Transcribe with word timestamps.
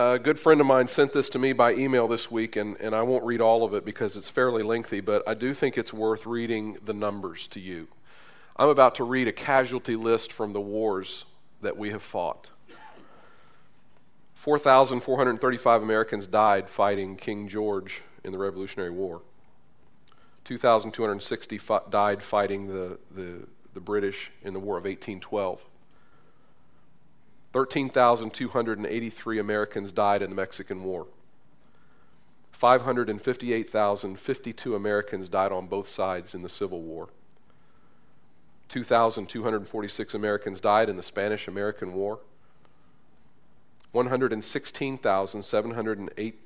A 0.00 0.16
good 0.16 0.38
friend 0.38 0.60
of 0.60 0.66
mine 0.68 0.86
sent 0.86 1.12
this 1.12 1.28
to 1.30 1.40
me 1.40 1.52
by 1.52 1.74
email 1.74 2.06
this 2.06 2.30
week, 2.30 2.54
and, 2.54 2.80
and 2.80 2.94
I 2.94 3.02
won't 3.02 3.24
read 3.24 3.40
all 3.40 3.64
of 3.64 3.74
it 3.74 3.84
because 3.84 4.16
it's 4.16 4.30
fairly 4.30 4.62
lengthy, 4.62 5.00
but 5.00 5.28
I 5.28 5.34
do 5.34 5.52
think 5.52 5.76
it's 5.76 5.92
worth 5.92 6.24
reading 6.24 6.78
the 6.84 6.92
numbers 6.92 7.48
to 7.48 7.58
you. 7.58 7.88
I'm 8.54 8.68
about 8.68 8.94
to 8.96 9.04
read 9.04 9.26
a 9.26 9.32
casualty 9.32 9.96
list 9.96 10.32
from 10.32 10.52
the 10.52 10.60
wars 10.60 11.24
that 11.62 11.76
we 11.76 11.90
have 11.90 12.04
fought. 12.04 12.46
4,435 14.36 15.82
Americans 15.82 16.28
died 16.28 16.70
fighting 16.70 17.16
King 17.16 17.48
George 17.48 18.02
in 18.22 18.30
the 18.30 18.38
Revolutionary 18.38 18.90
War. 18.90 19.22
2,260 20.44 21.60
died 21.90 22.22
fighting 22.22 22.68
the, 22.68 23.00
the, 23.10 23.48
the 23.74 23.80
British 23.80 24.30
in 24.44 24.54
the 24.54 24.60
War 24.60 24.76
of 24.76 24.84
1812. 24.84 25.64
13,283 27.52 29.38
Americans 29.38 29.92
died 29.92 30.22
in 30.22 30.30
the 30.30 30.36
Mexican 30.36 30.82
War. 30.84 31.06
558,052 32.52 34.74
Americans 34.74 35.28
died 35.28 35.52
on 35.52 35.66
both 35.68 35.88
sides 35.88 36.34
in 36.34 36.42
the 36.42 36.48
Civil 36.48 36.80
War. 36.82 37.10
2,246 38.68 40.14
Americans 40.14 40.60
died 40.60 40.88
in 40.88 40.96
the 40.96 41.02
Spanish 41.02 41.48
American 41.48 41.94
War. 41.94 42.20
116,708 43.92 46.40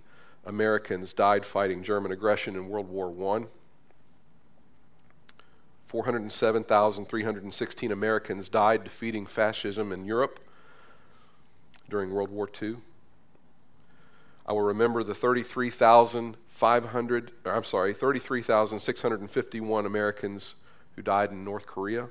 Americans 0.45 1.13
died 1.13 1.45
fighting 1.45 1.83
German 1.83 2.13
aggression 2.13 2.55
in 2.55 2.69
World 2.69 2.89
War 2.89 3.37
I. 3.37 3.47
407,316 5.87 7.91
Americans 7.91 8.49
died 8.49 8.85
defeating 8.85 9.27
fascism 9.27 9.91
in 9.93 10.05
Europe 10.05 10.39
during 11.93 12.11
World 12.11 12.31
War 12.31 12.51
II. 12.61 12.79
I 14.45 14.53
will 14.53 14.63
remember 14.63 15.05
the 15.05 15.15
33,500, 15.15 17.33
I'm 17.45 17.63
sorry, 17.63 17.95
33,651 17.95 19.87
Americans 19.87 20.57
who 20.97 21.03
died 21.03 21.31
in 21.31 21.45
North 21.45 21.67
Korea. 21.67 22.09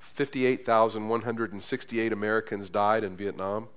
58,168 0.00 2.12
Americans 2.12 2.68
died 2.68 3.04
in 3.04 3.16
Vietnam. 3.16 3.68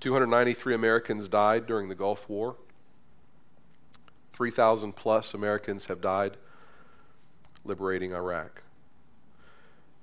293 0.00 0.74
Americans 0.74 1.28
died 1.28 1.66
during 1.66 1.88
the 1.88 1.94
Gulf 1.94 2.28
War. 2.28 2.56
3,000 4.32 4.94
plus 4.94 5.32
Americans 5.32 5.86
have 5.86 6.00
died 6.00 6.36
liberating 7.64 8.12
Iraq. 8.12 8.62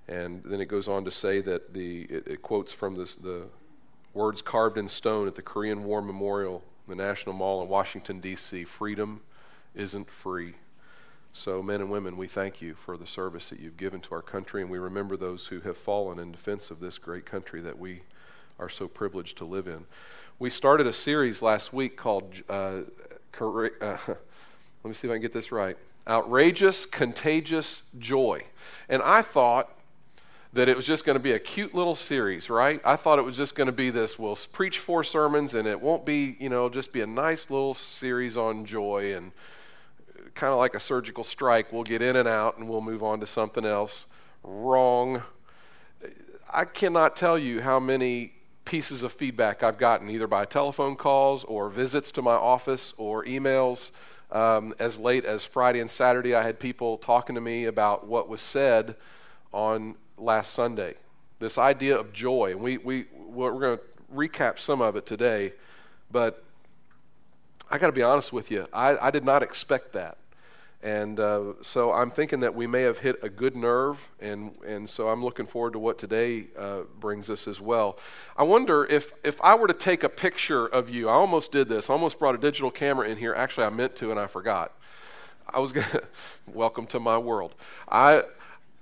And 0.09 0.41
then 0.43 0.59
it 0.59 0.65
goes 0.65 0.87
on 0.87 1.05
to 1.05 1.11
say 1.11 1.39
that 1.41 1.73
the, 1.75 2.01
it, 2.09 2.27
it 2.27 2.41
quotes 2.41 2.71
from 2.71 2.95
this, 2.95 3.13
the 3.13 3.43
words 4.15 4.41
carved 4.41 4.77
in 4.77 4.89
stone 4.89 5.27
at 5.27 5.35
the 5.35 5.43
Korean 5.43 5.83
War 5.83 6.01
Memorial, 6.01 6.63
the 6.87 6.95
National 6.95 7.35
Mall 7.35 7.61
in 7.61 7.69
Washington, 7.69 8.19
D.C. 8.19 8.63
Freedom 8.63 9.21
isn't 9.75 10.09
free. 10.09 10.55
So, 11.31 11.61
men 11.61 11.79
and 11.79 11.91
women, 11.91 12.17
we 12.17 12.27
thank 12.27 12.59
you 12.59 12.73
for 12.73 12.97
the 12.97 13.05
service 13.05 13.49
that 13.49 13.59
you've 13.59 13.77
given 13.77 14.01
to 14.01 14.15
our 14.15 14.23
country, 14.23 14.63
and 14.63 14.71
we 14.71 14.79
remember 14.79 15.15
those 15.15 15.45
who 15.45 15.59
have 15.59 15.77
fallen 15.77 16.17
in 16.17 16.31
defense 16.31 16.71
of 16.71 16.79
this 16.79 16.97
great 16.97 17.27
country 17.27 17.61
that 17.61 17.77
we 17.77 18.01
are 18.57 18.67
so 18.67 18.87
privileged 18.87 19.37
to 19.37 19.45
live 19.45 19.67
in. 19.67 19.85
We 20.39 20.49
started 20.49 20.87
a 20.87 20.93
series 20.93 21.43
last 21.43 21.71
week 21.71 21.97
called, 21.97 22.33
uh, 22.49 22.79
uh, 23.39 23.51
let 23.79 24.17
me 24.83 24.93
see 24.93 25.07
if 25.07 25.11
I 25.11 25.15
can 25.15 25.21
get 25.21 25.33
this 25.33 25.51
right 25.51 25.77
Outrageous, 26.07 26.87
Contagious 26.87 27.83
Joy. 27.99 28.45
And 28.89 29.03
I 29.03 29.21
thought, 29.21 29.78
that 30.53 30.67
it 30.67 30.75
was 30.75 30.85
just 30.85 31.05
going 31.05 31.15
to 31.15 31.21
be 31.21 31.33
a 31.33 31.39
cute 31.39 31.75
little 31.75 31.95
series, 31.95 32.49
right? 32.49 32.81
I 32.83 32.95
thought 32.95 33.19
it 33.19 33.23
was 33.23 33.37
just 33.37 33.53
going 33.53 33.67
to 33.67 33.71
be 33.73 33.91
this 33.91 34.17
we'll 34.17 34.37
preach 34.51 34.79
four 34.79 35.03
sermons 35.03 35.53
and 35.53 35.67
it 35.67 35.79
won't 35.79 36.05
be, 36.05 36.35
you 36.39 36.49
know, 36.49 36.69
just 36.69 36.91
be 36.91 37.01
a 37.01 37.07
nice 37.07 37.49
little 37.49 37.75
series 37.75 38.35
on 38.35 38.65
joy 38.65 39.13
and 39.15 39.31
kind 40.33 40.51
of 40.51 40.57
like 40.57 40.73
a 40.73 40.79
surgical 40.79 41.23
strike. 41.23 41.71
We'll 41.71 41.83
get 41.83 42.01
in 42.01 42.15
and 42.15 42.27
out 42.27 42.57
and 42.57 42.67
we'll 42.67 42.81
move 42.81 43.03
on 43.03 43.19
to 43.19 43.27
something 43.27 43.65
else. 43.65 44.07
Wrong. 44.43 45.21
I 46.51 46.65
cannot 46.65 47.15
tell 47.15 47.37
you 47.37 47.61
how 47.61 47.79
many 47.79 48.33
pieces 48.65 49.03
of 49.03 49.11
feedback 49.13 49.61
I've 49.61 49.77
gotten 49.77 50.09
either 50.09 50.27
by 50.27 50.45
telephone 50.45 50.95
calls 50.95 51.43
or 51.43 51.69
visits 51.69 52.11
to 52.13 52.21
my 52.21 52.35
office 52.35 52.93
or 52.97 53.23
emails. 53.25 53.91
Um, 54.31 54.73
as 54.79 54.97
late 54.97 55.25
as 55.25 55.43
Friday 55.43 55.79
and 55.79 55.89
Saturday, 55.89 56.35
I 56.35 56.43
had 56.43 56.59
people 56.59 56.97
talking 56.97 57.35
to 57.35 57.41
me 57.41 57.65
about 57.65 58.07
what 58.07 58.29
was 58.29 58.41
said 58.41 58.95
on 59.51 59.95
last 60.19 60.53
Sunday. 60.53 60.95
This 61.39 61.57
idea 61.57 61.97
of 61.97 62.13
joy. 62.13 62.51
And 62.51 62.61
we, 62.61 62.77
we, 62.77 63.05
we're 63.13 63.51
going 63.51 63.77
to 63.77 63.83
recap 64.13 64.59
some 64.59 64.81
of 64.81 64.95
it 64.95 65.05
today, 65.05 65.53
but 66.11 66.43
I 67.71 67.77
got 67.77 67.87
to 67.87 67.93
be 67.93 68.01
honest 68.01 68.33
with 68.33 68.51
you. 68.51 68.67
I, 68.73 68.97
I 68.97 69.11
did 69.11 69.23
not 69.23 69.43
expect 69.43 69.93
that. 69.93 70.17
And 70.81 71.19
uh, 71.19 71.53
so 71.61 71.91
I'm 71.91 72.09
thinking 72.09 72.39
that 72.39 72.55
we 72.55 72.65
may 72.65 72.83
have 72.83 72.99
hit 72.99 73.17
a 73.21 73.27
good 73.27 73.53
nerve, 73.53 74.09
and, 74.21 74.55
and 74.65 74.89
so 74.89 75.09
I'm 75.09 75.23
looking 75.23 75.45
forward 75.45 75.73
to 75.73 75.79
what 75.79 75.97
today 75.97 76.45
uh, 76.57 76.81
brings 77.01 77.29
us 77.29 77.49
as 77.49 77.59
well. 77.59 77.99
I 78.37 78.43
wonder 78.43 78.85
if, 78.85 79.11
if 79.25 79.41
I 79.41 79.55
were 79.55 79.67
to 79.67 79.73
take 79.73 80.03
a 80.03 80.09
picture 80.09 80.65
of 80.65 80.89
you, 80.89 81.09
I 81.09 81.13
almost 81.13 81.51
did 81.51 81.67
this, 81.67 81.89
I 81.89 81.93
almost 81.93 82.17
brought 82.17 82.33
a 82.33 82.37
digital 82.37 82.71
camera 82.71 83.09
in 83.09 83.17
here. 83.17 83.33
Actually, 83.33 83.65
I 83.65 83.71
meant 83.71 83.97
to, 83.97 84.09
and 84.09 84.19
I 84.19 84.27
forgot. 84.27 84.71
I 85.53 85.59
was 85.59 85.73
going 85.73 85.87
to, 85.91 86.03
welcome 86.47 86.87
to 86.87 86.99
my 86.99 87.17
world. 87.17 87.55
I, 87.91 88.23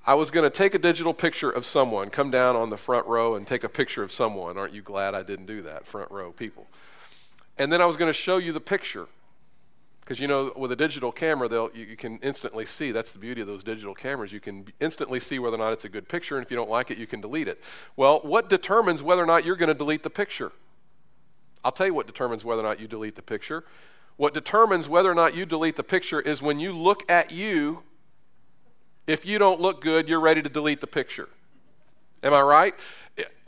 I 0.08 0.14
was 0.14 0.32
going 0.32 0.46
to 0.46 0.50
take 0.50 0.74
a 0.74 0.80
digital 0.80 1.14
picture 1.14 1.52
of 1.52 1.66
someone, 1.66 2.10
come 2.10 2.32
down 2.32 2.56
on 2.56 2.70
the 2.70 2.78
front 2.78 3.06
row 3.08 3.36
and 3.36 3.46
take 3.46 3.66
a 3.66 3.70
picture 3.70 4.04
of 4.04 4.12
someone. 4.14 4.58
Aren't 4.58 4.74
you 4.74 4.82
glad 4.82 5.14
I 5.14 5.22
didn't 5.22 5.48
do 5.48 5.62
that, 5.64 5.86
front 5.86 6.10
row 6.12 6.32
people? 6.32 6.66
And 7.58 7.74
then 7.74 7.82
I 7.82 7.86
was 7.86 7.98
going 7.98 8.08
to 8.08 8.14
show 8.14 8.38
you 8.38 8.54
the 8.54 8.62
picture. 8.62 9.08
Because 10.00 10.22
you 10.22 10.28
know, 10.30 10.54
with 10.56 10.72
a 10.72 10.78
digital 10.78 11.12
camera, 11.12 11.50
they'll, 11.50 11.70
you, 11.74 11.84
you, 11.84 11.98
can 11.98 12.20
instantly 12.20 12.66
see. 12.66 12.94
That's 12.94 13.12
the 13.12 13.20
beauty 13.20 13.42
of 13.42 13.48
those 13.48 13.66
digital 13.66 13.94
cameras. 13.94 14.32
You 14.32 14.40
can 14.40 14.66
instantly 14.80 15.20
see 15.20 15.40
whether 15.40 15.56
or 15.56 15.60
not 15.60 15.74
it's 15.74 15.84
a 15.84 15.90
good 15.90 16.08
picture, 16.08 16.38
and 16.38 16.46
if 16.46 16.50
you 16.50 16.56
don't 16.56 16.70
like 16.70 16.90
it, 16.90 16.98
you 16.98 17.06
can 17.06 17.20
delete 17.20 17.50
it. 17.50 17.62
Well, 17.98 18.22
what 18.22 18.48
determines 18.48 19.04
whether 19.04 19.22
or 19.22 19.26
not 19.26 19.44
you're 19.44 19.58
going 19.58 19.68
to 19.68 19.74
delete 19.74 20.04
the 20.04 20.10
picture? 20.10 20.54
I'll 21.66 21.74
tell 21.74 21.88
you 21.88 21.94
what 21.94 22.08
determines 22.08 22.46
whether 22.46 22.62
or 22.62 22.64
not 22.64 22.80
you 22.80 22.88
delete 22.88 23.16
the 23.16 23.22
picture. 23.22 23.66
What 24.16 24.34
determines 24.34 24.88
whether 24.88 25.12
or 25.12 25.16
not 25.16 25.36
you 25.36 25.46
delete 25.46 25.76
the 25.76 25.84
picture 25.84 26.22
is 26.22 26.42
when 26.42 26.62
you 26.62 26.72
look 26.72 27.04
at 27.12 27.34
you 27.34 27.84
if 29.08 29.26
you 29.26 29.40
don't 29.40 29.60
look 29.60 29.82
good, 29.82 30.08
you're 30.08 30.20
ready 30.20 30.42
to 30.42 30.50
delete 30.50 30.82
the 30.82 30.88
picture. 30.88 31.30
Am 32.22 32.34
I 32.34 32.42
right? 32.42 32.76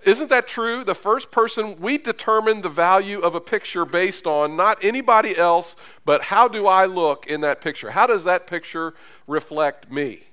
Isn't 0.04 0.30
that 0.30 0.48
true? 0.48 0.86
The 0.86 0.96
first 0.96 1.30
person, 1.30 1.80
we 1.80 1.98
determine 1.98 2.62
the 2.62 2.70
value 2.70 3.20
of 3.20 3.36
a 3.36 3.42
picture 3.42 3.84
based 3.84 4.26
on 4.26 4.56
not 4.56 4.82
anybody 4.82 5.38
else, 5.38 5.76
but 6.06 6.24
how 6.24 6.48
do 6.48 6.68
I 6.68 6.86
look 6.86 7.28
in 7.28 7.42
that 7.42 7.60
picture? 7.60 7.92
How 7.92 8.08
does 8.08 8.24
that 8.24 8.48
picture 8.48 8.94
reflect 9.28 9.92
me? 9.92 10.24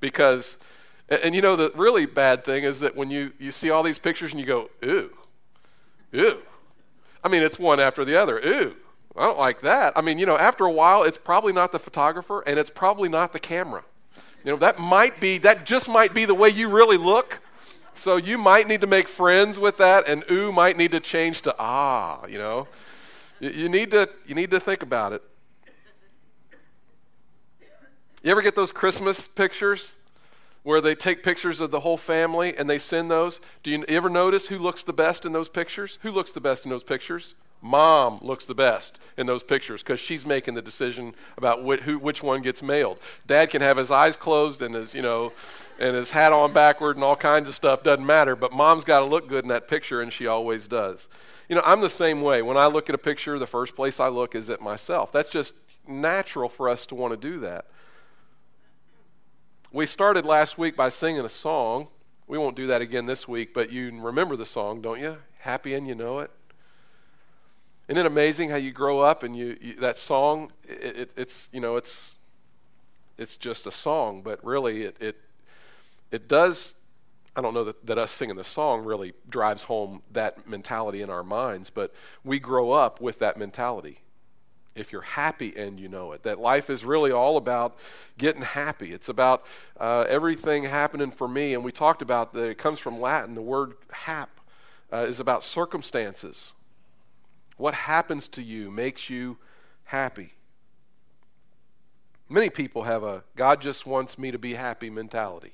Because, 0.00 0.56
and 1.08 1.34
you 1.34 1.42
know, 1.42 1.54
the 1.54 1.70
really 1.74 2.06
bad 2.06 2.44
thing 2.44 2.64
is 2.64 2.80
that 2.80 2.96
when 2.96 3.10
you, 3.10 3.32
you 3.38 3.52
see 3.52 3.68
all 3.68 3.82
these 3.82 3.98
pictures 3.98 4.30
and 4.30 4.40
you 4.40 4.46
go, 4.46 4.70
ooh, 4.82 5.10
ooh. 6.14 6.38
I 7.22 7.28
mean, 7.28 7.42
it's 7.42 7.58
one 7.58 7.80
after 7.80 8.06
the 8.06 8.20
other. 8.20 8.38
Ooh, 8.38 8.74
I 9.16 9.24
don't 9.24 9.38
like 9.38 9.60
that. 9.60 9.92
I 9.96 10.00
mean, 10.00 10.18
you 10.18 10.24
know, 10.24 10.38
after 10.38 10.64
a 10.64 10.70
while, 10.70 11.02
it's 11.02 11.18
probably 11.18 11.52
not 11.52 11.72
the 11.72 11.78
photographer 11.78 12.42
and 12.46 12.58
it's 12.58 12.70
probably 12.70 13.10
not 13.10 13.34
the 13.34 13.40
camera. 13.40 13.84
You 14.44 14.52
know, 14.52 14.56
that 14.58 14.78
might 14.78 15.20
be, 15.20 15.38
that 15.38 15.64
just 15.64 15.88
might 15.88 16.12
be 16.12 16.26
the 16.26 16.34
way 16.34 16.50
you 16.50 16.68
really 16.68 16.98
look. 16.98 17.40
So 17.94 18.16
you 18.16 18.36
might 18.36 18.68
need 18.68 18.82
to 18.82 18.86
make 18.86 19.08
friends 19.08 19.58
with 19.58 19.78
that, 19.78 20.06
and 20.06 20.24
ooh 20.30 20.52
might 20.52 20.76
need 20.76 20.90
to 20.90 21.00
change 21.00 21.42
to 21.42 21.54
ah, 21.58 22.26
you 22.26 22.38
know. 22.38 22.68
You, 23.40 23.50
you 23.50 23.68
need 23.68 23.90
to, 23.92 24.10
you 24.26 24.34
need 24.34 24.50
to 24.50 24.60
think 24.60 24.82
about 24.82 25.12
it. 25.12 25.22
You 28.22 28.30
ever 28.30 28.42
get 28.42 28.54
those 28.54 28.72
Christmas 28.72 29.26
pictures 29.26 29.92
where 30.62 30.80
they 30.80 30.94
take 30.94 31.22
pictures 31.22 31.60
of 31.60 31.70
the 31.70 31.80
whole 31.80 31.98
family 31.98 32.56
and 32.56 32.68
they 32.68 32.78
send 32.78 33.10
those? 33.10 33.40
Do 33.62 33.70
you 33.70 33.84
ever 33.86 34.10
notice 34.10 34.48
who 34.48 34.58
looks 34.58 34.82
the 34.82 34.94
best 34.94 35.24
in 35.24 35.32
those 35.32 35.48
pictures? 35.48 35.98
Who 36.02 36.10
looks 36.10 36.30
the 36.30 36.40
best 36.40 36.64
in 36.64 36.70
those 36.70 36.82
pictures? 36.82 37.34
Mom 37.64 38.18
looks 38.20 38.44
the 38.44 38.54
best 38.54 38.98
in 39.16 39.26
those 39.26 39.42
pictures 39.42 39.82
because 39.82 39.98
she's 39.98 40.26
making 40.26 40.52
the 40.52 40.60
decision 40.60 41.14
about 41.38 41.64
wh- 41.64 41.82
who, 41.82 41.98
which 41.98 42.22
one 42.22 42.42
gets 42.42 42.62
mailed. 42.62 42.98
Dad 43.26 43.48
can 43.48 43.62
have 43.62 43.78
his 43.78 43.90
eyes 43.90 44.16
closed 44.16 44.60
and 44.60 44.74
his, 44.74 44.92
you 44.92 45.00
know, 45.00 45.32
and 45.78 45.96
his 45.96 46.10
hat 46.10 46.30
on 46.30 46.52
backward 46.52 46.96
and 46.96 47.02
all 47.02 47.16
kinds 47.16 47.48
of 47.48 47.54
stuff. 47.54 47.82
Doesn't 47.82 48.04
matter. 48.04 48.36
But 48.36 48.52
mom's 48.52 48.84
got 48.84 49.00
to 49.00 49.06
look 49.06 49.28
good 49.28 49.44
in 49.44 49.48
that 49.48 49.66
picture, 49.66 50.02
and 50.02 50.12
she 50.12 50.26
always 50.26 50.68
does. 50.68 51.08
You 51.48 51.56
know, 51.56 51.62
I'm 51.64 51.80
the 51.80 51.88
same 51.88 52.20
way. 52.20 52.42
When 52.42 52.58
I 52.58 52.66
look 52.66 52.90
at 52.90 52.94
a 52.94 52.98
picture, 52.98 53.38
the 53.38 53.46
first 53.46 53.74
place 53.74 53.98
I 53.98 54.08
look 54.08 54.34
is 54.34 54.50
at 54.50 54.60
myself. 54.60 55.10
That's 55.10 55.30
just 55.30 55.54
natural 55.88 56.50
for 56.50 56.68
us 56.68 56.84
to 56.86 56.94
want 56.94 57.12
to 57.12 57.16
do 57.16 57.40
that. 57.40 57.64
We 59.72 59.86
started 59.86 60.26
last 60.26 60.58
week 60.58 60.76
by 60.76 60.90
singing 60.90 61.24
a 61.24 61.30
song. 61.30 61.88
We 62.26 62.36
won't 62.36 62.56
do 62.56 62.66
that 62.66 62.82
again 62.82 63.06
this 63.06 63.26
week, 63.26 63.54
but 63.54 63.72
you 63.72 63.90
remember 64.02 64.36
the 64.36 64.44
song, 64.44 64.82
don't 64.82 65.00
you? 65.00 65.16
Happy 65.38 65.72
and 65.72 65.88
you 65.88 65.94
know 65.94 66.18
it. 66.18 66.30
Isn't 67.88 67.98
it 67.98 68.06
amazing 68.06 68.48
how 68.48 68.56
you 68.56 68.72
grow 68.72 69.00
up 69.00 69.22
and 69.22 69.36
you, 69.36 69.56
you 69.60 69.74
that 69.80 69.98
song? 69.98 70.52
It, 70.66 70.96
it, 70.96 71.10
it's 71.16 71.48
you 71.52 71.60
know 71.60 71.76
it's 71.76 72.14
it's 73.18 73.36
just 73.36 73.66
a 73.66 73.72
song, 73.72 74.22
but 74.22 74.44
really 74.44 74.82
it 74.82 74.96
it 75.00 75.20
it 76.10 76.28
does 76.28 76.74
I 77.36 77.40
don't 77.40 77.52
know 77.52 77.64
that, 77.64 77.84
that 77.86 77.98
us 77.98 78.12
singing 78.12 78.36
the 78.36 78.44
song 78.44 78.84
really 78.84 79.12
drives 79.28 79.64
home 79.64 80.02
that 80.12 80.48
mentality 80.48 81.02
in 81.02 81.10
our 81.10 81.24
minds, 81.24 81.68
but 81.68 81.92
we 82.24 82.38
grow 82.38 82.70
up 82.70 83.00
with 83.00 83.18
that 83.18 83.36
mentality. 83.36 84.00
If 84.76 84.92
you're 84.92 85.02
happy 85.02 85.52
and 85.56 85.78
you 85.78 85.88
know 85.88 86.12
it, 86.12 86.22
that 86.22 86.40
life 86.40 86.70
is 86.70 86.84
really 86.84 87.10
all 87.12 87.36
about 87.36 87.76
getting 88.18 88.42
happy. 88.42 88.92
It's 88.92 89.08
about 89.08 89.44
uh, 89.78 90.04
everything 90.08 90.64
happening 90.64 91.10
for 91.10 91.28
me. 91.28 91.54
And 91.54 91.62
we 91.64 91.70
talked 91.70 92.02
about 92.02 92.32
that 92.32 92.48
it 92.48 92.58
comes 92.58 92.78
from 92.78 93.00
Latin. 93.00 93.34
The 93.34 93.42
word 93.42 93.74
hap 93.90 94.40
uh, 94.92 95.06
is 95.08 95.20
about 95.20 95.44
circumstances. 95.44 96.52
What 97.56 97.74
happens 97.74 98.28
to 98.28 98.42
you 98.42 98.70
makes 98.70 99.08
you 99.08 99.38
happy. 99.84 100.34
Many 102.28 102.50
people 102.50 102.82
have 102.84 103.04
a 103.04 103.24
God 103.36 103.60
just 103.60 103.86
wants 103.86 104.18
me 104.18 104.30
to 104.30 104.38
be 104.38 104.54
happy 104.54 104.90
mentality. 104.90 105.52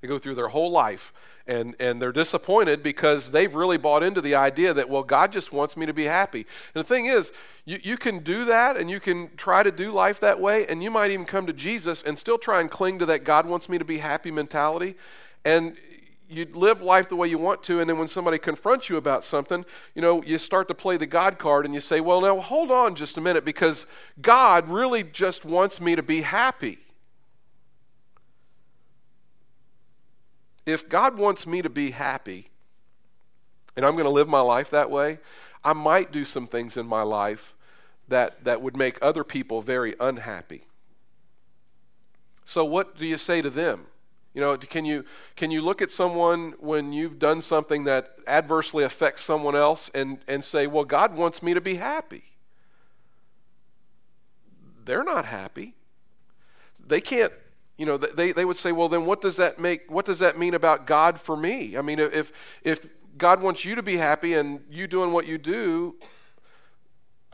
They 0.00 0.08
go 0.08 0.18
through 0.18 0.34
their 0.34 0.48
whole 0.48 0.70
life 0.70 1.12
and, 1.46 1.76
and 1.78 2.02
they're 2.02 2.12
disappointed 2.12 2.82
because 2.82 3.30
they've 3.30 3.54
really 3.54 3.78
bought 3.78 4.02
into 4.02 4.20
the 4.20 4.34
idea 4.34 4.74
that, 4.74 4.88
well, 4.88 5.04
God 5.04 5.32
just 5.32 5.52
wants 5.52 5.76
me 5.76 5.86
to 5.86 5.92
be 5.92 6.04
happy. 6.04 6.40
And 6.74 6.82
the 6.82 6.86
thing 6.86 7.06
is, 7.06 7.30
you, 7.64 7.78
you 7.82 7.96
can 7.96 8.18
do 8.18 8.44
that 8.46 8.76
and 8.76 8.90
you 8.90 8.98
can 8.98 9.30
try 9.36 9.62
to 9.62 9.70
do 9.70 9.92
life 9.92 10.18
that 10.20 10.40
way, 10.40 10.66
and 10.66 10.82
you 10.82 10.90
might 10.90 11.12
even 11.12 11.24
come 11.24 11.46
to 11.46 11.52
Jesus 11.52 12.02
and 12.02 12.18
still 12.18 12.38
try 12.38 12.60
and 12.60 12.68
cling 12.68 12.98
to 12.98 13.06
that 13.06 13.22
God 13.22 13.46
wants 13.46 13.68
me 13.68 13.78
to 13.78 13.84
be 13.84 13.98
happy 13.98 14.32
mentality. 14.32 14.96
And 15.44 15.76
you 16.32 16.46
live 16.52 16.82
life 16.82 17.08
the 17.08 17.16
way 17.16 17.28
you 17.28 17.38
want 17.38 17.62
to, 17.64 17.80
and 17.80 17.88
then 17.88 17.98
when 17.98 18.08
somebody 18.08 18.38
confronts 18.38 18.88
you 18.88 18.96
about 18.96 19.24
something, 19.24 19.64
you 19.94 20.02
know, 20.02 20.22
you 20.22 20.38
start 20.38 20.68
to 20.68 20.74
play 20.74 20.96
the 20.96 21.06
God 21.06 21.38
card 21.38 21.64
and 21.64 21.74
you 21.74 21.80
say, 21.80 22.00
well, 22.00 22.20
now 22.20 22.40
hold 22.40 22.70
on 22.70 22.94
just 22.94 23.16
a 23.16 23.20
minute 23.20 23.44
because 23.44 23.86
God 24.20 24.68
really 24.68 25.02
just 25.02 25.44
wants 25.44 25.80
me 25.80 25.94
to 25.94 26.02
be 26.02 26.22
happy. 26.22 26.78
if 30.66 30.88
God 30.88 31.16
wants 31.18 31.46
me 31.46 31.62
to 31.62 31.70
be 31.70 31.90
happy 31.90 32.48
and 33.76 33.84
I'm 33.84 33.94
going 33.94 34.04
to 34.04 34.10
live 34.10 34.28
my 34.28 34.40
life 34.40 34.70
that 34.70 34.90
way, 34.90 35.18
I 35.64 35.72
might 35.72 36.12
do 36.12 36.24
some 36.24 36.46
things 36.46 36.76
in 36.76 36.86
my 36.86 37.02
life 37.02 37.54
that, 38.08 38.44
that 38.44 38.60
would 38.60 38.76
make 38.76 38.98
other 39.00 39.24
people 39.24 39.62
very 39.62 39.94
unhappy. 39.98 40.66
So, 42.44 42.64
what 42.64 42.98
do 42.98 43.06
you 43.06 43.16
say 43.16 43.40
to 43.40 43.50
them? 43.50 43.86
You 44.34 44.40
know, 44.40 44.56
can 44.56 44.84
you, 44.84 45.04
can 45.36 45.50
you 45.50 45.60
look 45.60 45.82
at 45.82 45.90
someone 45.90 46.54
when 46.58 46.92
you've 46.92 47.18
done 47.18 47.42
something 47.42 47.84
that 47.84 48.16
adversely 48.26 48.82
affects 48.82 49.22
someone 49.22 49.54
else 49.54 49.90
and, 49.94 50.18
and 50.26 50.42
say, 50.42 50.66
Well, 50.66 50.84
God 50.84 51.14
wants 51.14 51.42
me 51.42 51.52
to 51.54 51.60
be 51.60 51.74
happy? 51.74 52.24
They're 54.84 55.04
not 55.04 55.26
happy. 55.26 55.74
They 56.84 57.00
can't 57.00 57.32
you 57.78 57.86
know, 57.86 57.96
they, 57.96 58.32
they 58.32 58.44
would 58.44 58.58
say, 58.58 58.70
well, 58.70 58.88
then 58.88 59.06
what 59.06 59.20
does 59.20 59.36
that 59.38 59.58
make, 59.58 59.90
what 59.90 60.04
does 60.04 60.20
that 60.20 60.38
mean 60.38 60.54
about 60.54 60.86
God 60.86 61.18
for 61.18 61.36
me? 61.36 61.76
I 61.76 61.82
mean, 61.82 61.98
if, 61.98 62.30
if 62.62 62.86
God 63.16 63.40
wants 63.42 63.64
you 63.64 63.74
to 63.74 63.82
be 63.82 63.96
happy 63.96 64.34
and 64.34 64.60
you 64.70 64.86
doing 64.86 65.10
what 65.10 65.26
you 65.26 65.38
do, 65.38 65.96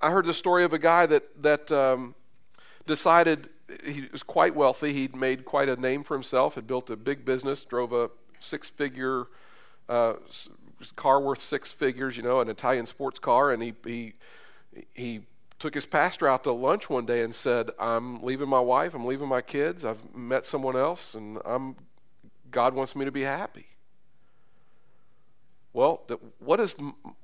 I 0.00 0.11
heard 0.11 0.27
the 0.27 0.33
story 0.33 0.65
of 0.65 0.73
a 0.73 0.79
guy 0.79 1.06
that, 1.06 1.43
that 1.43 1.73
um, 1.73 2.15
decided 2.87 3.50
he 3.85 4.09
was 4.12 4.23
quite 4.23 4.55
wealthy. 4.55 4.93
He'd 4.93 5.15
made 5.15 5.44
quite 5.44 5.69
a 5.69 5.76
name 5.76 6.05
for 6.05 6.15
himself, 6.15 6.55
had 6.55 6.67
built 6.67 6.91
a 6.91 6.97
big 6.97 7.25
business, 7.25 7.65
drove 7.65 7.93
a 7.93 8.11
six 8.41 8.69
figure 8.69 9.26
uh, 9.88 10.15
car 10.97 11.20
worth 11.20 11.43
six 11.43 11.70
figures, 11.73 12.17
you 12.17 12.23
know, 12.23 12.41
an 12.41 12.49
Italian 12.49 12.87
sports 12.87 13.19
car, 13.19 13.50
and 13.50 13.62
he, 13.62 13.75
he, 13.85 14.12
he 14.94 15.20
took 15.59 15.75
his 15.75 15.87
pastor 15.87 16.29
out 16.29 16.44
to 16.44 16.53
lunch 16.53 16.88
one 16.88 17.06
day 17.06 17.23
and 17.23 17.35
said, 17.35 17.70
I'm 17.79 18.23
leaving 18.23 18.49
my 18.49 18.61
wife, 18.61 18.94
I'm 18.94 19.06
leaving 19.06 19.29
my 19.29 19.41
kids, 19.41 19.85
I've 19.85 20.14
met 20.14 20.47
someone 20.47 20.76
else, 20.76 21.14
and 21.14 21.38
I'm, 21.44 21.76
God 22.50 22.75
wants 22.75 22.94
me 22.94 23.05
to 23.05 23.12
be 23.12 23.23
happy. 23.23 23.67
Well, 25.78 26.02
what 26.40 26.58
is, 26.58 26.75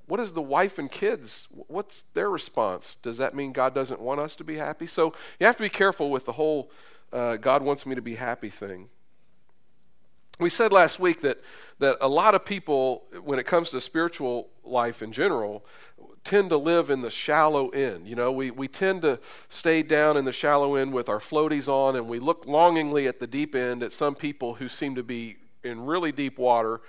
what 0.06 0.20
is 0.20 0.32
the 0.32 0.40
wife 0.40 0.78
and 0.78 0.88
kids? 0.88 1.48
What's 1.50 2.04
their 2.14 2.30
response? 2.30 2.96
Does 3.02 3.18
that 3.18 3.34
mean 3.34 3.50
God 3.50 3.74
doesn't 3.74 4.00
want 4.00 4.20
us 4.20 4.36
to 4.36 4.44
be 4.44 4.54
happy? 4.54 4.86
So 4.86 5.12
you 5.40 5.46
have 5.46 5.56
to 5.56 5.62
be 5.64 5.68
careful 5.68 6.08
with 6.08 6.24
the 6.24 6.34
whole 6.34 6.70
uh, 7.12 7.34
God 7.36 7.64
wants 7.64 7.84
me 7.84 7.96
to 7.96 8.00
be 8.00 8.14
happy 8.14 8.50
thing. 8.50 8.90
We 10.38 10.50
said 10.50 10.70
last 10.70 11.00
week 11.00 11.20
that, 11.22 11.40
that 11.80 11.96
a 12.00 12.06
lot 12.06 12.36
of 12.36 12.44
people, 12.44 13.02
when 13.24 13.40
it 13.40 13.44
comes 13.44 13.70
to 13.70 13.80
spiritual 13.80 14.50
life 14.62 15.02
in 15.02 15.10
general, 15.10 15.66
tend 16.22 16.50
to 16.50 16.56
live 16.56 16.90
in 16.90 17.00
the 17.00 17.10
shallow 17.10 17.70
end. 17.70 18.06
You 18.06 18.14
know, 18.14 18.30
we, 18.30 18.52
we 18.52 18.68
tend 18.68 19.02
to 19.02 19.18
stay 19.48 19.82
down 19.82 20.16
in 20.16 20.24
the 20.24 20.32
shallow 20.32 20.76
end 20.76 20.92
with 20.92 21.08
our 21.08 21.18
floaties 21.18 21.66
on, 21.66 21.96
and 21.96 22.06
we 22.06 22.20
look 22.20 22.46
longingly 22.46 23.08
at 23.08 23.18
the 23.18 23.26
deep 23.26 23.56
end 23.56 23.82
at 23.82 23.92
some 23.92 24.14
people 24.14 24.54
who 24.54 24.68
seem 24.68 24.94
to 24.94 25.02
be 25.02 25.38
in 25.64 25.84
really 25.84 26.12
deep 26.12 26.38
water, 26.38 26.82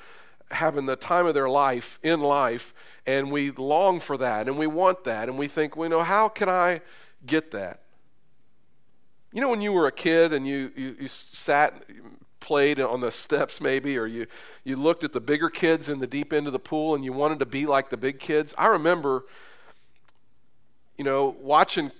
having 0.51 0.85
the 0.85 0.95
time 0.95 1.25
of 1.25 1.33
their 1.33 1.49
life 1.49 1.99
in 2.03 2.21
life, 2.21 2.73
and 3.05 3.31
we 3.31 3.51
long 3.51 3.99
for 3.99 4.17
that, 4.17 4.47
and 4.47 4.57
we 4.57 4.67
want 4.67 5.03
that, 5.03 5.29
and 5.29 5.37
we 5.37 5.47
think, 5.47 5.75
well, 5.75 5.85
you 5.85 5.89
know, 5.89 6.03
how 6.03 6.29
can 6.29 6.49
I 6.49 6.81
get 7.25 7.51
that? 7.51 7.81
You 9.31 9.41
know, 9.41 9.49
when 9.49 9.61
you 9.61 9.73
were 9.73 9.87
a 9.87 9.91
kid 9.91 10.31
and 10.31 10.47
you, 10.47 10.71
you, 10.75 10.95
you 11.01 11.07
sat, 11.07 11.83
played 12.45 12.79
on 12.79 13.01
the 13.01 13.11
steps 13.11 13.59
maybe 13.59 13.97
or 13.97 14.05
you, 14.05 14.27
you 14.63 14.75
looked 14.75 15.03
at 15.03 15.13
the 15.13 15.19
bigger 15.19 15.49
kids 15.49 15.89
in 15.89 15.97
the 15.97 16.05
deep 16.05 16.31
end 16.31 16.45
of 16.45 16.53
the 16.53 16.59
pool 16.59 16.93
and 16.93 17.03
you 17.03 17.11
wanted 17.11 17.39
to 17.39 17.45
be 17.45 17.65
like 17.65 17.89
the 17.89 17.97
big 17.97 18.19
kids 18.19 18.53
i 18.55 18.67
remember 18.67 19.25
you 20.95 21.03
know 21.03 21.35
watching 21.39 21.91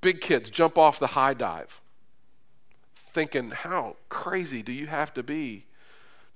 big 0.00 0.20
kids 0.20 0.48
jump 0.48 0.78
off 0.78 1.00
the 1.00 1.08
high 1.08 1.34
dive 1.34 1.80
thinking 2.94 3.50
how 3.50 3.96
crazy 4.08 4.62
do 4.62 4.70
you 4.70 4.86
have 4.86 5.12
to 5.12 5.24
be 5.24 5.66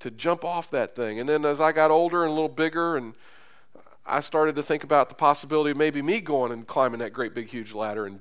to 0.00 0.11
jump 0.11 0.45
off 0.45 0.71
that 0.71 0.95
thing 0.95 1.21
and 1.21 1.29
then 1.29 1.45
as 1.45 1.61
i 1.61 1.73
got 1.73 1.91
older 1.91 2.23
and 2.23 2.31
a 2.31 2.35
little 2.35 2.49
bigger 2.49 2.97
and 2.97 3.15
i 4.06 4.21
started 4.21 4.56
to 4.56 4.62
think 4.62 4.85
about 4.85 5.09
the 5.09 5.15
possibility 5.15 5.71
of 5.71 5.77
maybe 5.77 6.03
me 6.03 6.21
going 6.21 6.53
and 6.53 6.67
climbing 6.67 7.00
that 7.00 7.12
great 7.12 7.35
big 7.35 7.49
huge 7.49 7.73
ladder 7.73 8.06
and 8.06 8.21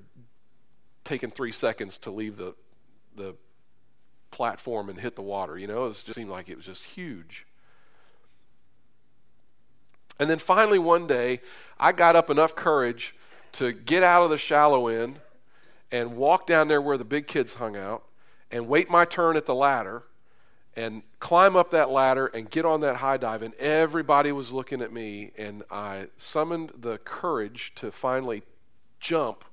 taking 1.03 1.31
three 1.31 1.51
seconds 1.51 1.97
to 1.97 2.11
leave 2.11 2.37
the 2.37 2.53
the 3.15 3.35
platform 4.31 4.89
and 4.89 4.99
hit 4.99 5.15
the 5.15 5.21
water. 5.21 5.57
You 5.57 5.67
know, 5.67 5.85
it 5.85 6.03
just 6.05 6.13
seemed 6.13 6.29
like 6.29 6.49
it 6.49 6.55
was 6.55 6.65
just 6.65 6.83
huge. 6.83 7.45
And 10.19 10.29
then 10.29 10.39
finally, 10.39 10.79
one 10.79 11.07
day, 11.07 11.41
I 11.79 11.91
got 11.91 12.15
up 12.15 12.29
enough 12.29 12.55
courage 12.55 13.15
to 13.53 13.71
get 13.71 14.03
out 14.03 14.23
of 14.23 14.29
the 14.29 14.37
shallow 14.37 14.87
end 14.87 15.19
and 15.91 16.17
walk 16.17 16.47
down 16.47 16.67
there 16.67 16.81
where 16.81 16.97
the 16.97 17.05
big 17.05 17.27
kids 17.27 17.55
hung 17.55 17.75
out 17.75 18.03
and 18.51 18.67
wait 18.67 18.89
my 18.89 19.05
turn 19.05 19.35
at 19.35 19.45
the 19.45 19.55
ladder 19.55 20.03
and 20.77 21.01
climb 21.19 21.55
up 21.55 21.71
that 21.71 21.89
ladder 21.89 22.27
and 22.27 22.49
get 22.49 22.63
on 22.63 22.81
that 22.81 22.97
high 22.97 23.17
dive. 23.17 23.41
And 23.41 23.55
everybody 23.55 24.31
was 24.31 24.51
looking 24.51 24.81
at 24.83 24.93
me, 24.93 25.31
and 25.35 25.63
I 25.71 26.07
summoned 26.17 26.71
the 26.77 26.99
courage 26.99 27.73
to 27.77 27.91
finally 27.91 28.43
jump, 28.99 29.43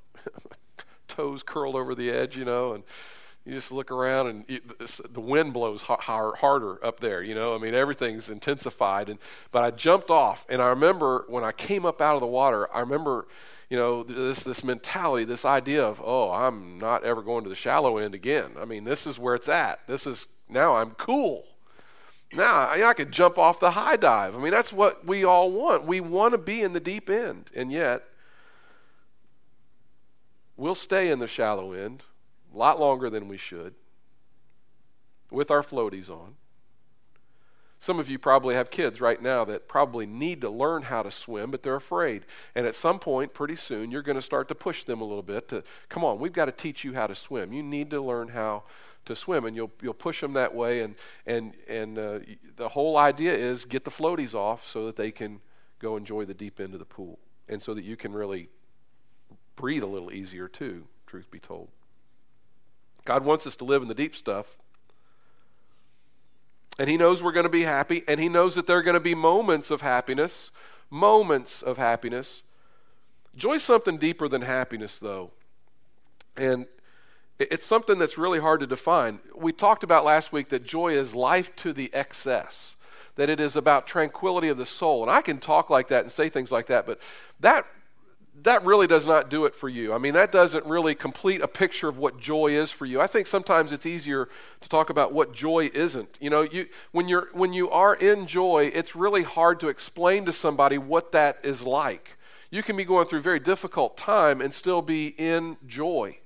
toes 1.09 1.43
curled 1.43 1.77
over 1.77 1.95
the 1.95 2.11
edge, 2.11 2.37
you 2.37 2.45
know, 2.45 2.75
and 2.75 2.85
you 3.47 3.55
just 3.55 3.73
look 3.73 3.91
around 3.91 4.27
and 4.27 4.45
you, 4.49 4.61
the 5.11 5.21
wind 5.21 5.53
blows 5.53 5.83
harder 5.83 6.83
up 6.83 7.01
there 7.01 7.23
you 7.23 7.35
know 7.35 7.55
i 7.55 7.59
mean 7.59 7.75
everything's 7.75 8.31
intensified 8.31 9.11
and 9.11 9.19
but 9.53 9.63
i 9.63 9.71
jumped 9.71 10.09
off 10.09 10.47
and 10.49 10.63
i 10.63 10.69
remember 10.69 11.27
when 11.29 11.45
i 11.45 11.53
came 11.53 11.85
up 11.85 12.01
out 12.01 12.15
of 12.15 12.21
the 12.21 12.27
water 12.27 12.75
i 12.75 12.81
remember 12.81 13.27
you 13.69 13.77
know 13.77 14.03
this 14.03 14.43
this 14.45 14.65
mentality 14.65 15.27
this 15.27 15.45
idea 15.45 15.85
of 15.85 16.01
oh 16.03 16.31
i'm 16.31 16.79
not 16.79 17.05
ever 17.05 17.21
going 17.21 17.45
to 17.45 17.51
the 17.51 17.55
shallow 17.55 17.99
end 17.99 18.15
again 18.15 18.53
i 18.59 18.65
mean 18.65 18.85
this 18.85 19.07
is 19.07 19.19
where 19.19 19.35
it's 19.35 19.49
at 19.49 19.79
this 19.87 20.07
is 20.07 20.27
now 20.49 20.77
i'm 20.77 20.91
cool 20.93 21.45
now 22.33 22.69
I, 22.69 22.89
I 22.89 22.95
could 22.95 23.13
jump 23.13 23.39
off 23.39 23.61
the 23.61 23.73
high 23.73 23.97
dive 23.97 24.35
i 24.35 24.39
mean 24.39 24.53
that's 24.53 24.73
what 24.73 25.07
we 25.07 25.25
all 25.25 25.51
want 25.51 25.87
we 25.87 26.01
want 26.01 26.33
to 26.33 26.39
be 26.39 26.63
in 26.63 26.73
the 26.73 26.81
deep 26.81 27.09
end 27.09 27.51
and 27.55 27.71
yet 27.71 28.05
we'll 30.57 30.75
stay 30.75 31.11
in 31.11 31.19
the 31.19 31.29
shallow 31.29 31.73
end 31.73 32.03
a 32.55 32.59
lot 32.59 32.79
longer 32.79 33.11
than 33.11 33.29
we 33.29 33.37
should, 33.37 33.75
with 35.31 35.51
our 35.51 35.63
floaties 35.63 36.09
on. 36.09 36.37
Some 37.79 37.99
of 37.99 38.09
you 38.09 38.19
probably 38.19 38.55
have 38.55 38.71
kids 38.71 39.01
right 39.01 39.21
now 39.21 39.45
that 39.45 39.69
probably 39.69 40.07
need 40.07 40.41
to 40.41 40.49
learn 40.49 40.83
how 40.83 41.03
to 41.03 41.11
swim, 41.11 41.51
but 41.51 41.63
they're 41.63 41.75
afraid. 41.75 42.25
And 42.55 42.67
at 42.67 42.75
some 42.75 42.99
point, 42.99 43.35
pretty 43.35 43.57
soon, 43.57 43.91
you're 43.91 44.01
going 44.01 44.17
to 44.17 44.23
start 44.23 44.49
to 44.49 44.55
push 44.55 44.85
them 44.85 45.03
a 45.03 45.05
little 45.05 45.23
bit 45.23 45.49
to, 45.49 45.65
come 45.91 46.03
on, 46.03 46.19
we've 46.19 46.33
got 46.33 46.47
to 46.47 46.53
teach 46.53 46.83
you 46.83 46.95
how 46.95 47.07
to 47.07 47.15
swim. 47.15 47.53
You 47.53 47.63
need 47.63 47.91
to 47.91 48.01
learn 48.01 48.29
how 48.29 48.63
to 49.05 49.17
swim, 49.17 49.45
and 49.45 49.55
you'll, 49.57 49.73
you'll 49.83 49.95
push 49.95 50.21
them 50.21 50.33
that 50.35 50.55
way. 50.55 50.81
And, 50.81 50.95
and, 51.27 51.55
and 51.69 51.99
uh, 51.99 52.19
the 52.57 52.69
whole 52.69 52.97
idea 52.97 53.35
is 53.35 53.65
get 53.65 53.85
the 53.85 53.91
floaties 53.91 54.35
off 54.35 54.67
so 54.69 54.87
that 54.87 54.97
they 54.97 55.11
can 55.11 55.41
go 55.79 55.97
enjoy 55.97 56.25
the 56.25 56.35
deep 56.35 56.61
end 56.61 56.73
of 56.73 56.79
the 56.79 56.87
pool, 56.87 57.19
and 57.49 57.63
so 57.63 57.75
that 57.75 57.85
you 57.85 57.97
can 57.97 58.13
really 58.13 58.49
breathe 59.57 59.83
a 59.83 59.87
little 59.87 60.13
easier, 60.13 60.49
too, 60.49 60.87
truth 61.07 61.31
be 61.31 61.39
told. 61.39 61.69
God 63.05 63.25
wants 63.25 63.47
us 63.47 63.57
to 63.57 63.65
live 63.65 63.83
in 63.83 63.89
the 63.89 63.95
deep 63.95 64.17
stuff. 64.17 64.57
And 66.79 66.89
He 66.89 66.97
knows 66.97 67.23
we're 67.23 67.33
going 67.33 67.45
to 67.45 67.51
be 67.51 67.63
happy, 67.63 68.03
and 68.09 68.19
He 68.19 68.29
knows 68.29 68.55
that 68.55 68.67
there 68.67 68.79
are 68.79 68.83
going 68.83 68.95
to 68.95 69.01
be 69.01 69.15
moments 69.15 69.71
of 69.71 69.83
happiness. 69.83 70.51
Moments 70.91 71.63
of 71.63 71.77
happiness. 71.77 72.43
Joy 73.37 73.55
is 73.55 73.63
something 73.63 73.97
deeper 73.97 74.29
than 74.29 74.43
happiness, 74.43 74.99
though. 74.99 75.33
And 76.37 76.67
It's 77.39 77.65
something 77.65 77.99
that's 77.99 78.17
really 78.17 78.39
hard 78.39 78.61
to 78.61 78.67
define. 78.67 79.19
We 79.35 79.53
talked 79.53 79.83
about 79.83 80.05
last 80.05 80.33
week 80.33 80.51
that 80.51 80.65
joy 80.65 80.93
is 80.93 81.15
life 81.15 81.55
to 81.57 81.73
the 81.73 81.91
excess, 81.93 82.77
that 83.17 83.29
it 83.29 83.41
is 83.41 83.57
about 83.57 83.87
tranquility 83.87 84.49
of 84.49 84.57
the 84.57 84.67
soul. 84.67 85.03
And 85.03 85.11
I 85.11 85.21
can 85.21 85.39
talk 85.39 85.69
like 85.69 85.89
that 85.89 86.05
and 86.05 86.13
say 86.13 86.29
things 86.29 86.53
like 86.53 86.67
that, 86.67 86.87
but 86.87 87.01
that 87.41 87.67
that 88.43 88.65
really 88.65 88.87
does 88.87 89.07
not 89.07 89.31
do 89.31 89.45
it 89.45 89.55
for 89.55 89.69
you. 89.69 89.95
I 89.95 89.99
mean, 89.99 90.15
that 90.15 90.33
doesn't 90.33 90.67
really 90.67 90.95
complete 90.95 91.41
a 91.41 91.47
picture 91.47 91.89
of 91.89 91.99
what 91.99 92.19
joy 92.19 92.49
is 92.49 92.71
for 92.73 92.85
you. 92.85 93.01
I 93.01 93.07
think 93.07 93.29
sometimes 93.29 93.71
it's 93.71 93.87
easier 93.87 94.29
to 94.61 94.69
talk 94.69 94.91
about 94.91 95.13
what 95.13 95.33
joy 95.33 95.71
isn't. 95.73 96.19
You 96.21 96.31
know, 96.31 96.43
you, 96.43 96.67
when, 96.91 97.09
you're, 97.09 97.29
when 97.33 97.53
you 97.53 97.71
are 97.71 97.95
in 97.95 98.27
joy, 98.27 98.73
it's 98.75 98.97
really 98.97 99.23
hard 99.23 99.61
to 99.61 99.69
explain 99.69 100.25
to 100.25 100.33
somebody 100.33 100.79
what 100.79 101.13
that 101.13 101.39
is 101.45 101.63
like. 101.63 102.17
You 102.51 102.65
can 102.65 102.77
be 102.77 102.85
going 102.85 103.07
through 103.07 103.21
a 103.21 103.23
very 103.23 103.41
difficult 103.41 103.97
time 103.97 104.41
and 104.41 104.53
still 104.53 104.83
be 104.83 105.15
in 105.17 105.57
joy. 105.67 106.19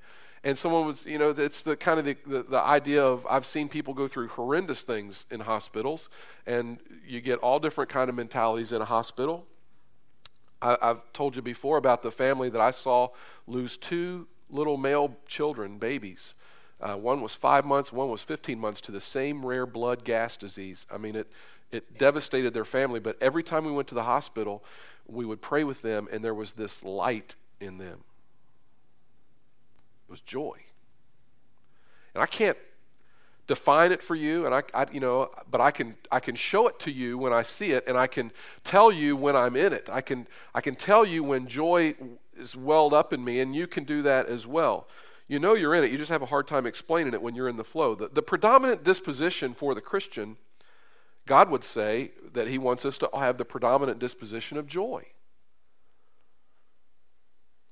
And 0.45 0.57
someone 0.57 0.87
was, 0.87 1.05
you 1.05 1.19
know, 1.19 1.31
it's 1.31 1.63
the 1.63 1.77
kind 1.77 1.99
of 1.99 2.05
the, 2.05 2.17
the, 2.27 2.43
the 2.45 2.61
idea 2.61 3.05
of 3.05 3.27
I've 3.29 3.47
seen 3.47 3.69
people 3.69 3.95
go 3.95 4.07
through 4.07 4.29
horrendous 4.29 4.83
things 4.83 5.25
in 5.31 5.41
hospitals, 5.41 6.09
and 6.47 6.79
you 7.07 7.21
get 7.21 7.39
all 7.41 7.59
different 7.59 7.91
kind 7.91 8.09
of 8.09 8.15
mentalities 8.15 8.73
in 8.73 8.81
a 8.81 8.85
hospital 8.85 9.47
I, 10.61 10.77
have 10.81 11.13
told 11.13 11.37
you 11.37 11.43
before 11.43 11.77
about 11.77 12.03
the 12.03 12.11
family 12.11 12.49
that 12.51 12.61
I 12.61 12.71
saw 12.71 13.09
lose 13.47 13.77
two 13.77 14.27
little 14.51 14.77
male 14.77 15.17
children, 15.27 15.79
babies. 15.79 16.35
Uh, 16.81 16.97
one 16.97 17.21
was 17.21 17.35
five 17.35 17.65
months, 17.65 17.93
one 17.93 18.09
was 18.09 18.23
15 18.23 18.59
months 18.59 18.81
to 18.83 18.93
the 18.93 19.01
same 19.01 19.45
rare 19.45 19.67
blood 19.67 20.05
gas 20.05 20.37
disease. 20.37 20.87
I 20.91 20.99
mean, 20.99 21.17
it, 21.17 21.31
it 21.71 21.99
devastated 21.99 22.55
their 22.55 22.65
family, 22.65 23.01
but 23.01 23.17
every 23.21 23.43
time 23.43 23.65
we 23.65 23.73
went 23.73 23.89
to 23.89 23.95
the 23.95 24.05
hospital, 24.05 24.65
we 25.07 25.25
would 25.25 25.43
pray 25.43 25.65
with 25.65 25.83
them, 25.83 26.09
and 26.11 26.25
there 26.25 26.35
was 26.35 26.53
this 26.53 26.85
light 26.85 27.35
in 27.61 27.79
them. 27.79 28.01
It 30.09 30.11
was 30.11 30.21
joy. 30.23 30.59
And 32.15 32.23
I 32.23 32.27
can't 32.27 32.57
define 33.49 33.93
it 33.93 34.03
for 34.03 34.15
you 34.15 34.45
and 34.47 34.55
I, 34.55 34.63
I, 34.75 34.87
you 34.93 35.01
know 35.01 35.31
but 35.51 35.61
i 35.61 35.71
can 35.71 35.97
i 36.13 36.21
can 36.21 36.37
show 36.37 36.69
it 36.69 36.79
to 36.81 36.91
you 36.91 37.17
when 37.17 37.33
i 37.33 37.43
see 37.43 37.73
it 37.73 37.83
and 37.89 37.97
i 37.97 38.07
can 38.07 38.31
tell 38.63 38.93
you 38.93 39.17
when 39.17 39.35
i'm 39.35 39.57
in 39.57 39.73
it. 39.73 39.89
I 39.91 40.03
can 40.03 40.29
i 40.55 40.61
can 40.61 40.77
tell 40.77 41.05
you 41.05 41.25
when 41.25 41.47
joy 41.49 41.95
is 42.39 42.55
welled 42.55 42.93
up 42.93 43.13
in 43.13 43.25
me 43.25 43.41
and 43.41 43.57
you 43.57 43.67
can 43.67 43.85
do 43.85 44.03
that 44.03 44.27
as 44.27 44.47
well. 44.47 44.87
You 45.27 45.39
know 45.39 45.55
you're 45.55 45.75
in 45.75 45.83
it. 45.83 45.91
You 45.91 45.99
just 45.99 46.11
have 46.11 46.23
a 46.23 46.27
hard 46.27 46.47
time 46.47 46.67
explaining 46.67 47.15
it 47.15 47.21
when 47.21 47.35
you're 47.35 47.49
in 47.49 47.57
the 47.57 47.65
flow. 47.65 47.95
The, 47.95 48.09
the 48.09 48.23
predominant 48.23 48.85
disposition 48.85 49.55
for 49.55 49.75
the 49.75 49.81
christian 49.81 50.37
god 51.27 51.49
would 51.51 51.65
say 51.65 52.13
that 52.35 52.49
he 52.49 52.59
wants 52.59 52.85
us 52.85 52.99
to 52.99 53.09
have 53.15 53.39
the 53.39 53.47
predominant 53.47 53.99
disposition 53.99 54.59
of 54.59 54.67
joy 54.67 55.07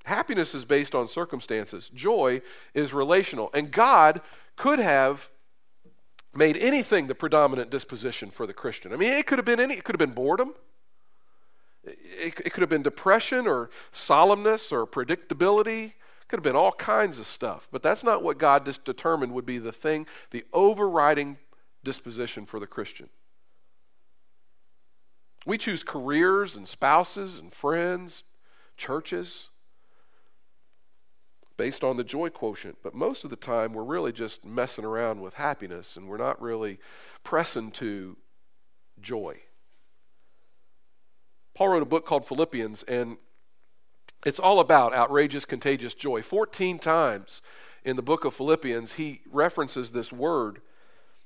happiness 0.07 0.55
is 0.55 0.65
based 0.65 0.95
on 0.95 1.07
circumstances 1.07 1.89
joy 1.89 2.41
is 2.73 2.93
relational 2.93 3.49
and 3.53 3.71
god 3.71 4.21
could 4.55 4.79
have 4.79 5.29
made 6.37 6.57
anything 6.57 7.07
the 7.07 7.15
predominant 7.15 7.69
disposition 7.69 8.29
for 8.29 8.45
the 8.45 8.53
Christian. 8.53 8.93
I 8.93 8.95
mean, 8.95 9.13
it 9.13 9.25
could 9.25 9.39
have 9.39 9.45
been 9.45 9.59
any, 9.59 9.75
it 9.75 9.83
could 9.83 9.95
have 9.99 10.07
been 10.07 10.15
boredom. 10.15 10.53
It, 11.83 12.39
it 12.45 12.53
could 12.53 12.61
have 12.61 12.69
been 12.69 12.83
depression 12.83 13.47
or 13.47 13.69
solemnness 13.91 14.71
or 14.71 14.85
predictability. 14.85 15.85
It 15.85 16.27
could 16.27 16.37
have 16.37 16.43
been 16.43 16.55
all 16.55 16.73
kinds 16.73 17.17
of 17.19 17.25
stuff. 17.25 17.67
But 17.71 17.81
that's 17.81 18.03
not 18.03 18.23
what 18.23 18.37
God 18.37 18.65
just 18.65 18.85
determined 18.85 19.33
would 19.33 19.45
be 19.45 19.57
the 19.57 19.71
thing, 19.71 20.05
the 20.31 20.45
overriding 20.53 21.37
disposition 21.83 22.45
for 22.45 22.59
the 22.59 22.67
Christian. 22.67 23.09
We 25.45 25.57
choose 25.57 25.83
careers 25.83 26.55
and 26.55 26.67
spouses 26.67 27.39
and 27.39 27.53
friends, 27.53 28.23
churches 28.75 29.49
based 31.57 31.83
on 31.83 31.97
the 31.97 32.03
joy 32.03 32.29
quotient. 32.29 32.77
But 32.83 32.93
most 32.93 33.23
of 33.23 33.29
the 33.29 33.35
time, 33.35 33.73
we're 33.73 33.83
really 33.83 34.13
just 34.13 34.45
messing 34.45 34.85
around 34.85 35.21
with 35.21 35.33
happiness 35.33 35.97
and 35.97 36.07
we're 36.07 36.17
not 36.17 36.41
really 36.41 36.79
pressing 37.23 37.71
to 37.71 38.15
joy. 39.01 39.41
Paul 41.55 41.69
wrote 41.69 41.81
a 41.81 41.87
book 41.87 42.05
called 42.05 42.27
Philippians, 42.27 42.83
and 42.83 43.17
it's 44.23 44.39
all 44.39 44.59
about 44.59 44.93
outrageous, 44.93 45.43
contagious 45.43 45.95
joy. 45.95 46.21
14 46.21 46.77
times 46.77 47.41
in 47.83 47.95
the 47.95 48.03
book 48.03 48.25
of 48.25 48.35
Philippians, 48.35 48.93
he 48.93 49.21
references 49.31 49.91
this 49.91 50.13
word. 50.13 50.61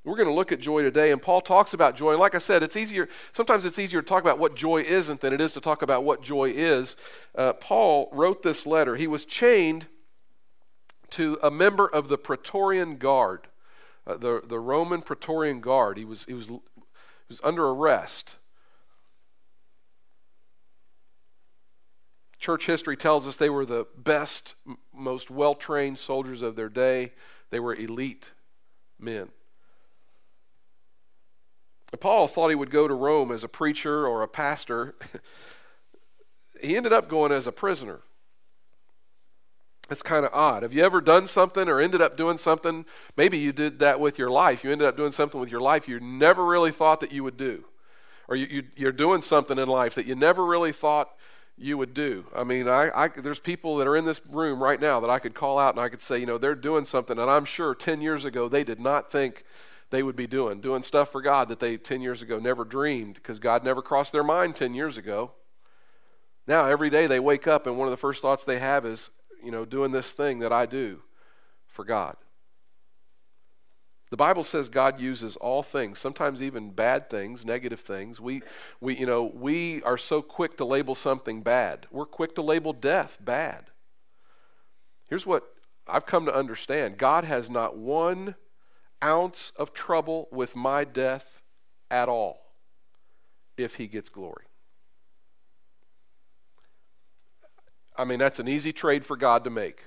We're 0.05 0.15
going 0.15 0.29
to 0.29 0.33
look 0.33 0.53
at 0.53 0.59
joy 0.59 0.83
today, 0.83 1.11
and 1.11 1.21
Paul 1.21 1.41
talks 1.41 1.73
about 1.73 1.97
joy. 1.97 2.11
And 2.11 2.19
like 2.19 2.33
I 2.33 2.39
said, 2.39 2.63
it's 2.63 2.77
easier. 2.77 3.09
Sometimes 3.33 3.65
it's 3.65 3.77
easier 3.77 4.01
to 4.01 4.07
talk 4.07 4.23
about 4.23 4.39
what 4.39 4.55
joy 4.55 4.81
isn't 4.81 5.19
than 5.19 5.33
it 5.33 5.41
is 5.41 5.53
to 5.53 5.61
talk 5.61 5.81
about 5.81 6.05
what 6.05 6.23
joy 6.23 6.49
is. 6.49 6.95
Uh, 7.35 7.53
Paul 7.53 8.09
wrote 8.13 8.41
this 8.41 8.65
letter. 8.65 8.95
He 8.95 9.07
was 9.07 9.25
chained 9.25 9.87
to 11.11 11.37
a 11.43 11.51
member 11.51 11.87
of 11.87 12.07
the 12.07 12.17
Praetorian 12.17 12.97
Guard, 12.97 13.47
uh, 14.07 14.17
the, 14.17 14.41
the 14.45 14.59
Roman 14.59 15.01
Praetorian 15.01 15.61
Guard. 15.61 15.97
He 15.97 16.05
was, 16.05 16.25
he, 16.25 16.33
was, 16.33 16.47
he 16.47 16.59
was 17.27 17.41
under 17.43 17.67
arrest. 17.67 18.35
Church 22.39 22.65
history 22.65 22.97
tells 22.97 23.27
us 23.27 23.37
they 23.37 23.51
were 23.51 23.65
the 23.65 23.85
best, 23.95 24.55
most 24.93 25.29
well 25.29 25.53
trained 25.53 25.99
soldiers 25.99 26.41
of 26.41 26.55
their 26.55 26.69
day. 26.69 27.11
They 27.51 27.59
were 27.59 27.75
elite 27.75 28.31
men. 28.97 29.29
Paul 31.99 32.27
thought 32.27 32.49
he 32.49 32.55
would 32.55 32.71
go 32.71 32.87
to 32.87 32.93
Rome 32.93 33.31
as 33.31 33.43
a 33.43 33.49
preacher 33.49 34.07
or 34.07 34.23
a 34.23 34.27
pastor. 34.27 34.95
he 36.63 36.77
ended 36.77 36.93
up 36.93 37.09
going 37.09 37.31
as 37.31 37.47
a 37.47 37.51
prisoner. 37.51 37.99
It's 39.91 40.01
kind 40.01 40.25
of 40.25 40.33
odd. 40.33 40.63
Have 40.63 40.71
you 40.71 40.85
ever 40.85 41.01
done 41.01 41.27
something 41.27 41.67
or 41.67 41.81
ended 41.81 42.01
up 42.01 42.15
doing 42.15 42.37
something? 42.37 42.85
Maybe 43.17 43.37
you 43.37 43.51
did 43.51 43.79
that 43.79 43.99
with 43.99 44.17
your 44.17 44.31
life. 44.31 44.63
You 44.63 44.71
ended 44.71 44.87
up 44.87 44.95
doing 44.95 45.11
something 45.11 45.39
with 45.39 45.51
your 45.51 45.59
life 45.59 45.85
you 45.85 45.99
never 45.99 46.45
really 46.45 46.71
thought 46.71 47.01
that 47.01 47.11
you 47.11 47.25
would 47.25 47.35
do. 47.35 47.65
Or 48.29 48.37
you, 48.37 48.63
you, 48.77 48.87
are 48.87 48.93
doing 48.93 49.21
something 49.21 49.59
in 49.59 49.67
life 49.67 49.93
that 49.95 50.05
you 50.05 50.15
never 50.15 50.45
really 50.45 50.71
thought 50.71 51.09
you 51.57 51.77
would 51.77 51.93
do. 51.93 52.25
I 52.33 52.45
mean, 52.45 52.69
I, 52.69 52.89
I, 52.95 53.07
there's 53.09 53.39
people 53.39 53.75
that 53.77 53.87
are 53.87 53.97
in 53.97 54.05
this 54.05 54.21
room 54.25 54.63
right 54.63 54.79
now 54.79 55.01
that 55.01 55.09
I 55.09 55.19
could 55.19 55.33
call 55.33 55.59
out 55.59 55.75
and 55.75 55.83
I 55.83 55.89
could 55.89 55.99
say, 55.99 56.19
you 56.19 56.25
know, 56.25 56.37
they're 56.37 56.55
doing 56.55 56.85
something 56.85 57.17
that 57.17 57.27
I'm 57.27 57.43
sure 57.43 57.75
10 57.75 57.99
years 57.99 58.23
ago 58.23 58.47
they 58.47 58.63
did 58.63 58.79
not 58.79 59.11
think 59.11 59.43
they 59.89 60.03
would 60.03 60.15
be 60.15 60.25
doing. 60.25 60.61
Doing 60.61 60.83
stuff 60.83 61.11
for 61.11 61.21
God 61.21 61.49
that 61.49 61.59
they 61.59 61.75
10 61.75 61.99
years 61.99 62.21
ago 62.21 62.39
never 62.39 62.63
dreamed 62.63 63.15
because 63.15 63.39
God 63.39 63.65
never 63.65 63.81
crossed 63.81 64.13
their 64.13 64.23
mind 64.23 64.55
10 64.55 64.73
years 64.73 64.97
ago. 64.97 65.31
Now, 66.47 66.65
every 66.67 66.89
day 66.89 67.07
they 67.07 67.19
wake 67.19 67.45
up 67.45 67.67
and 67.67 67.77
one 67.77 67.89
of 67.89 67.91
the 67.91 67.97
first 67.97 68.21
thoughts 68.21 68.45
they 68.45 68.59
have 68.59 68.85
is, 68.85 69.09
you 69.43 69.51
know, 69.51 69.65
doing 69.65 69.91
this 69.91 70.11
thing 70.11 70.39
that 70.39 70.51
I 70.51 70.65
do 70.65 71.01
for 71.67 71.85
God. 71.85 72.15
The 74.11 74.17
Bible 74.17 74.43
says 74.43 74.67
God 74.67 74.99
uses 74.99 75.37
all 75.37 75.63
things, 75.63 75.97
sometimes 75.97 76.43
even 76.43 76.71
bad 76.71 77.09
things, 77.09 77.45
negative 77.45 77.79
things. 77.79 78.19
We, 78.19 78.41
we, 78.81 78.97
you 78.97 79.05
know, 79.05 79.23
we 79.23 79.81
are 79.83 79.97
so 79.97 80.21
quick 80.21 80.57
to 80.57 80.65
label 80.65 80.95
something 80.95 81.41
bad. 81.41 81.87
We're 81.91 82.05
quick 82.05 82.35
to 82.35 82.41
label 82.41 82.73
death 82.73 83.17
bad. 83.21 83.67
Here's 85.09 85.25
what 85.25 85.43
I've 85.87 86.05
come 86.05 86.25
to 86.25 86.35
understand 86.35 86.97
God 86.97 87.23
has 87.23 87.49
not 87.49 87.77
one 87.77 88.35
ounce 89.01 89.53
of 89.55 89.73
trouble 89.73 90.27
with 90.29 90.57
my 90.57 90.83
death 90.83 91.41
at 91.89 92.09
all 92.09 92.51
if 93.57 93.75
He 93.75 93.87
gets 93.87 94.09
glory. 94.09 94.50
I 98.01 98.03
mean, 98.03 98.17
that's 98.17 98.39
an 98.39 98.47
easy 98.47 98.73
trade 98.73 99.05
for 99.05 99.15
God 99.15 99.43
to 99.43 99.51
make. 99.51 99.85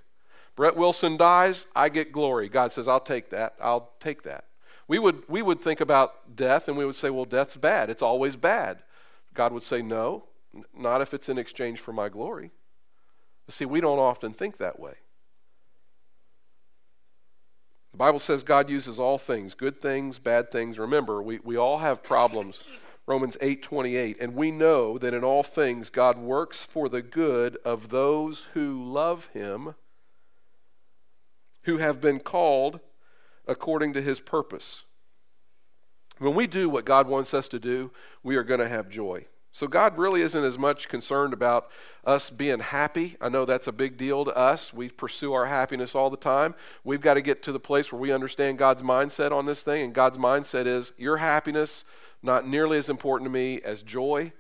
Brett 0.55 0.77
Wilson 0.77 1.17
dies, 1.17 1.67
I 1.75 1.89
get 1.89 2.13
glory. 2.13 2.49
God 2.49 2.73
says, 2.73 2.87
I'll 2.87 3.01
take 3.01 3.31
that. 3.31 3.57
I'll 3.61 3.91
take 3.99 4.23
that. 4.23 4.45
We 4.87 5.01
would, 5.01 5.29
we 5.29 5.43
would 5.43 5.61
think 5.61 5.81
about 5.81 6.37
death 6.37 6.69
and 6.69 6.77
we 6.77 6.85
would 6.85 6.95
say, 6.95 7.11
well, 7.11 7.25
death's 7.25 7.57
bad. 7.57 7.91
It's 7.91 8.03
always 8.03 8.37
bad. 8.37 8.85
God 9.35 9.53
would 9.53 9.65
say, 9.65 9.83
no, 9.83 10.27
not 10.73 11.01
if 11.01 11.13
it's 11.13 11.29
in 11.29 11.39
exchange 11.39 11.81
for 11.81 11.93
my 11.93 12.09
glory. 12.09 12.53
See, 13.49 13.65
we 13.65 13.81
don't 13.81 13.99
often 13.99 14.33
think 14.33 14.59
that 14.59 14.79
way. 14.79 14.95
The 17.91 17.99
Bible 17.99 18.21
says 18.21 18.45
God 18.45 18.71
uses 18.71 18.97
all 18.97 19.19
things, 19.19 19.55
good 19.55 19.81
things, 19.81 20.21
bad 20.21 20.53
things. 20.53 20.79
Remember, 20.79 21.21
we, 21.21 21.41
we 21.43 21.57
all 21.57 21.79
have 21.79 22.05
problems. 22.05 22.63
Romans 23.07 23.37
8:28 23.41 24.17
and 24.21 24.35
we 24.35 24.51
know 24.51 24.97
that 24.99 25.13
in 25.15 25.23
all 25.23 25.43
things 25.43 25.91
God 25.91 26.19
works 26.19 26.63
for 26.63 26.89
the 26.89 27.03
good 27.03 27.59
of 27.65 27.91
those 27.91 28.47
who 28.55 28.83
love 28.83 29.27
him 29.35 29.75
who 31.65 31.79
have 31.79 32.01
been 32.01 32.21
called 32.21 32.81
according 33.47 33.93
to 33.93 34.03
his 34.03 34.21
purpose. 34.21 34.85
When 36.19 36.35
we 36.35 36.47
do 36.47 36.69
what 36.69 36.85
God 36.85 37.09
wants 37.09 37.35
us 37.35 37.49
to 37.49 37.59
do, 37.59 37.91
we 38.23 38.37
are 38.37 38.45
going 38.45 38.61
to 38.61 38.69
have 38.69 38.89
joy. 38.89 39.27
So 39.53 39.69
God 39.69 39.97
really 39.99 40.21
isn't 40.21 40.45
as 40.45 40.59
much 40.59 40.89
concerned 40.89 41.33
about 41.33 41.71
us 42.05 42.29
being 42.29 42.59
happy. 42.59 43.17
I 43.21 43.29
know 43.29 43.45
that's 43.45 43.69
a 43.69 43.73
big 43.73 43.97
deal 43.97 44.25
to 44.25 44.37
us. 44.37 44.75
We 44.75 44.89
pursue 44.89 45.33
our 45.33 45.47
happiness 45.47 45.95
all 45.95 46.11
the 46.11 46.17
time. 46.17 46.57
We've 46.83 47.01
got 47.01 47.15
to 47.15 47.23
get 47.23 47.43
to 47.45 47.53
the 47.53 47.61
place 47.61 47.93
where 47.93 48.01
we 48.01 48.11
understand 48.13 48.59
God's 48.59 48.83
mindset 48.83 49.31
on 49.31 49.47
this 49.47 49.63
thing, 49.63 49.85
and 49.85 49.95
God's 49.95 50.19
mindset 50.19 50.67
is 50.67 50.93
your 50.99 51.19
happiness 51.19 51.85
not 52.25 52.49
nearly 52.49 52.79
as 52.79 52.89
important 52.89 53.27
to 53.27 53.33
me 53.33 53.61
as 53.63 53.83
joy. 53.83 54.33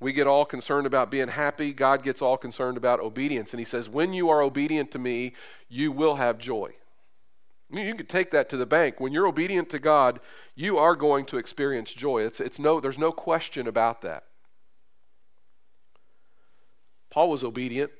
We 0.00 0.12
get 0.12 0.28
all 0.28 0.44
concerned 0.44 0.86
about 0.86 1.10
being 1.10 1.28
happy. 1.28 1.72
God 1.72 2.02
gets 2.02 2.22
all 2.22 2.36
concerned 2.36 2.76
about 2.76 3.00
obedience. 3.00 3.52
And 3.52 3.58
He 3.58 3.64
says, 3.64 3.88
When 3.88 4.12
you 4.12 4.28
are 4.28 4.40
obedient 4.40 4.92
to 4.92 4.98
me, 4.98 5.32
you 5.68 5.90
will 5.90 6.16
have 6.16 6.38
joy. 6.38 6.74
You 7.70 7.94
can 7.94 8.06
take 8.06 8.30
that 8.30 8.48
to 8.50 8.56
the 8.56 8.64
bank. 8.64 8.98
When 8.98 9.12
you're 9.12 9.26
obedient 9.26 9.68
to 9.70 9.78
God, 9.78 10.20
you 10.54 10.78
are 10.78 10.96
going 10.96 11.26
to 11.26 11.36
experience 11.36 11.92
joy. 11.92 12.22
It's, 12.22 12.40
it's 12.40 12.58
no, 12.58 12.80
there's 12.80 12.98
no 12.98 13.12
question 13.12 13.66
about 13.66 14.00
that. 14.02 14.24
Paul 17.10 17.30
was 17.30 17.44
obedient, 17.44 17.90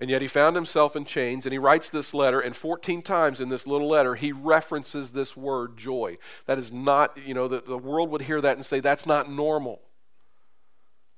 and 0.00 0.08
yet 0.08 0.22
he 0.22 0.28
found 0.28 0.56
himself 0.56 0.96
in 0.96 1.04
chains, 1.04 1.44
and 1.44 1.52
he 1.52 1.58
writes 1.58 1.90
this 1.90 2.14
letter, 2.14 2.40
and 2.40 2.56
14 2.56 3.02
times 3.02 3.38
in 3.38 3.50
this 3.50 3.66
little 3.66 3.86
letter, 3.86 4.14
he 4.14 4.32
references 4.32 5.10
this 5.10 5.36
word 5.36 5.76
joy. 5.76 6.16
That 6.46 6.58
is 6.58 6.72
not, 6.72 7.18
you 7.18 7.34
know, 7.34 7.48
the, 7.48 7.60
the 7.60 7.76
world 7.76 8.10
would 8.10 8.22
hear 8.22 8.40
that 8.40 8.56
and 8.56 8.64
say, 8.64 8.80
that's 8.80 9.04
not 9.04 9.30
normal. 9.30 9.82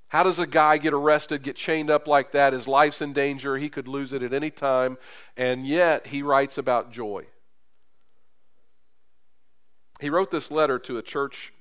How 0.08 0.24
does 0.24 0.40
a 0.40 0.48
guy 0.48 0.78
get 0.78 0.92
arrested, 0.92 1.44
get 1.44 1.54
chained 1.54 1.90
up 1.90 2.08
like 2.08 2.32
that? 2.32 2.52
His 2.52 2.66
life's 2.66 3.00
in 3.00 3.12
danger. 3.12 3.56
He 3.56 3.68
could 3.68 3.86
lose 3.86 4.12
it 4.12 4.22
at 4.22 4.32
any 4.34 4.50
time. 4.50 4.98
And 5.36 5.64
yet, 5.64 6.08
he 6.08 6.22
writes 6.22 6.58
about 6.58 6.90
joy. 6.90 7.26
He 10.00 10.10
wrote 10.10 10.32
this 10.32 10.50
letter 10.50 10.80
to 10.80 10.98
a 10.98 11.02
church 11.02 11.52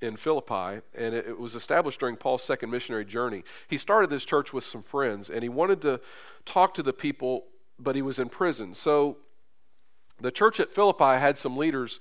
in 0.00 0.16
Philippi, 0.16 0.82
and 0.96 1.14
it 1.14 1.38
was 1.38 1.54
established 1.54 2.00
during 2.00 2.16
Paul's 2.16 2.42
second 2.42 2.70
missionary 2.70 3.04
journey. 3.04 3.42
He 3.68 3.78
started 3.78 4.10
this 4.10 4.24
church 4.24 4.52
with 4.52 4.64
some 4.64 4.82
friends, 4.82 5.30
and 5.30 5.42
he 5.42 5.48
wanted 5.48 5.80
to 5.82 6.00
talk 6.44 6.74
to 6.74 6.82
the 6.82 6.92
people, 6.92 7.46
but 7.78 7.96
he 7.96 8.02
was 8.02 8.18
in 8.18 8.28
prison. 8.28 8.74
So 8.74 9.18
the 10.20 10.30
church 10.30 10.60
at 10.60 10.72
Philippi 10.72 11.18
had 11.18 11.38
some 11.38 11.56
leaders 11.56 12.00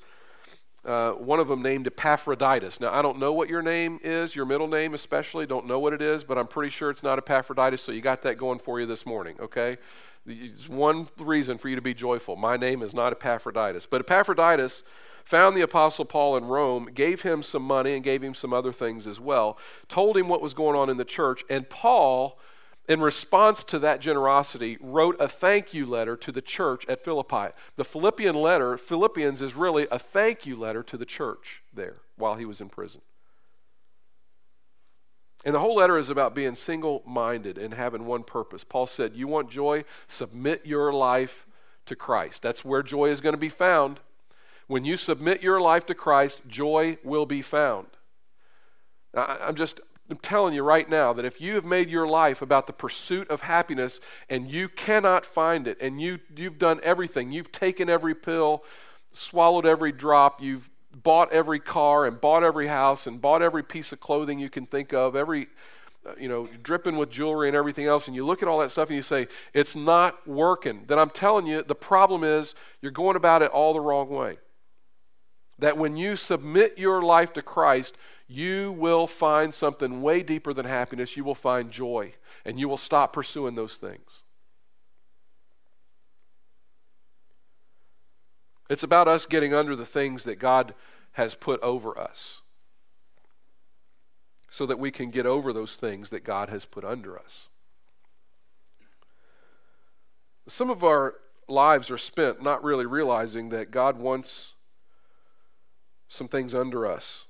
uh, 0.85 1.13
one 1.13 1.39
of 1.39 1.47
them 1.47 1.63
named 1.63 1.87
Epaphroditus. 1.87 2.79
Now, 2.79 2.93
I 2.93 3.01
don't 3.01 3.17
know 3.17 3.33
what 3.33 3.49
your 3.49 3.63
name 3.63 3.99
is, 4.03 4.35
your 4.35 4.45
middle 4.45 4.67
name 4.67 4.93
especially, 4.93 5.47
don't 5.47 5.65
know 5.65 5.79
what 5.79 5.93
it 5.93 6.01
is, 6.01 6.23
but 6.23 6.37
I'm 6.37 6.47
pretty 6.47 6.69
sure 6.69 6.91
it's 6.91 7.01
not 7.01 7.17
Epaphroditus, 7.17 7.81
so 7.81 7.91
you 7.91 8.01
got 8.01 8.21
that 8.21 8.37
going 8.37 8.59
for 8.59 8.79
you 8.79 8.85
this 8.85 9.05
morning, 9.05 9.35
okay? 9.39 9.77
It's 10.27 10.69
one 10.69 11.07
reason 11.17 11.57
for 11.57 11.69
you 11.69 11.75
to 11.75 11.81
be 11.81 11.93
joyful. 11.93 12.35
My 12.35 12.57
name 12.57 12.81
is 12.81 12.93
not 12.93 13.11
Epaphroditus. 13.13 13.85
But 13.85 14.01
Epaphroditus 14.01 14.83
found 15.25 15.57
the 15.57 15.61
Apostle 15.61 16.05
Paul 16.05 16.37
in 16.37 16.45
Rome, 16.45 16.89
gave 16.93 17.23
him 17.23 17.43
some 17.43 17.63
money, 17.63 17.93
and 17.93 18.03
gave 18.03 18.23
him 18.23 18.33
some 18.33 18.53
other 18.53 18.71
things 18.71 19.05
as 19.05 19.19
well, 19.19 19.57
told 19.89 20.15
him 20.15 20.29
what 20.29 20.41
was 20.41 20.53
going 20.53 20.77
on 20.77 20.89
in 20.89 20.97
the 20.97 21.03
church, 21.03 21.43
and 21.49 21.69
Paul 21.69 22.39
in 22.87 23.01
response 23.01 23.63
to 23.63 23.79
that 23.79 23.99
generosity, 23.99 24.77
wrote 24.79 25.15
a 25.19 25.27
thank 25.27 25.73
you 25.73 25.85
letter 25.85 26.15
to 26.15 26.31
the 26.31 26.41
church 26.41 26.85
at 26.87 27.03
Philippi. 27.03 27.47
The 27.77 27.83
Philippian 27.83 28.35
letter, 28.35 28.77
Philippians, 28.77 29.41
is 29.41 29.55
really 29.55 29.87
a 29.89 29.97
thank 29.97 30.45
you 30.45 30.55
letter 30.55 30.83
to 30.83 30.97
the 30.97 31.05
church 31.05 31.63
there 31.73 31.97
while 32.15 32.35
he 32.35 32.45
was 32.45 32.61
in 32.61 32.69
prison. 32.69 33.01
And 35.43 35.53
the 35.53 35.59
whole 35.59 35.75
letter 35.75 35.97
is 35.97 36.09
about 36.09 36.33
being 36.33 36.55
single 36.55 37.03
minded 37.05 37.57
and 37.57 37.73
having 37.73 38.05
one 38.05 38.23
purpose. 38.23 38.63
Paul 38.63 38.87
said, 38.87 39.15
You 39.15 39.27
want 39.27 39.49
joy? 39.49 39.83
Submit 40.07 40.65
your 40.65 40.91
life 40.91 41.45
to 41.85 41.95
Christ. 41.95 42.41
That's 42.41 42.65
where 42.65 42.81
joy 42.81 43.09
is 43.09 43.21
going 43.21 43.33
to 43.33 43.39
be 43.39 43.49
found. 43.49 43.99
When 44.67 44.85
you 44.85 44.97
submit 44.97 45.43
your 45.43 45.61
life 45.61 45.85
to 45.87 45.95
Christ, 45.95 46.41
joy 46.47 46.97
will 47.03 47.25
be 47.25 47.41
found. 47.41 47.87
I'm 49.13 49.55
just 49.55 49.79
I'm 50.09 50.17
telling 50.17 50.53
you 50.53 50.61
right 50.61 50.87
now 50.87 51.13
that 51.13 51.25
if 51.25 51.41
you 51.41 51.55
have 51.55 51.65
made 51.65 51.89
your 51.89 52.07
life 52.07 52.43
about 52.43 52.67
the 52.67 52.73
pursuit 52.73 53.27
of 53.29 53.41
happiness 53.41 53.99
and 54.29 54.51
you 54.51 54.69
cannot 54.69 55.25
find 55.25 55.67
it, 55.67 55.77
and 55.81 55.99
you, 55.99 56.19
you've 56.35 56.59
done 56.59 56.79
everything, 56.83 57.31
you've 57.31 57.51
taken 57.51 57.89
every 57.89 58.13
pill, 58.13 58.63
swallowed 59.11 59.65
every 59.65 59.91
drop, 59.91 60.43
you've 60.43 60.69
bought 61.01 61.31
every 61.33 61.59
car 61.59 62.05
and 62.05 62.21
bought 62.21 62.43
every 62.43 62.67
house 62.67 63.07
and 63.07 63.19
bought 63.19 63.41
every 63.41 63.63
piece 63.63 63.91
of 63.91 63.99
clothing 63.99 64.37
you 64.37 64.49
can 64.49 64.67
think 64.67 64.93
of, 64.93 65.15
every, 65.15 65.47
uh, 66.05 66.13
you 66.19 66.29
know, 66.29 66.47
dripping 66.61 66.97
with 66.97 67.09
jewelry 67.09 67.47
and 67.47 67.57
everything 67.57 67.87
else, 67.87 68.07
and 68.07 68.15
you 68.15 68.23
look 68.23 68.43
at 68.43 68.47
all 68.47 68.59
that 68.59 68.69
stuff 68.69 68.89
and 68.89 68.95
you 68.95 69.01
say, 69.01 69.27
it's 69.55 69.75
not 69.75 70.27
working, 70.27 70.83
then 70.85 70.99
I'm 70.99 71.09
telling 71.09 71.47
you, 71.47 71.63
the 71.63 71.73
problem 71.73 72.23
is 72.23 72.53
you're 72.79 72.91
going 72.91 73.15
about 73.15 73.41
it 73.41 73.49
all 73.49 73.73
the 73.73 73.81
wrong 73.81 74.09
way. 74.09 74.37
That 75.59 75.77
when 75.77 75.95
you 75.97 76.15
submit 76.15 76.77
your 76.77 77.01
life 77.01 77.33
to 77.33 77.41
Christ, 77.41 77.95
you 78.27 78.71
will 78.73 79.07
find 79.07 79.53
something 79.53 80.01
way 80.01 80.23
deeper 80.23 80.53
than 80.53 80.65
happiness. 80.65 81.15
You 81.15 81.23
will 81.23 81.35
find 81.35 81.71
joy, 81.71 82.13
and 82.43 82.59
you 82.59 82.67
will 82.67 82.77
stop 82.77 83.13
pursuing 83.13 83.55
those 83.55 83.77
things. 83.77 84.21
It's 88.69 88.83
about 88.83 89.07
us 89.07 89.25
getting 89.25 89.53
under 89.53 89.75
the 89.75 89.85
things 89.85 90.23
that 90.23 90.39
God 90.39 90.73
has 91.13 91.35
put 91.35 91.61
over 91.61 91.97
us 91.97 92.41
so 94.49 94.65
that 94.65 94.79
we 94.79 94.89
can 94.89 95.11
get 95.11 95.25
over 95.25 95.53
those 95.53 95.75
things 95.75 96.09
that 96.09 96.23
God 96.23 96.49
has 96.49 96.65
put 96.65 96.83
under 96.83 97.17
us. 97.17 97.47
Some 100.47 100.69
of 100.69 100.83
our 100.83 101.15
lives 101.47 101.91
are 101.91 101.97
spent 101.97 102.41
not 102.41 102.63
really 102.63 102.85
realizing 102.85 103.49
that 103.49 103.69
God 103.69 103.97
wants 103.97 104.54
some 106.07 106.27
things 106.27 106.53
under 106.53 106.85
us 106.85 107.25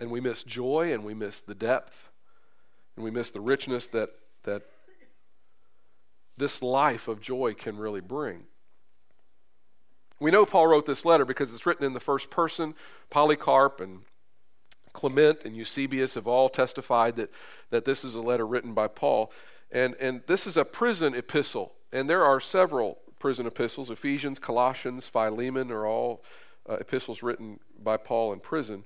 and 0.00 0.10
we 0.10 0.20
miss 0.20 0.42
joy 0.42 0.92
and 0.92 1.04
we 1.04 1.14
miss 1.14 1.40
the 1.40 1.54
depth 1.54 2.08
and 2.96 3.04
we 3.04 3.10
miss 3.10 3.30
the 3.30 3.40
richness 3.40 3.86
that, 3.88 4.10
that 4.44 4.62
this 6.36 6.62
life 6.62 7.06
of 7.06 7.20
joy 7.20 7.52
can 7.52 7.76
really 7.76 8.00
bring. 8.00 8.44
We 10.18 10.30
know 10.30 10.44
Paul 10.44 10.66
wrote 10.66 10.86
this 10.86 11.04
letter 11.04 11.24
because 11.24 11.52
it's 11.52 11.66
written 11.66 11.84
in 11.84 11.92
the 11.92 12.00
first 12.00 12.30
person. 12.30 12.74
Polycarp 13.10 13.80
and 13.80 14.00
Clement 14.92 15.44
and 15.44 15.56
Eusebius 15.56 16.14
have 16.14 16.26
all 16.26 16.48
testified 16.48 17.16
that, 17.16 17.30
that 17.70 17.84
this 17.84 18.04
is 18.04 18.14
a 18.14 18.20
letter 18.20 18.46
written 18.46 18.74
by 18.74 18.88
Paul. 18.88 19.30
And, 19.70 19.94
and 20.00 20.22
this 20.26 20.46
is 20.46 20.56
a 20.56 20.64
prison 20.64 21.14
epistle. 21.14 21.74
And 21.92 22.08
there 22.08 22.24
are 22.24 22.40
several 22.40 22.98
prison 23.18 23.46
epistles. 23.46 23.88
Ephesians, 23.88 24.38
Colossians, 24.38 25.06
Philemon 25.06 25.70
are 25.70 25.86
all 25.86 26.22
uh, 26.70 26.76
epistles 26.80 27.22
written 27.22 27.58
by 27.82 27.96
Paul 27.96 28.32
in 28.32 28.40
prison. 28.40 28.84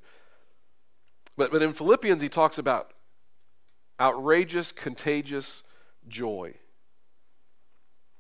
But, 1.37 1.51
but 1.51 1.63
in 1.63 1.73
Philippians, 1.73 2.23
he 2.23 2.29
talks 2.29 2.59
about 2.59 2.93
outrageous, 4.01 4.73
contagious 4.73 5.63
joy. 6.09 6.55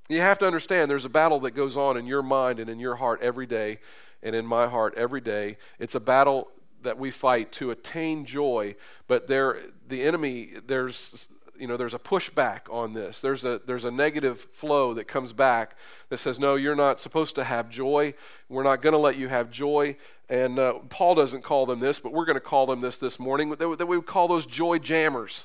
You 0.08 0.20
have 0.20 0.38
to 0.40 0.46
understand 0.46 0.90
there's 0.90 1.06
a 1.06 1.10
battle 1.10 1.40
that 1.40 1.52
goes 1.52 1.76
on 1.76 1.96
in 1.96 2.06
your 2.06 2.22
mind 2.22 2.60
and 2.60 2.68
in 2.68 2.78
your 2.78 2.96
heart 2.96 3.22
every 3.22 3.46
day, 3.46 3.78
and 4.22 4.36
in 4.36 4.44
my 4.46 4.66
heart 4.66 4.94
every 4.96 5.20
day. 5.20 5.56
It's 5.78 5.94
a 5.94 6.00
battle 6.00 6.48
that 6.82 6.98
we 6.98 7.10
fight 7.10 7.50
to 7.52 7.70
attain 7.70 8.26
joy, 8.26 8.76
but 9.08 9.26
there, 9.26 9.58
the 9.88 10.02
enemy, 10.02 10.52
there's 10.66 11.28
you 11.58 11.66
know 11.66 11.76
there's 11.76 11.94
a 11.94 11.98
pushback 11.98 12.60
on 12.70 12.92
this 12.92 13.20
there's 13.20 13.44
a 13.44 13.60
there's 13.66 13.84
a 13.84 13.90
negative 13.90 14.40
flow 14.40 14.94
that 14.94 15.06
comes 15.06 15.32
back 15.32 15.76
that 16.08 16.18
says 16.18 16.38
no 16.38 16.54
you're 16.54 16.74
not 16.74 16.98
supposed 16.98 17.34
to 17.34 17.44
have 17.44 17.68
joy 17.68 18.12
we're 18.48 18.62
not 18.62 18.82
going 18.82 18.92
to 18.92 18.98
let 18.98 19.16
you 19.16 19.28
have 19.28 19.50
joy 19.50 19.96
and 20.28 20.58
uh, 20.58 20.74
Paul 20.88 21.14
doesn't 21.14 21.42
call 21.42 21.66
them 21.66 21.80
this, 21.80 21.98
but 21.98 22.12
we're 22.12 22.24
going 22.24 22.34
to 22.34 22.40
call 22.40 22.66
them 22.66 22.80
this 22.80 22.96
this 22.96 23.18
morning. 23.18 23.50
That, 23.50 23.86
we 23.86 23.96
would 23.96 24.06
call 24.06 24.28
those 24.28 24.46
joy 24.46 24.78
jammers. 24.78 25.44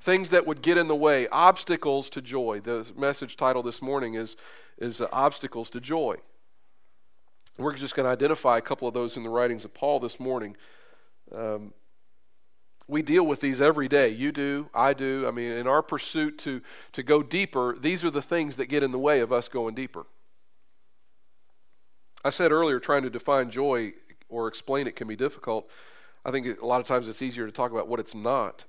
Things 0.00 0.28
that 0.30 0.46
would 0.46 0.60
get 0.60 0.76
in 0.76 0.88
the 0.88 0.94
way, 0.94 1.26
obstacles 1.28 2.10
to 2.10 2.20
joy. 2.20 2.60
The 2.60 2.86
message 2.96 3.36
title 3.36 3.62
this 3.62 3.80
morning 3.80 4.14
is, 4.14 4.36
is 4.78 5.00
uh, 5.00 5.08
Obstacles 5.10 5.70
to 5.70 5.80
Joy. 5.80 6.16
We're 7.58 7.74
just 7.74 7.96
going 7.96 8.04
to 8.04 8.10
identify 8.10 8.58
a 8.58 8.60
couple 8.60 8.86
of 8.86 8.92
those 8.92 9.16
in 9.16 9.22
the 9.22 9.30
writings 9.30 9.64
of 9.64 9.72
Paul 9.72 9.98
this 9.98 10.20
morning. 10.20 10.56
Um, 11.34 11.72
we 12.88 13.02
deal 13.02 13.26
with 13.26 13.40
these 13.40 13.60
every 13.60 13.88
day. 13.88 14.08
You 14.08 14.30
do, 14.32 14.68
I 14.74 14.92
do. 14.92 15.26
I 15.26 15.30
mean, 15.30 15.52
in 15.52 15.66
our 15.66 15.82
pursuit 15.82 16.38
to, 16.38 16.62
to 16.92 17.02
go 17.02 17.22
deeper, 17.22 17.76
these 17.78 18.04
are 18.04 18.10
the 18.10 18.22
things 18.22 18.56
that 18.56 18.66
get 18.66 18.82
in 18.82 18.92
the 18.92 18.98
way 18.98 19.20
of 19.20 19.32
us 19.32 19.48
going 19.48 19.74
deeper. 19.74 20.06
I 22.24 22.30
said 22.30 22.52
earlier, 22.52 22.78
trying 22.78 23.02
to 23.02 23.10
define 23.10 23.50
joy 23.50 23.92
or 24.28 24.48
explain 24.48 24.86
it 24.86 24.96
can 24.96 25.08
be 25.08 25.16
difficult. 25.16 25.70
I 26.24 26.30
think 26.30 26.60
a 26.60 26.66
lot 26.66 26.80
of 26.80 26.86
times 26.86 27.08
it's 27.08 27.22
easier 27.22 27.46
to 27.46 27.52
talk 27.52 27.70
about 27.70 27.88
what 27.88 28.00
it's 28.00 28.14
not. 28.14 28.64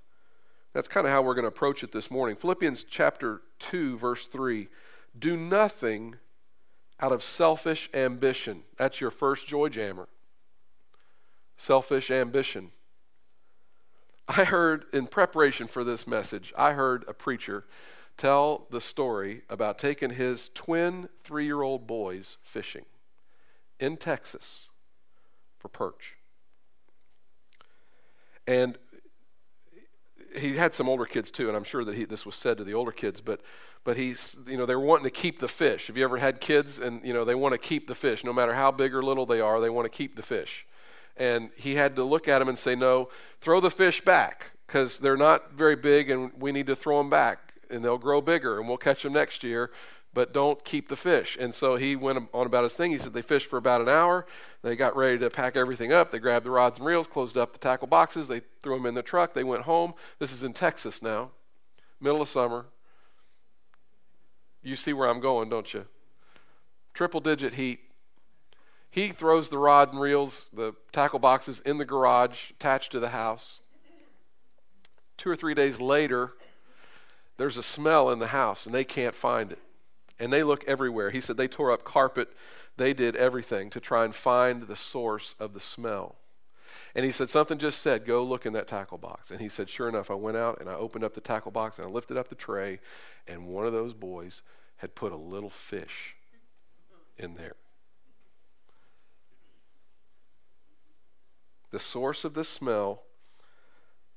That's 0.73 0.87
kind 0.87 1.07
of 1.07 1.13
how 1.13 1.21
we're 1.21 1.33
going 1.33 1.43
to 1.43 1.49
approach 1.49 1.83
it 1.83 1.91
this 1.91 2.11
morning. 2.11 2.35
Philippians 2.35 2.83
chapter 2.83 3.41
2, 3.59 3.97
verse 3.97 4.25
3 4.25 4.67
Do 5.17 5.35
nothing 5.35 6.15
out 6.99 7.11
of 7.11 7.23
selfish 7.23 7.89
ambition. 7.93 8.63
That's 8.77 9.01
your 9.01 9.11
first 9.11 9.47
joy 9.47 9.69
jammer. 9.69 10.07
Selfish 11.57 12.11
ambition. 12.11 12.71
I 14.27 14.43
heard, 14.43 14.85
in 14.91 15.07
preparation 15.07 15.67
for 15.67 15.83
this 15.83 16.05
message, 16.05 16.53
I 16.57 16.73
heard 16.73 17.05
a 17.07 17.13
preacher 17.13 17.65
tell 18.17 18.67
the 18.71 18.81
story 18.81 19.43
about 19.49 19.77
taking 19.77 20.09
his 20.11 20.49
twin 20.53 21.07
three 21.23 21.45
year 21.45 21.61
old 21.61 21.87
boys 21.87 22.37
fishing 22.43 22.85
in 23.79 23.95
Texas 23.95 24.67
for 25.59 25.69
perch. 25.69 26.17
And 28.45 28.77
he 30.35 30.55
had 30.55 30.73
some 30.73 30.89
older 30.89 31.05
kids 31.05 31.31
too, 31.31 31.47
and 31.47 31.55
I'm 31.55 31.63
sure 31.63 31.83
that 31.85 31.95
he, 31.95 32.05
this 32.05 32.25
was 32.25 32.35
said 32.35 32.57
to 32.57 32.63
the 32.63 32.73
older 32.73 32.91
kids, 32.91 33.21
but 33.21 33.41
but 33.83 33.95
he's 33.95 34.35
you 34.45 34.57
know 34.57 34.65
they're 34.65 34.79
wanting 34.79 35.05
to 35.05 35.09
keep 35.09 35.39
the 35.39 35.47
fish. 35.47 35.87
Have 35.87 35.95
you 35.95 36.03
ever 36.03 36.17
had 36.17 36.41
kids 36.41 36.79
and 36.79 37.05
you 37.05 37.13
know 37.13 37.23
they 37.23 37.35
want 37.35 37.53
to 37.53 37.57
keep 37.57 37.87
the 37.87 37.95
fish, 37.95 38.23
no 38.23 38.33
matter 38.33 38.53
how 38.53 38.71
big 38.71 38.93
or 38.93 39.01
little 39.01 39.25
they 39.25 39.39
are, 39.39 39.61
they 39.61 39.69
want 39.69 39.85
to 39.85 39.95
keep 39.95 40.15
the 40.15 40.23
fish. 40.23 40.65
And 41.19 41.49
he 41.55 41.75
had 41.75 41.95
to 41.95 42.03
look 42.03 42.27
at 42.27 42.41
him 42.41 42.47
and 42.47 42.57
say, 42.57 42.75
No, 42.75 43.09
throw 43.41 43.59
the 43.59 43.71
fish 43.71 44.01
back 44.01 44.51
because 44.65 44.99
they're 44.99 45.17
not 45.17 45.53
very 45.53 45.75
big 45.75 46.09
and 46.09 46.31
we 46.39 46.51
need 46.51 46.67
to 46.67 46.75
throw 46.75 46.97
them 46.97 47.09
back 47.09 47.53
and 47.69 47.83
they'll 47.83 47.97
grow 47.97 48.21
bigger 48.21 48.59
and 48.59 48.67
we'll 48.67 48.77
catch 48.77 49.03
them 49.03 49.13
next 49.13 49.43
year 49.43 49.71
but 50.17 50.33
don't 50.33 50.65
keep 50.65 50.87
the 50.87 50.95
fish. 50.95 51.37
And 51.39 51.53
so 51.53 51.75
he 51.75 51.95
went 51.95 52.27
on 52.33 52.47
about 52.47 52.63
his 52.63 52.73
thing. 52.73 52.89
He 52.89 52.97
said 52.97 53.13
they 53.13 53.21
fished 53.21 53.45
for 53.45 53.57
about 53.57 53.81
an 53.81 53.87
hour. 53.87 54.25
They 54.63 54.75
got 54.75 54.95
ready 54.95 55.19
to 55.19 55.29
pack 55.29 55.55
everything 55.55 55.93
up. 55.93 56.09
They 56.09 56.17
grabbed 56.17 56.43
the 56.43 56.49
rods 56.49 56.77
and 56.77 56.87
reels, 56.87 57.05
closed 57.05 57.37
up 57.37 57.53
the 57.53 57.59
tackle 57.59 57.85
boxes. 57.85 58.27
They 58.27 58.41
threw 58.63 58.77
them 58.77 58.87
in 58.87 58.95
the 58.95 59.03
truck. 59.03 59.35
They 59.35 59.43
went 59.43 59.61
home. 59.61 59.93
This 60.17 60.31
is 60.31 60.43
in 60.43 60.53
Texas 60.53 61.03
now, 61.03 61.29
middle 62.01 62.19
of 62.19 62.29
summer. 62.29 62.65
You 64.63 64.75
see 64.75 64.91
where 64.91 65.07
I'm 65.07 65.19
going, 65.19 65.49
don't 65.49 65.71
you? 65.71 65.85
Triple 66.95 67.19
digit 67.19 67.53
heat. 67.53 67.81
He 68.97 69.09
throws 69.09 69.49
the 69.49 69.59
rod 69.59 69.91
and 69.91 70.01
reels, 70.01 70.47
the 70.51 70.73
tackle 70.91 71.19
boxes 71.19 71.59
in 71.59 71.77
the 71.77 71.85
garage 71.85 72.49
attached 72.49 72.91
to 72.93 72.99
the 72.99 73.09
house. 73.09 73.59
Two 75.17 75.29
or 75.29 75.35
three 75.35 75.53
days 75.53 75.79
later, 75.79 76.31
there's 77.37 77.57
a 77.57 77.63
smell 77.63 78.09
in 78.09 78.17
the 78.17 78.29
house 78.29 78.65
and 78.65 78.73
they 78.73 78.83
can't 78.83 79.13
find 79.13 79.51
it 79.51 79.59
and 80.17 80.33
they 80.33 80.41
look 80.41 80.63
everywhere. 80.67 81.11
He 81.11 81.21
said 81.21 81.37
they 81.37 81.47
tore 81.47 81.71
up 81.71 81.83
carpet, 81.83 82.29
they 82.77 82.91
did 82.91 83.15
everything 83.15 83.69
to 83.69 83.79
try 83.79 84.03
and 84.03 84.15
find 84.15 84.63
the 84.63 84.75
source 84.75 85.35
of 85.39 85.53
the 85.53 85.59
smell. 85.59 86.15
And 86.95 87.05
he 87.05 87.11
said, 87.11 87.29
Something 87.29 87.59
just 87.59 87.83
said, 87.83 88.03
Go 88.03 88.23
look 88.23 88.47
in 88.47 88.53
that 88.53 88.67
tackle 88.67 88.97
box. 88.97 89.29
And 89.29 89.39
he 89.39 89.47
said, 89.47 89.69
Sure 89.69 89.87
enough, 89.87 90.09
I 90.09 90.15
went 90.15 90.37
out 90.37 90.59
and 90.59 90.67
I 90.67 90.73
opened 90.73 91.03
up 91.03 91.13
the 91.13 91.21
tackle 91.21 91.51
box 91.51 91.77
and 91.77 91.85
I 91.85 91.89
lifted 91.91 92.17
up 92.17 92.29
the 92.29 92.35
tray, 92.35 92.79
and 93.27 93.45
one 93.45 93.67
of 93.67 93.73
those 93.73 93.93
boys 93.93 94.41
had 94.77 94.95
put 94.95 95.11
a 95.11 95.15
little 95.15 95.51
fish 95.51 96.15
in 97.19 97.35
there. 97.35 97.57
The 101.71 101.79
source 101.79 102.23
of 102.23 102.33
the 102.33 102.43
smell 102.43 103.03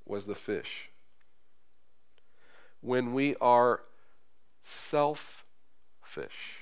was 0.06 0.26
the 0.26 0.34
fish. 0.34 0.90
When 2.80 3.12
we 3.12 3.36
are 3.40 3.82
self 4.62 5.44
fish. 6.10 6.58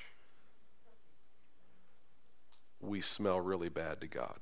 We 2.80 3.00
smell 3.00 3.40
really 3.40 3.68
bad 3.68 4.00
to 4.02 4.06
God. 4.06 4.36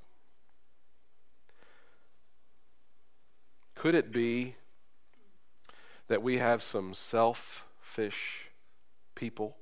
Could 3.74 3.94
it 3.94 4.12
be 4.12 4.56
that 6.08 6.22
we 6.22 6.38
have 6.38 6.62
some 6.62 6.94
selfish 6.94 8.50
people 9.14 9.56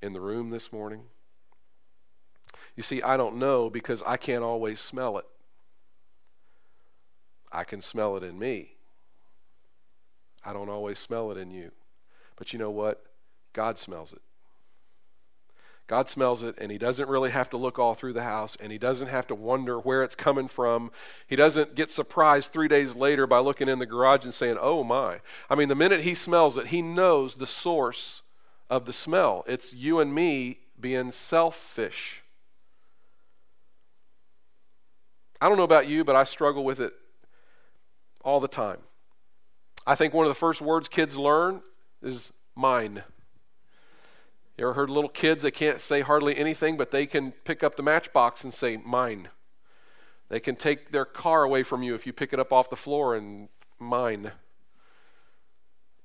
in 0.00 0.12
the 0.12 0.20
room 0.20 0.50
this 0.50 0.72
morning? 0.72 1.02
You 2.76 2.82
see, 2.82 3.02
I 3.02 3.16
don't 3.16 3.36
know 3.36 3.70
because 3.70 4.02
I 4.06 4.16
can't 4.16 4.42
always 4.42 4.80
smell 4.80 5.18
it. 5.18 5.26
I 7.56 7.64
can 7.64 7.80
smell 7.80 8.18
it 8.18 8.22
in 8.22 8.38
me. 8.38 8.72
I 10.44 10.52
don't 10.52 10.68
always 10.68 10.98
smell 10.98 11.30
it 11.32 11.38
in 11.38 11.50
you. 11.50 11.70
But 12.36 12.52
you 12.52 12.58
know 12.58 12.70
what? 12.70 13.02
God 13.54 13.78
smells 13.78 14.12
it. 14.12 14.20
God 15.86 16.10
smells 16.10 16.42
it, 16.42 16.54
and 16.58 16.70
He 16.70 16.76
doesn't 16.76 17.08
really 17.08 17.30
have 17.30 17.48
to 17.50 17.56
look 17.56 17.78
all 17.78 17.94
through 17.94 18.12
the 18.12 18.24
house, 18.24 18.58
and 18.60 18.70
He 18.70 18.76
doesn't 18.76 19.06
have 19.06 19.26
to 19.28 19.34
wonder 19.34 19.78
where 19.78 20.02
it's 20.02 20.14
coming 20.14 20.48
from. 20.48 20.90
He 21.26 21.34
doesn't 21.34 21.74
get 21.74 21.90
surprised 21.90 22.52
three 22.52 22.68
days 22.68 22.94
later 22.94 23.26
by 23.26 23.38
looking 23.38 23.70
in 23.70 23.78
the 23.78 23.86
garage 23.86 24.24
and 24.24 24.34
saying, 24.34 24.58
Oh 24.60 24.84
my. 24.84 25.20
I 25.48 25.54
mean, 25.54 25.68
the 25.68 25.74
minute 25.74 26.02
He 26.02 26.14
smells 26.14 26.58
it, 26.58 26.66
He 26.66 26.82
knows 26.82 27.36
the 27.36 27.46
source 27.46 28.20
of 28.68 28.84
the 28.84 28.92
smell. 28.92 29.44
It's 29.48 29.72
you 29.72 29.98
and 29.98 30.14
me 30.14 30.58
being 30.78 31.10
selfish. 31.10 32.22
I 35.40 35.48
don't 35.48 35.56
know 35.56 35.64
about 35.64 35.88
you, 35.88 36.04
but 36.04 36.16
I 36.16 36.24
struggle 36.24 36.62
with 36.62 36.80
it 36.80 36.92
all 38.26 38.40
the 38.40 38.48
time. 38.48 38.78
I 39.86 39.94
think 39.94 40.12
one 40.12 40.26
of 40.26 40.30
the 40.30 40.34
first 40.34 40.60
words 40.60 40.88
kids 40.88 41.16
learn 41.16 41.62
is 42.02 42.32
mine. 42.56 43.04
You 44.58 44.64
ever 44.64 44.72
heard 44.72 44.90
little 44.90 45.08
kids, 45.08 45.42
they 45.42 45.50
can't 45.50 45.80
say 45.80 46.00
hardly 46.00 46.36
anything, 46.36 46.76
but 46.76 46.90
they 46.90 47.06
can 47.06 47.30
pick 47.30 47.62
up 47.62 47.76
the 47.76 47.82
matchbox 47.82 48.42
and 48.42 48.52
say, 48.52 48.78
mine. 48.78 49.28
They 50.28 50.40
can 50.40 50.56
take 50.56 50.90
their 50.90 51.04
car 51.04 51.44
away 51.44 51.62
from 51.62 51.84
you 51.84 51.94
if 51.94 52.04
you 52.04 52.12
pick 52.12 52.32
it 52.32 52.40
up 52.40 52.52
off 52.52 52.68
the 52.68 52.76
floor 52.76 53.14
and 53.14 53.48
mine. 53.78 54.32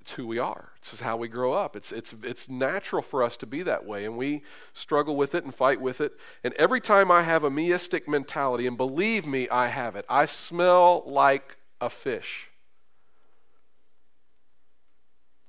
It's 0.01 0.11
who 0.11 0.27
we 0.27 0.37
are. 0.37 0.69
It's 0.77 0.99
how 0.99 1.17
we 1.17 1.27
grow 1.27 1.53
up. 1.53 1.75
It's, 1.75 1.91
it's, 1.91 2.13
it's 2.23 2.49
natural 2.49 3.01
for 3.01 3.23
us 3.23 3.35
to 3.37 3.47
be 3.47 3.63
that 3.63 3.85
way, 3.85 4.05
and 4.05 4.15
we 4.15 4.43
struggle 4.73 5.15
with 5.15 5.33
it 5.33 5.43
and 5.43 5.55
fight 5.55 5.81
with 5.81 6.01
it. 6.01 6.13
And 6.43 6.53
every 6.55 6.81
time 6.81 7.09
I 7.09 7.23
have 7.23 7.43
a 7.43 7.49
meistic 7.49 8.07
mentality, 8.07 8.67
and 8.67 8.77
believe 8.77 9.25
me, 9.25 9.49
I 9.49 9.67
have 9.67 9.95
it, 9.95 10.05
I 10.09 10.25
smell 10.25 11.03
like 11.07 11.57
a 11.81 11.89
fish. 11.89 12.47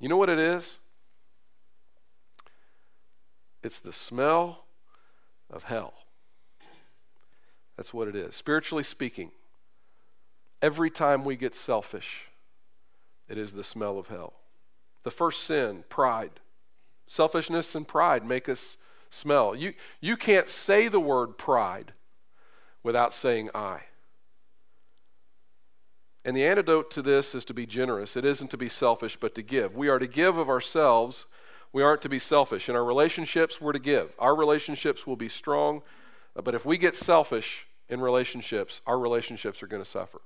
You 0.01 0.09
know 0.09 0.16
what 0.16 0.31
it 0.31 0.38
is? 0.38 0.79
It's 3.62 3.79
the 3.79 3.92
smell 3.92 4.64
of 5.49 5.64
hell. 5.64 5.95
That's 7.77 7.95
what 7.95 8.09
it 8.09 8.16
is. 8.16 8.35
Spiritually 8.35 8.83
speaking, 8.83 9.31
every 10.61 10.90
time 10.90 11.25
we 11.25 11.37
get 11.37 11.55
selfish, 11.55 12.27
it 13.29 13.38
is 13.38 13.53
the 13.53 13.62
smell 13.62 13.99
of 13.99 14.09
hell. 14.09 14.33
The 15.05 15.11
first 15.11 15.45
sin, 15.45 15.85
pride. 15.88 16.33
Selfishness 17.07 17.75
and 17.75 17.87
pride 17.87 18.25
make 18.25 18.49
us 18.49 18.77
smell. 19.11 19.55
You, 19.55 19.75
you 20.01 20.16
can't 20.16 20.49
say 20.49 20.88
the 20.88 21.01
word 21.01 21.38
pride 21.38 21.92
without 22.83 23.14
saying 23.14 23.51
I. 23.55 23.83
And 26.25 26.37
the 26.37 26.45
antidote 26.45 26.91
to 26.93 27.03
this 27.03 27.35
is 27.35 27.45
to 27.47 27.55
be 27.55 27.67
generous. 27.67 28.17
It 28.17 28.25
isn't 28.25 28.51
to 28.53 28.57
be 28.57 28.69
selfish, 28.69 29.17
but 29.17 29.35
to 29.35 29.43
give. 29.43 29.75
We 29.75 29.89
are 29.89 29.99
to 29.99 30.07
give 30.07 30.37
of 30.37 30.49
ourselves 30.49 31.27
we 31.73 31.83
aren't 31.83 32.03
to 32.03 32.09
be 32.09 32.19
selfish. 32.19 32.69
In 32.69 32.77
our 32.77 32.85
relationships, 32.85 33.61
we're 33.61 33.73
to 33.73 33.79
give. 33.79 34.15
Our 34.19 34.37
relationships 34.37 35.07
will 35.07 35.17
be 35.17 35.29
strong, 35.29 35.83
but 36.35 36.55
if 36.55 36.67
we 36.67 36.77
get 36.77 36.95
selfish 36.95 37.67
in 37.89 38.01
relationships, 38.01 38.83
our 38.87 38.99
relationships 38.99 39.63
are 39.63 39.67
going 39.67 39.83
to 39.83 39.89
suffer. 39.89 40.21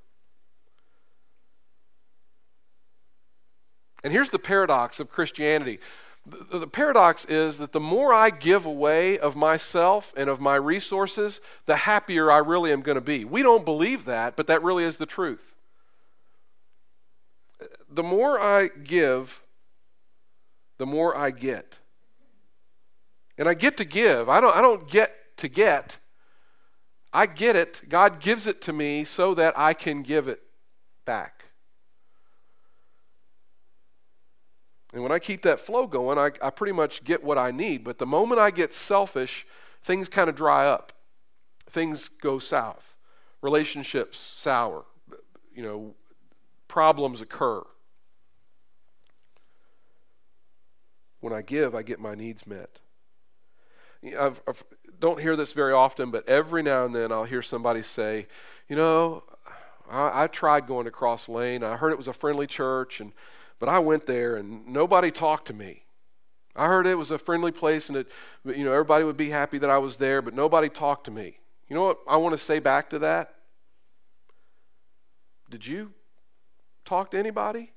And 4.03 4.13
here's 4.13 4.31
the 4.31 4.39
paradox 4.39 5.01
of 5.01 5.11
Christianity. 5.11 5.79
The, 6.27 6.67
paradox 6.67 7.25
is 7.27 7.59
that 7.59 7.71
the 7.71 7.81
more 7.81 8.13
I 8.13 8.31
give 8.31 8.67
away 8.67 9.17
of 9.17 9.37
myself 9.37 10.13
and 10.17 10.29
of 10.29 10.41
my 10.41 10.57
resources, 10.57 11.41
the 11.67 11.77
happier 11.77 12.31
I 12.31 12.39
really 12.39 12.73
am 12.73 12.83
going 12.83 12.97
to 12.97 13.01
be. 13.01 13.25
We 13.25 13.43
don't 13.43 13.65
believe 13.65 14.05
that, 14.07 14.35
but 14.35 14.49
that 14.49 14.63
really 14.65 14.83
is 14.83 14.97
the 14.97 15.07
truth. 15.07 15.56
The 17.97 18.03
more 18.03 18.39
I 18.39 18.69
give, 18.69 19.43
the 20.77 20.85
more 20.85 21.17
I 21.17 21.31
get. 21.31 21.79
And 23.39 23.49
I 23.49 23.55
get 23.55 23.79
to 23.79 23.87
give. 23.87 24.29
I 24.29 24.39
don't, 24.39 24.55
I 24.55 24.61
don't 24.61 24.87
get 24.87 25.15
to 25.39 25.49
get. 25.49 25.97
I 27.11 27.25
get 27.25 27.57
it. 27.57 27.81
God 27.89 28.21
gives 28.21 28.47
it 28.47 28.61
to 28.63 28.73
me 28.75 29.05
so 29.05 29.33
that 29.33 29.59
I 29.59 29.73
can 29.73 30.03
give 30.03 30.29
it 30.29 30.43
back. 31.07 31.47
And 34.93 35.03
when 35.03 35.11
I 35.11 35.19
keep 35.19 35.41
that 35.43 35.59
flow 35.59 35.87
going, 35.87 36.19
I, 36.19 36.33
I 36.47 36.51
pretty 36.51 36.75
much 36.75 37.03
get 37.03 37.25
what 37.25 37.39
I 37.39 37.51
need. 37.51 37.83
But 37.83 37.97
the 37.97 38.05
moment 38.05 38.39
I 38.41 38.51
get 38.51 38.75
selfish, 38.75 39.47
things 39.83 40.11
kind 40.11 40.29
of 40.29 40.37
dry 40.37 40.67
up. 40.67 40.93
Things 41.71 42.09
go 42.09 42.39
south. 42.39 42.95
Relationships 43.41 44.19
sour. 44.19 44.85
You 45.55 45.63
know, 45.63 45.95
problems 46.69 47.23
occur. 47.23 47.63
When 51.20 51.33
I 51.33 51.42
give, 51.42 51.74
I 51.74 51.83
get 51.83 51.98
my 51.98 52.14
needs 52.14 52.46
met. 52.46 52.79
I 54.05 54.33
don't 55.00 55.20
hear 55.20 55.37
this 55.37 55.52
very 55.52 55.72
often, 55.72 56.11
but 56.11 56.29
every 56.29 56.62
now 56.62 56.85
and 56.85 56.94
then 56.94 57.11
I'll 57.11 57.24
hear 57.24 57.42
somebody 57.42 57.83
say, 57.83 58.26
You 58.68 58.76
know, 58.76 59.24
I, 59.90 60.24
I 60.24 60.26
tried 60.26 60.66
going 60.66 60.85
to 60.85 60.90
Cross 60.90 61.29
Lane. 61.29 61.62
I 61.62 61.76
heard 61.76 61.90
it 61.90 61.98
was 61.98 62.09
a 62.09 62.12
friendly 62.12 62.46
church, 62.46 63.00
and, 63.00 63.12
but 63.59 63.68
I 63.68 63.79
went 63.79 64.07
there 64.07 64.37
and 64.37 64.66
nobody 64.68 65.11
talked 65.11 65.46
to 65.48 65.55
me. 65.55 65.85
I 66.55 66.68
heard 66.68 66.87
it 66.87 66.96
was 66.96 67.11
a 67.11 67.18
friendly 67.18 67.52
place 67.52 67.88
and 67.88 67.98
it, 67.98 68.11
you 68.44 68.64
know, 68.64 68.72
everybody 68.72 69.05
would 69.05 69.16
be 69.16 69.29
happy 69.31 69.59
that 69.59 69.68
I 69.68 69.79
was 69.79 69.98
there, 69.98 70.22
but 70.22 70.35
nobody 70.35 70.68
talked 70.68 71.05
to 71.05 71.11
me. 71.11 71.38
You 71.68 71.76
know 71.76 71.83
what 71.83 71.98
I 72.09 72.16
want 72.16 72.33
to 72.33 72.42
say 72.42 72.61
back 72.61 72.90
to 72.90 72.98
that? 73.00 73.35
Did 75.50 75.66
you 75.66 75.92
talk 76.85 77.11
to 77.11 77.18
anybody? 77.18 77.72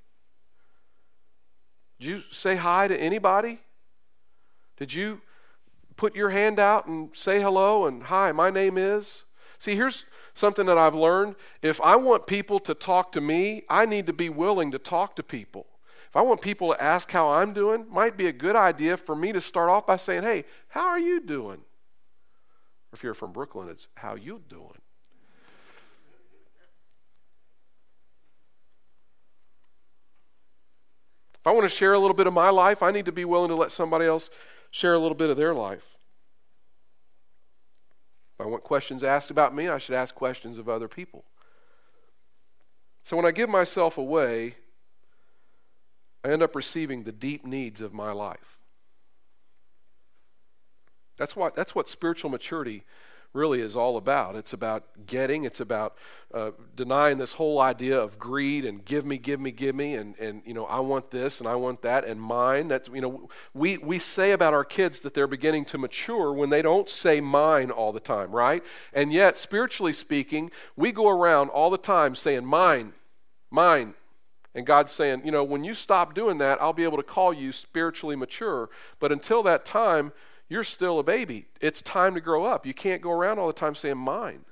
Did 2.00 2.08
you 2.08 2.24
say 2.32 2.56
hi 2.56 2.88
to 2.88 3.00
anybody? 3.00 3.60
Did 4.78 4.94
you 4.94 5.22
put 5.98 6.16
your 6.16 6.30
hand 6.30 6.60
out 6.60 6.88
and 6.88 7.10
say 7.14 7.42
hello 7.42 7.86
and 7.86 8.04
hi, 8.04 8.32
my 8.32 8.50
name 8.50 8.78
is? 8.78 9.24
See, 9.58 9.76
here's 9.76 10.06
something 10.34 10.66
that 10.68 10.78
I've 10.78 10.96
learned. 10.96 11.36
If 11.62 11.82
I 11.82 11.98
want 11.98 12.26
people 12.26 12.60
to 12.62 12.74
talk 12.74 13.12
to 13.12 13.22
me, 13.22 13.64
I 13.70 13.86
need 13.86 14.08
to 14.08 14.14
be 14.14 14.30
willing 14.30 14.72
to 14.72 14.80
talk 14.80 15.18
to 15.18 15.24
people. 15.24 15.68
If 16.08 16.16
I 16.16 16.22
want 16.22 16.42
people 16.42 16.74
to 16.74 16.82
ask 16.82 17.12
how 17.12 17.30
I'm 17.30 17.54
doing, 17.54 17.86
might 17.90 18.16
be 18.16 18.28
a 18.28 18.32
good 18.32 18.56
idea 18.56 18.96
for 18.96 19.16
me 19.16 19.34
to 19.34 19.42
start 19.42 19.70
off 19.70 19.86
by 19.86 19.98
saying, 19.98 20.24
"Hey, 20.24 20.46
how 20.70 20.88
are 20.88 21.00
you 21.00 21.20
doing?" 21.20 21.66
If 22.94 23.04
you're 23.04 23.14
from 23.14 23.34
Brooklyn, 23.34 23.70
it's 23.70 23.90
"How 23.98 24.16
you 24.16 24.42
doing?" 24.48 24.82
I 31.50 31.52
want 31.52 31.64
to 31.64 31.70
share 31.70 31.94
a 31.94 32.00
little 32.00 32.16
bit 32.16 32.28
of 32.28 32.34
my 32.34 32.52
life, 32.52 32.84
I 32.84 32.92
need 32.92 33.08
to 33.08 33.12
be 33.12 33.26
willing 33.26 33.50
to 33.50 33.56
let 33.56 33.72
somebody 33.72 34.06
else 34.06 34.30
share 34.70 34.94
a 34.94 35.00
little 35.00 35.18
bit 35.18 35.32
of 35.32 35.38
their 35.38 35.52
life. 35.52 35.98
If 38.36 38.46
I 38.46 38.48
want 38.48 38.64
questions 38.64 39.04
asked 39.04 39.32
about 39.32 39.56
me, 39.56 39.68
I 39.68 39.80
should 39.80 39.96
ask 39.96 40.14
questions 40.14 40.60
of 40.60 40.70
other 40.70 40.88
people. 40.88 41.24
So 43.04 43.18
when 43.18 43.26
I 43.26 43.32
give 43.32 43.50
myself 43.50 43.98
away, 43.98 44.58
I 46.24 46.28
end 46.30 46.44
up 46.44 46.56
receiving 46.56 47.02
the 47.02 47.12
deep 47.12 47.44
needs 47.44 47.82
of 47.82 47.96
my 47.96 48.12
life. 48.12 48.60
That's 51.18 51.36
what, 51.36 51.56
that's 51.56 51.74
what 51.74 51.90
spiritual 51.90 52.30
maturity 52.30 52.84
really 53.34 53.62
is 53.62 53.76
all 53.76 53.98
about. 53.98 54.36
It's 54.36 54.54
about 54.54 54.84
getting, 55.06 55.44
it's 55.44 55.60
about 55.60 55.96
uh, 56.34 56.52
denying 56.76 57.18
this 57.18 57.34
whole 57.34 57.60
idea 57.60 58.00
of 58.00 58.18
greed 58.18 58.66
and 58.66 58.84
give 58.84 59.06
me, 59.06 59.18
give 59.18 59.40
me, 59.40 59.52
give 59.52 59.76
me, 59.76 59.94
and, 59.96 60.18
and, 60.18 60.42
you 60.46 60.54
know, 60.54 60.66
I 60.66 60.80
want 60.80 61.12
this 61.12 61.40
and 61.40 61.48
I 61.48 61.56
want 61.56 61.82
that 61.84 62.06
and 62.06 62.20
mine. 62.20 62.68
That's, 62.70 62.90
you 62.90 63.02
know, 63.02 63.30
we, 63.54 63.78
we 63.78 64.00
say 64.00 64.32
about 64.32 64.54
our 64.54 64.66
kids 64.66 65.02
that 65.02 65.14
they're 65.14 65.28
beginning 65.28 65.66
to 65.66 65.78
mature 65.78 66.34
when 66.34 66.50
they 66.50 66.62
don't 66.62 66.90
say 66.90 67.22
mine 67.22 67.70
all 67.70 67.92
the 67.92 68.00
time, 68.00 68.32
right? 68.32 68.64
And 68.94 69.14
yet, 69.14 69.38
spiritually 69.38 69.94
speaking, 69.94 70.50
we 70.76 70.92
go 70.92 71.08
around 71.08 71.50
all 71.50 71.70
the 71.70 71.78
time 71.78 72.16
saying 72.16 72.46
mine, 72.46 72.94
mine. 73.52 73.94
And 74.56 74.66
God's 74.66 74.92
saying, 74.92 75.22
you 75.24 75.32
know, 75.32 75.44
when 75.44 75.64
you 75.64 75.76
stop 75.76 76.16
doing 76.16 76.40
that, 76.40 76.60
I'll 76.60 76.74
be 76.74 76.84
able 76.84 76.98
to 76.98 77.04
call 77.04 77.32
you 77.32 77.52
spiritually 77.52 78.16
mature. 78.16 78.70
But 79.00 79.12
until 79.12 79.44
that 79.44 79.64
time, 79.64 80.12
you're 80.50 80.64
still 80.64 81.00
a 81.00 81.04
baby. 81.04 81.46
It's 81.62 81.82
time 81.82 82.16
to 82.16 82.22
grow 82.22 82.44
up. 82.44 82.66
You 82.66 82.74
can't 82.74 83.02
go 83.02 83.12
around 83.12 83.40
all 83.40 83.48
the 83.48 83.54
time 83.54 83.76
saying 83.76 83.98
mine. 83.98 84.46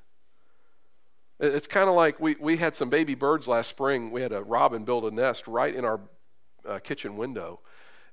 It's 1.39 1.67
kind 1.67 1.89
of 1.89 1.95
like 1.95 2.19
we, 2.19 2.35
we 2.39 2.57
had 2.57 2.75
some 2.75 2.89
baby 2.89 3.15
birds 3.15 3.47
last 3.47 3.69
spring. 3.69 4.11
We 4.11 4.21
had 4.21 4.31
a 4.31 4.43
robin 4.43 4.83
build 4.83 5.05
a 5.05 5.11
nest 5.11 5.47
right 5.47 5.73
in 5.73 5.85
our 5.85 5.99
uh, 6.67 6.79
kitchen 6.79 7.17
window. 7.17 7.59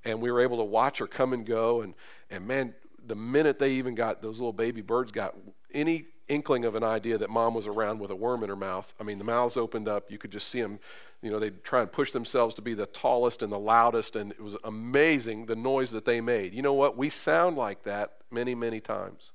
And 0.05 0.21
we 0.21 0.31
were 0.31 0.41
able 0.41 0.59
to 0.59 0.65
watch 0.65 0.99
her 0.99 1.07
come 1.07 1.33
and 1.33 1.47
go. 1.47 1.83
And, 1.83 1.95
and 2.31 2.47
man, 2.47 2.75
the 3.07 3.15
minute 3.15 3.59
they 3.59 3.73
even 3.73 3.95
got 3.95 4.23
those 4.23 4.39
little 4.39 4.53
baby 4.53 4.81
birds 4.81 5.13
got 5.13 5.35
any 5.73 6.07
inkling 6.29 6.65
of 6.65 6.75
an 6.75 6.85
idea 6.85 7.19
that 7.19 7.31
mom 7.31 7.55
was 7.55 7.67
around 7.67 7.99
with 7.99 8.11
a 8.11 8.17
worm 8.17 8.43
in 8.43 8.49
her 8.49 8.57
mouth, 8.57 8.93
I 8.99 9.05
mean, 9.05 9.19
the 9.19 9.25
mouths 9.25 9.57
opened 9.57 9.89
up. 9.89 10.11
You 10.11 10.19
could 10.19 10.33
just 10.33 10.49
see 10.49 10.61
them 10.61 10.79
you 11.25 11.31
know, 11.31 11.39
they'd 11.39 11.65
try 11.65 11.81
and 11.81 11.91
push 11.91 12.13
themselves 12.13 12.55
to 12.57 12.63
be 12.63 12.75
the 12.75 12.85
tallest 12.85 13.43
and 13.43 13.51
the 13.51 13.59
loudest, 13.59 14.15
and 14.15 14.33
it 14.33 14.43
was 14.43 14.59
amazing 14.63 15.47
the 15.47 15.57
noise 15.57 15.91
that 15.93 16.05
they 16.05 16.21
made. 16.21 16.53
You 16.53 16.61
know 16.61 16.75
what? 16.75 16.99
We 16.99 17.09
sound 17.09 17.57
like 17.57 17.85
that 17.85 18.19
many, 18.31 18.55
many 18.55 18.79
times. 18.79 19.33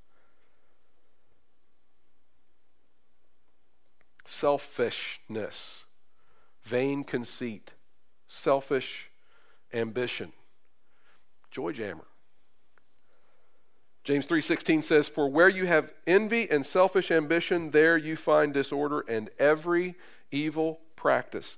Selfishness, 4.24 5.86
vain 6.62 7.04
conceit, 7.04 7.74
selfish 8.28 9.10
ambition, 9.74 10.32
joy 11.50 11.72
jammer. 11.72 12.06
James 14.04 14.28
3:16 14.28 14.84
says 14.84 15.08
for 15.08 15.28
where 15.28 15.50
you 15.50 15.66
have 15.66 15.92
envy 16.06 16.50
and 16.52 16.64
selfish 16.64 17.10
ambition 17.10 17.72
there 17.72 17.98
you 17.98 18.16
find 18.16 18.54
disorder 18.54 19.04
and 19.08 19.32
every 19.40 19.96
evil 20.32 20.80
practice. 20.96 21.58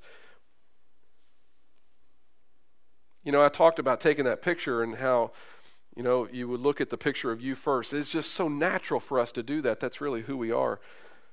You 3.24 3.32
know, 3.32 3.44
I 3.44 3.50
talked 3.50 3.80
about 3.80 4.02
taking 4.02 4.26
that 4.26 4.42
picture 4.42 4.82
and 4.82 4.96
how, 4.96 5.32
you 5.96 6.04
know, 6.04 6.28
you 6.32 6.48
would 6.48 6.60
look 6.60 6.82
at 6.82 6.90
the 6.90 6.98
picture 6.98 7.32
of 7.32 7.42
you 7.42 7.56
first. 7.56 7.94
It's 7.94 8.12
just 8.12 8.32
so 8.32 8.48
natural 8.48 9.00
for 9.00 9.20
us 9.20 9.32
to 9.34 9.44
do 9.44 9.62
that. 9.62 9.80
That's 9.80 10.02
really 10.02 10.22
who 10.22 10.38
we 10.38 10.52
are. 10.52 10.80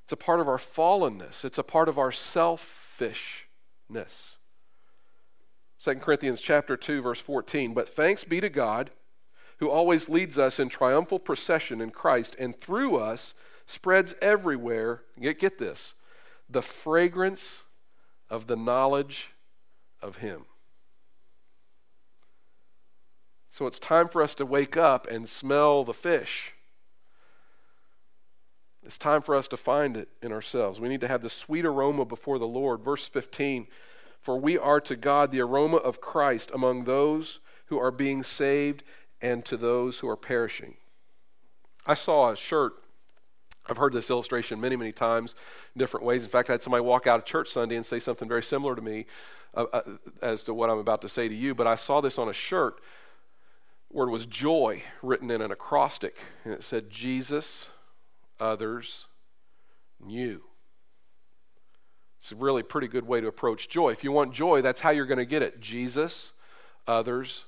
It's 0.04 0.12
a 0.12 0.16
part 0.16 0.40
of 0.40 0.48
our 0.48 0.58
fallenness, 0.58 1.44
it's 1.44 1.58
a 1.58 1.62
part 1.62 1.88
of 1.88 1.98
our 1.98 2.12
selfishness. 2.12 4.36
2 5.84 5.94
Corinthians 5.96 6.40
chapter 6.40 6.76
2 6.76 7.02
verse 7.02 7.20
14, 7.20 7.72
but 7.72 7.88
thanks 7.88 8.24
be 8.24 8.40
to 8.40 8.48
God 8.48 8.90
who 9.58 9.70
always 9.70 10.08
leads 10.08 10.38
us 10.38 10.58
in 10.58 10.68
triumphal 10.68 11.18
procession 11.18 11.80
in 11.80 11.90
Christ 11.90 12.36
and 12.38 12.56
through 12.56 12.96
us 12.96 13.34
spreads 13.66 14.14
everywhere, 14.22 15.02
get, 15.20 15.38
get 15.38 15.58
this, 15.58 15.94
the 16.48 16.62
fragrance 16.62 17.62
of 18.30 18.46
the 18.46 18.56
knowledge 18.56 19.30
of 20.00 20.18
him. 20.18 20.46
So 23.50 23.66
it's 23.66 23.78
time 23.78 24.08
for 24.08 24.22
us 24.22 24.34
to 24.36 24.46
wake 24.46 24.76
up 24.76 25.06
and 25.06 25.28
smell 25.28 25.84
the 25.84 25.94
fish. 25.94 26.52
It's 28.84 28.98
time 28.98 29.22
for 29.22 29.34
us 29.34 29.48
to 29.48 29.56
find 29.56 29.96
it 29.96 30.08
in 30.22 30.32
ourselves. 30.32 30.80
We 30.80 30.88
need 30.88 31.00
to 31.02 31.08
have 31.08 31.22
the 31.22 31.30
sweet 31.30 31.66
aroma 31.66 32.04
before 32.04 32.38
the 32.38 32.46
Lord. 32.46 32.80
Verse 32.80 33.08
15 33.08 33.66
For 34.20 34.38
we 34.38 34.56
are 34.56 34.80
to 34.80 34.96
God 34.96 35.30
the 35.30 35.40
aroma 35.40 35.76
of 35.76 36.00
Christ 36.00 36.50
among 36.54 36.84
those 36.84 37.40
who 37.66 37.78
are 37.78 37.90
being 37.90 38.22
saved 38.22 38.82
and 39.20 39.44
to 39.44 39.56
those 39.56 39.98
who 39.98 40.08
are 40.08 40.16
perishing. 40.16 40.74
I 41.86 41.94
saw 41.94 42.30
a 42.30 42.36
shirt. 42.36 42.74
I've 43.68 43.76
heard 43.76 43.92
this 43.92 44.08
illustration 44.08 44.60
many, 44.60 44.76
many 44.76 44.92
times 44.92 45.34
in 45.74 45.78
different 45.78 46.06
ways. 46.06 46.24
In 46.24 46.30
fact, 46.30 46.48
I 46.48 46.54
had 46.54 46.62
somebody 46.62 46.82
walk 46.82 47.06
out 47.06 47.18
of 47.18 47.26
church 47.26 47.50
Sunday 47.50 47.76
and 47.76 47.84
say 47.84 47.98
something 47.98 48.28
very 48.28 48.42
similar 48.42 48.74
to 48.74 48.80
me 48.80 49.04
uh, 49.54 49.66
uh, 49.72 49.82
as 50.22 50.44
to 50.44 50.54
what 50.54 50.70
I'm 50.70 50.78
about 50.78 51.02
to 51.02 51.08
say 51.08 51.28
to 51.28 51.34
you. 51.34 51.54
But 51.54 51.66
I 51.66 51.74
saw 51.74 52.00
this 52.00 52.18
on 52.18 52.28
a 52.28 52.32
shirt 52.32 52.80
word 53.90 54.10
was 54.10 54.26
joy 54.26 54.82
written 55.02 55.30
in 55.30 55.40
an 55.40 55.50
acrostic, 55.50 56.18
and 56.44 56.52
it 56.52 56.62
said 56.62 56.90
Jesus, 56.90 57.68
others, 58.38 59.06
you. 60.06 60.42
It's 62.20 62.32
a 62.32 62.36
really 62.36 62.62
pretty 62.62 62.88
good 62.88 63.06
way 63.06 63.20
to 63.20 63.28
approach 63.28 63.68
joy. 63.68 63.90
If 63.90 64.02
you 64.04 64.12
want 64.12 64.32
joy, 64.32 64.60
that's 64.60 64.80
how 64.80 64.90
you're 64.90 65.06
going 65.06 65.18
to 65.18 65.24
get 65.24 65.42
it 65.42 65.60
Jesus, 65.60 66.32
others, 66.86 67.44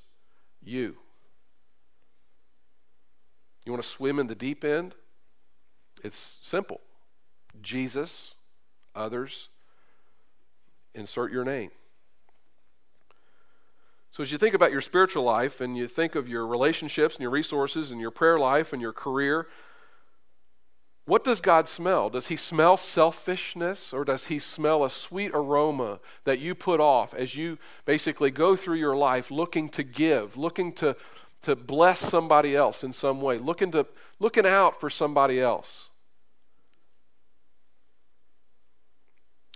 you. 0.62 0.96
You 3.66 3.72
want 3.72 3.83
to 3.83 3.88
swim 3.88 4.18
in 4.18 4.26
the 4.26 4.35
deep 4.35 4.64
end? 4.64 4.94
It's 6.03 6.38
simple 6.42 6.81
Jesus, 7.61 8.35
others, 8.94 9.48
insert 10.94 11.33
your 11.33 11.44
name. 11.44 11.70
So, 14.20 14.24
as 14.24 14.33
you 14.33 14.37
think 14.37 14.54
about 14.54 14.70
your 14.70 14.83
spiritual 14.83 15.22
life 15.22 15.62
and 15.62 15.78
you 15.78 15.88
think 15.88 16.14
of 16.14 16.28
your 16.28 16.46
relationships 16.46 17.14
and 17.14 17.22
your 17.22 17.30
resources 17.30 17.90
and 17.90 17.98
your 17.98 18.11
prayer 18.11 18.38
life 18.38 18.74
and 18.74 18.83
your 18.83 18.92
career, 18.92 19.46
what 21.06 21.24
does 21.24 21.40
God 21.40 21.70
smell? 21.70 22.11
Does 22.11 22.26
He 22.26 22.37
smell 22.37 22.76
selfishness 22.76 23.94
or 23.94 24.04
does 24.04 24.26
He 24.26 24.38
smell 24.38 24.85
a 24.85 24.90
sweet 24.90 25.30
aroma 25.33 26.00
that 26.24 26.38
you 26.38 26.54
put 26.54 26.80
off 26.80 27.14
as 27.14 27.35
you 27.35 27.56
basically 27.87 28.30
go 28.30 28.56
through 28.56 28.76
your 28.76 28.94
life 28.94 29.30
looking 29.30 29.70
to 29.70 29.83
give, 29.83 30.37
looking 30.37 30.74
to, 30.74 30.96
to 31.40 31.56
bless 31.56 31.98
somebody 31.98 32.54
else 32.54 32.85
in 32.85 32.92
some 32.92 33.22
way, 33.22 33.38
looking, 33.38 33.70
to, 33.70 33.87
looking 34.18 34.44
out 34.44 34.78
for 34.78 34.90
somebody 34.90 35.40
else? 35.40 35.88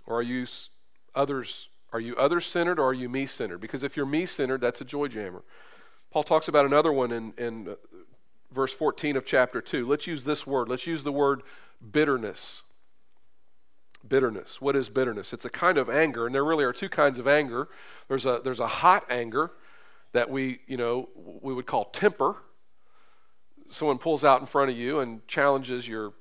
Or 0.07 0.17
are 0.17 0.23
you 0.23 0.47
others 1.13 1.67
are 1.95 2.01
you 2.01 2.13
other 2.17 2.41
centered 2.41 2.77
or 2.77 2.89
are 2.89 2.93
you 2.93 3.07
me 3.07 3.25
centered? 3.25 3.61
Because 3.61 3.81
if 3.81 3.95
you're 3.95 4.05
me 4.05 4.25
centered, 4.25 4.59
that's 4.59 4.81
a 4.81 4.83
joy 4.83 5.07
jammer. 5.07 5.43
Paul 6.11 6.23
talks 6.23 6.49
about 6.49 6.65
another 6.65 6.91
one 6.91 7.13
in, 7.13 7.33
in 7.37 7.69
uh, 7.69 7.75
verse 8.51 8.73
14 8.73 9.15
of 9.15 9.23
chapter 9.23 9.61
2. 9.61 9.87
Let's 9.87 10.05
use 10.05 10.25
this 10.25 10.45
word. 10.45 10.67
Let's 10.67 10.85
use 10.85 11.03
the 11.03 11.13
word 11.13 11.41
bitterness. 11.93 12.63
Bitterness. 14.05 14.59
What 14.59 14.75
is 14.75 14.89
bitterness? 14.89 15.31
It's 15.31 15.45
a 15.45 15.49
kind 15.49 15.77
of 15.77 15.89
anger, 15.89 16.25
and 16.25 16.35
there 16.35 16.43
really 16.43 16.65
are 16.65 16.73
two 16.73 16.89
kinds 16.89 17.17
of 17.17 17.29
anger. 17.29 17.69
There's 18.09 18.25
a, 18.25 18.41
there's 18.43 18.59
a 18.59 18.67
hot 18.67 19.05
anger 19.09 19.51
that 20.11 20.29
we, 20.29 20.59
you 20.67 20.75
know, 20.75 21.07
we 21.15 21.53
would 21.53 21.65
call 21.65 21.85
temper. 21.85 22.35
Someone 23.69 23.99
pulls 23.99 24.25
out 24.25 24.41
in 24.41 24.47
front 24.47 24.69
of 24.69 24.75
you 24.75 24.99
and 24.99 25.25
challenges 25.29 25.87
your 25.87 26.11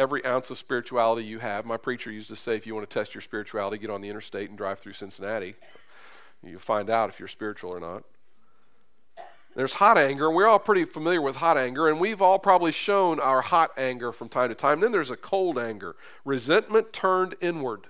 every 0.00 0.24
ounce 0.24 0.50
of 0.50 0.56
spirituality 0.56 1.26
you 1.26 1.38
have. 1.38 1.66
My 1.66 1.76
preacher 1.76 2.10
used 2.10 2.28
to 2.28 2.36
say, 2.36 2.56
if 2.56 2.66
you 2.66 2.74
want 2.74 2.88
to 2.88 2.92
test 2.92 3.14
your 3.14 3.20
spirituality, 3.20 3.76
get 3.76 3.90
on 3.90 4.00
the 4.00 4.08
interstate 4.08 4.48
and 4.48 4.56
drive 4.56 4.78
through 4.78 4.94
Cincinnati. 4.94 5.54
You'll 6.42 6.58
find 6.58 6.88
out 6.88 7.10
if 7.10 7.18
you're 7.18 7.28
spiritual 7.28 7.70
or 7.70 7.80
not. 7.80 8.02
There's 9.54 9.74
hot 9.74 9.98
anger, 9.98 10.28
and 10.28 10.34
we're 10.34 10.46
all 10.46 10.58
pretty 10.58 10.86
familiar 10.86 11.20
with 11.20 11.36
hot 11.36 11.58
anger, 11.58 11.86
and 11.88 12.00
we've 12.00 12.22
all 12.22 12.38
probably 12.38 12.72
shown 12.72 13.20
our 13.20 13.42
hot 13.42 13.72
anger 13.76 14.10
from 14.10 14.30
time 14.30 14.48
to 14.48 14.54
time. 14.54 14.80
Then 14.80 14.90
there's 14.90 15.10
a 15.10 15.16
cold 15.16 15.58
anger, 15.58 15.96
resentment 16.24 16.94
turned 16.94 17.34
inward. 17.42 17.88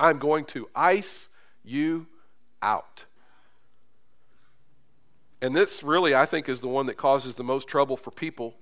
I'm 0.00 0.18
going 0.18 0.46
to 0.46 0.68
ice 0.74 1.28
you 1.62 2.06
out. 2.62 3.04
And 5.42 5.54
this 5.54 5.82
really, 5.82 6.14
I 6.14 6.24
think, 6.24 6.48
is 6.48 6.60
the 6.60 6.68
one 6.68 6.86
that 6.86 6.96
causes 6.96 7.34
the 7.34 7.44
most 7.44 7.68
trouble 7.68 7.98
for 7.98 8.10
people 8.10 8.54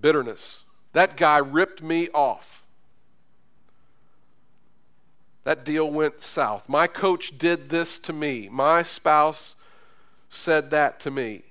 bitterness. 0.00 0.64
That 0.92 1.16
guy 1.16 1.38
ripped 1.38 1.82
me 1.82 2.08
off. 2.10 2.66
That 5.44 5.64
deal 5.64 5.90
went 5.90 6.22
south. 6.22 6.68
My 6.68 6.86
coach 6.86 7.38
did 7.38 7.70
this 7.70 7.98
to 7.98 8.12
me. 8.12 8.48
My 8.50 8.82
spouse 8.82 9.54
said 10.28 10.70
that 10.70 11.00
to 11.00 11.10
me. 11.10 11.42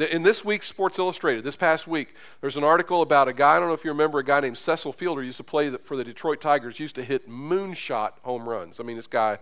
In 0.00 0.22
this 0.22 0.44
week's 0.44 0.68
Sports 0.68 0.96
Illustrated, 1.00 1.42
this 1.42 1.56
past 1.56 1.88
week, 1.88 2.14
there's 2.40 2.56
an 2.56 2.62
article 2.62 3.02
about 3.02 3.26
a 3.26 3.32
guy, 3.32 3.56
I 3.56 3.58
don't 3.58 3.66
know 3.66 3.74
if 3.74 3.84
you 3.84 3.90
remember, 3.90 4.20
a 4.20 4.24
guy 4.24 4.38
named 4.38 4.56
Cecil 4.56 4.92
Fielder 4.92 5.24
used 5.24 5.38
to 5.38 5.44
play 5.44 5.70
for 5.70 5.96
the 5.96 6.04
Detroit 6.04 6.40
Tigers, 6.40 6.78
used 6.78 6.94
to 6.94 7.02
hit 7.02 7.28
moonshot 7.28 8.12
home 8.22 8.48
runs. 8.48 8.78
I 8.78 8.84
mean, 8.84 8.94
this 8.94 9.08
guy, 9.08 9.38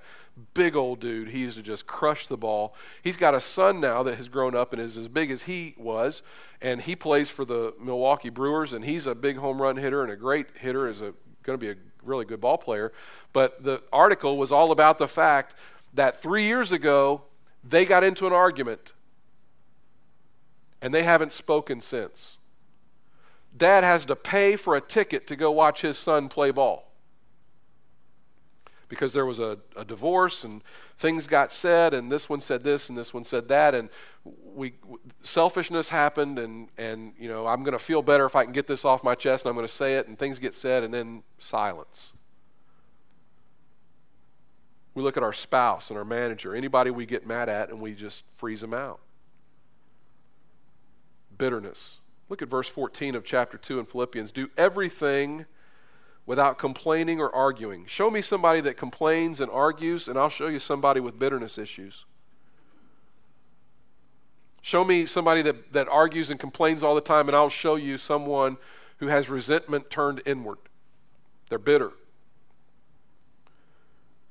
big 0.54 0.74
old 0.74 1.00
dude, 1.00 1.28
he 1.28 1.40
used 1.40 1.58
to 1.58 1.62
just 1.62 1.86
crush 1.86 2.26
the 2.26 2.38
ball. 2.38 2.74
He's 3.02 3.18
got 3.18 3.34
a 3.34 3.40
son 3.40 3.80
now 3.80 4.02
that 4.04 4.16
has 4.16 4.30
grown 4.30 4.56
up 4.56 4.72
and 4.72 4.80
is 4.80 4.96
as 4.96 5.08
big 5.08 5.30
as 5.30 5.42
he 5.42 5.74
was, 5.76 6.22
and 6.62 6.80
he 6.80 6.96
plays 6.96 7.28
for 7.28 7.44
the 7.44 7.74
Milwaukee 7.78 8.30
Brewers, 8.30 8.72
and 8.72 8.82
he's 8.82 9.06
a 9.06 9.14
big 9.14 9.36
home 9.36 9.60
run 9.60 9.76
hitter 9.76 10.02
and 10.02 10.10
a 10.10 10.16
great 10.16 10.46
hitter, 10.58 10.88
is 10.88 11.02
a, 11.02 11.12
going 11.42 11.58
to 11.58 11.58
be 11.58 11.68
a 11.68 11.76
really 12.02 12.24
good 12.24 12.40
ball 12.40 12.56
player. 12.56 12.92
But 13.34 13.62
the 13.62 13.82
article 13.92 14.38
was 14.38 14.52
all 14.52 14.72
about 14.72 14.96
the 14.96 15.08
fact 15.08 15.54
that 15.92 16.22
three 16.22 16.44
years 16.44 16.72
ago, 16.72 17.24
they 17.62 17.84
got 17.84 18.04
into 18.04 18.26
an 18.26 18.32
argument 18.32 18.92
and 20.86 20.94
they 20.94 21.02
haven't 21.02 21.32
spoken 21.32 21.80
since. 21.80 22.38
Dad 23.56 23.82
has 23.82 24.04
to 24.04 24.14
pay 24.14 24.54
for 24.54 24.76
a 24.76 24.80
ticket 24.80 25.26
to 25.26 25.34
go 25.34 25.50
watch 25.50 25.80
his 25.80 25.98
son 25.98 26.28
play 26.28 26.52
ball. 26.52 26.92
Because 28.86 29.12
there 29.12 29.26
was 29.26 29.40
a, 29.40 29.58
a, 29.74 29.84
divorce 29.84 30.44
and 30.44 30.62
things 30.96 31.26
got 31.26 31.52
said 31.52 31.92
and 31.92 32.12
this 32.12 32.28
one 32.28 32.38
said 32.38 32.62
this 32.62 32.88
and 32.88 32.96
this 32.96 33.12
one 33.12 33.24
said 33.24 33.48
that 33.48 33.74
and 33.74 33.88
we 34.54 34.74
selfishness 35.22 35.88
happened 35.88 36.38
and 36.38 36.68
and 36.78 37.12
you 37.18 37.28
know 37.28 37.48
i'm 37.48 37.64
going 37.64 37.72
to 37.72 37.80
feel 37.80 38.00
better 38.00 38.24
if 38.24 38.36
i 38.36 38.44
can 38.44 38.52
get 38.52 38.68
this 38.68 38.84
off 38.84 39.02
my 39.02 39.16
chest 39.16 39.44
and 39.44 39.50
i'm 39.50 39.56
going 39.56 39.66
to 39.66 39.72
say 39.72 39.96
it 39.96 40.06
and 40.06 40.16
things 40.20 40.38
get 40.38 40.54
said 40.54 40.84
and 40.84 40.94
then 40.94 41.24
silence. 41.38 42.12
We 44.94 45.02
look 45.02 45.16
at 45.16 45.24
our 45.24 45.32
spouse 45.32 45.90
and 45.90 45.98
our 45.98 46.04
manager 46.04 46.54
anybody 46.54 46.92
we 46.92 47.06
get 47.06 47.26
mad 47.26 47.48
at 47.48 47.70
and 47.70 47.80
we 47.80 47.92
just 47.92 48.22
freeze 48.36 48.60
them 48.60 48.72
out 48.72 49.00
bitterness. 51.38 51.98
Look 52.28 52.42
at 52.42 52.48
verse 52.48 52.68
14 52.68 53.14
of 53.14 53.24
chapter 53.24 53.56
2 53.56 53.78
in 53.78 53.84
Philippians. 53.86 54.32
Do 54.32 54.50
everything 54.56 55.46
without 56.26 56.58
complaining 56.58 57.20
or 57.20 57.32
arguing. 57.34 57.86
Show 57.86 58.10
me 58.10 58.20
somebody 58.20 58.60
that 58.62 58.76
complains 58.76 59.40
and 59.40 59.50
argues, 59.50 60.08
and 60.08 60.18
I'll 60.18 60.28
show 60.28 60.48
you 60.48 60.58
somebody 60.58 60.98
with 60.98 61.18
bitterness 61.18 61.56
issues. 61.56 62.04
Show 64.60 64.82
me 64.82 65.06
somebody 65.06 65.42
that, 65.42 65.72
that 65.72 65.86
argues 65.86 66.32
and 66.32 66.40
complains 66.40 66.82
all 66.82 66.96
the 66.96 67.00
time, 67.00 67.28
and 67.28 67.36
I'll 67.36 67.48
show 67.48 67.76
you 67.76 67.96
someone 67.96 68.56
who 68.96 69.06
has 69.06 69.30
resentment 69.30 69.90
turned 69.90 70.20
inward. 70.26 70.58
They're 71.48 71.60
bitter. 71.60 71.92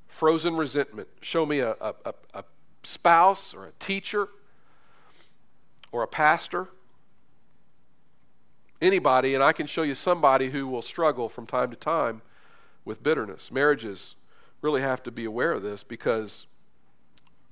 Frozen 0.10 0.58
resentment. 0.58 1.08
Show 1.22 1.46
me 1.46 1.60
a, 1.60 1.78
a, 1.80 2.14
a 2.34 2.44
spouse 2.84 3.54
or 3.54 3.68
a 3.68 3.72
teacher 3.80 4.28
or 5.94 6.04
a 6.04 6.08
pastor 6.08 6.68
anybody, 8.86 9.34
and 9.36 9.44
I 9.44 9.52
can 9.52 9.68
show 9.68 9.82
you 9.82 9.96
somebody 9.96 10.52
who 10.52 10.68
will 10.68 10.82
struggle 10.82 11.28
from 11.28 11.46
time 11.46 11.72
to 11.72 11.76
time 11.76 12.22
with 12.86 13.04
bitterness. 13.04 13.52
Marriages 13.52 14.16
really 14.62 14.82
have 14.82 15.04
to 15.04 15.12
be 15.12 15.26
aware 15.26 15.52
of 15.52 15.64
this 15.64 15.84
because 15.84 16.46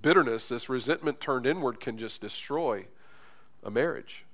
bitterness, 0.02 0.48
this 0.48 0.70
resentment 0.70 1.20
turned 1.20 1.46
inward, 1.46 1.80
can 1.80 1.98
just 1.98 2.22
destroy 2.22 2.86
a 3.64 3.72
marriage. 3.72 4.26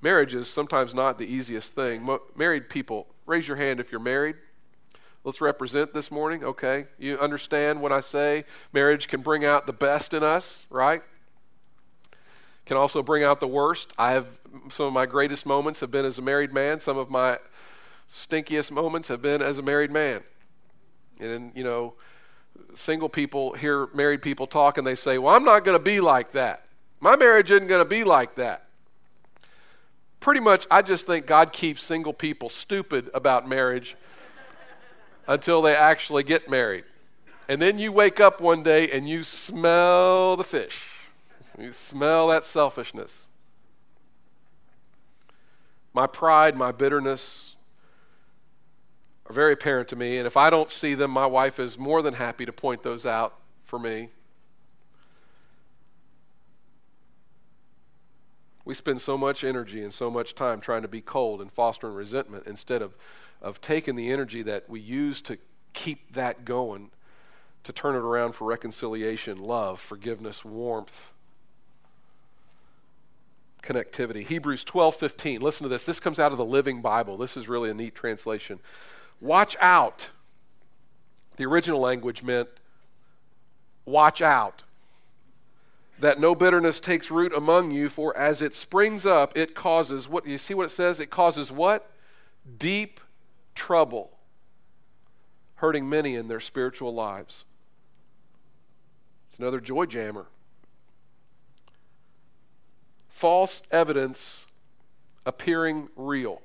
Marriage 0.00 0.34
is 0.34 0.48
sometimes 0.48 0.94
not 0.94 1.18
the 1.18 1.26
easiest 1.26 1.74
thing. 1.74 2.02
Mo- 2.02 2.22
married 2.34 2.68
people, 2.68 3.06
raise 3.26 3.48
your 3.48 3.56
hand 3.56 3.80
if 3.80 3.90
you're 3.90 4.00
married. 4.00 4.36
Let's 5.24 5.40
represent 5.40 5.92
this 5.92 6.10
morning, 6.10 6.44
okay? 6.44 6.86
You 6.98 7.18
understand 7.18 7.82
what 7.82 7.92
I 7.92 8.00
say 8.00 8.44
marriage 8.72 9.08
can 9.08 9.22
bring 9.22 9.44
out 9.44 9.66
the 9.66 9.72
best 9.72 10.14
in 10.14 10.22
us, 10.22 10.66
right? 10.70 11.02
Can 12.66 12.76
also 12.76 13.02
bring 13.02 13.22
out 13.22 13.40
the 13.40 13.46
worst. 13.46 13.92
I 13.96 14.12
have 14.12 14.26
some 14.70 14.86
of 14.86 14.92
my 14.92 15.06
greatest 15.06 15.46
moments 15.46 15.80
have 15.80 15.90
been 15.90 16.04
as 16.04 16.18
a 16.18 16.22
married 16.22 16.52
man. 16.52 16.80
Some 16.80 16.98
of 16.98 17.10
my 17.10 17.38
stinkiest 18.10 18.70
moments 18.70 19.08
have 19.08 19.22
been 19.22 19.40
as 19.40 19.58
a 19.58 19.62
married 19.62 19.90
man. 19.90 20.22
And, 21.20 21.52
you 21.54 21.64
know, 21.64 21.94
single 22.74 23.08
people 23.08 23.52
hear 23.52 23.88
married 23.94 24.20
people 24.20 24.46
talk 24.46 24.78
and 24.78 24.86
they 24.86 24.94
say, 24.94 25.18
Well, 25.18 25.34
I'm 25.34 25.44
not 25.44 25.64
going 25.64 25.78
to 25.78 25.82
be 25.82 26.00
like 26.00 26.32
that. 26.32 26.64
My 27.00 27.16
marriage 27.16 27.50
isn't 27.50 27.68
going 27.68 27.82
to 27.82 27.88
be 27.88 28.04
like 28.04 28.34
that. 28.36 28.64
Pretty 30.18 30.40
much, 30.40 30.66
I 30.70 30.82
just 30.82 31.06
think 31.06 31.26
God 31.26 31.52
keeps 31.52 31.82
single 31.82 32.12
people 32.12 32.48
stupid 32.48 33.10
about 33.14 33.48
marriage 33.48 33.96
until 35.28 35.62
they 35.62 35.76
actually 35.76 36.24
get 36.24 36.50
married. 36.50 36.84
And 37.48 37.62
then 37.62 37.78
you 37.78 37.92
wake 37.92 38.18
up 38.18 38.40
one 38.40 38.64
day 38.64 38.90
and 38.90 39.08
you 39.08 39.22
smell 39.22 40.36
the 40.36 40.42
fish. 40.42 40.95
You 41.58 41.72
smell 41.72 42.28
that 42.28 42.44
selfishness. 42.44 43.26
My 45.94 46.06
pride, 46.06 46.56
my 46.56 46.72
bitterness 46.72 47.56
are 49.24 49.32
very 49.32 49.54
apparent 49.54 49.88
to 49.88 49.96
me. 49.96 50.18
And 50.18 50.26
if 50.26 50.36
I 50.36 50.50
don't 50.50 50.70
see 50.70 50.94
them, 50.94 51.10
my 51.10 51.26
wife 51.26 51.58
is 51.58 51.78
more 51.78 52.02
than 52.02 52.14
happy 52.14 52.44
to 52.44 52.52
point 52.52 52.82
those 52.82 53.06
out 53.06 53.38
for 53.64 53.78
me. 53.78 54.10
We 58.66 58.74
spend 58.74 59.00
so 59.00 59.16
much 59.16 59.42
energy 59.42 59.82
and 59.82 59.94
so 59.94 60.10
much 60.10 60.34
time 60.34 60.60
trying 60.60 60.82
to 60.82 60.88
be 60.88 61.00
cold 61.00 61.40
and 61.40 61.50
fostering 61.50 61.94
resentment 61.94 62.46
instead 62.46 62.82
of, 62.82 62.94
of 63.40 63.60
taking 63.60 63.96
the 63.96 64.10
energy 64.10 64.42
that 64.42 64.68
we 64.68 64.80
use 64.80 65.22
to 65.22 65.38
keep 65.72 66.12
that 66.12 66.44
going 66.44 66.90
to 67.62 67.72
turn 67.72 67.94
it 67.94 68.00
around 68.00 68.32
for 68.32 68.44
reconciliation, 68.44 69.38
love, 69.38 69.80
forgiveness, 69.80 70.44
warmth 70.44 71.12
connectivity. 73.62 74.24
Hebrews 74.26 74.64
12 74.64 74.96
15. 74.96 75.40
Listen 75.40 75.64
to 75.64 75.68
this. 75.68 75.86
This 75.86 76.00
comes 76.00 76.18
out 76.18 76.32
of 76.32 76.38
the 76.38 76.44
Living 76.44 76.80
Bible. 76.80 77.16
This 77.16 77.36
is 77.36 77.48
really 77.48 77.70
a 77.70 77.74
neat 77.74 77.94
translation. 77.94 78.60
Watch 79.20 79.56
out. 79.60 80.08
The 81.36 81.44
original 81.44 81.80
language 81.80 82.22
meant 82.22 82.48
watch 83.84 84.22
out. 84.22 84.62
That 85.98 86.20
no 86.20 86.34
bitterness 86.34 86.78
takes 86.78 87.10
root 87.10 87.32
among 87.34 87.70
you, 87.70 87.88
for 87.88 88.14
as 88.16 88.42
it 88.42 88.54
springs 88.54 89.06
up, 89.06 89.36
it 89.36 89.54
causes 89.54 90.08
what 90.08 90.26
you 90.26 90.36
see 90.36 90.54
what 90.54 90.66
it 90.66 90.70
says? 90.70 91.00
It 91.00 91.10
causes 91.10 91.50
what? 91.50 91.90
Deep 92.58 93.00
trouble, 93.54 94.10
hurting 95.56 95.88
many 95.88 96.14
in 96.14 96.28
their 96.28 96.40
spiritual 96.40 96.94
lives. 96.94 97.44
It's 99.30 99.38
another 99.38 99.60
joy 99.60 99.86
jammer 99.86 100.26
false 103.16 103.62
evidence 103.70 104.44
appearing 105.24 105.88
real. 105.96 106.42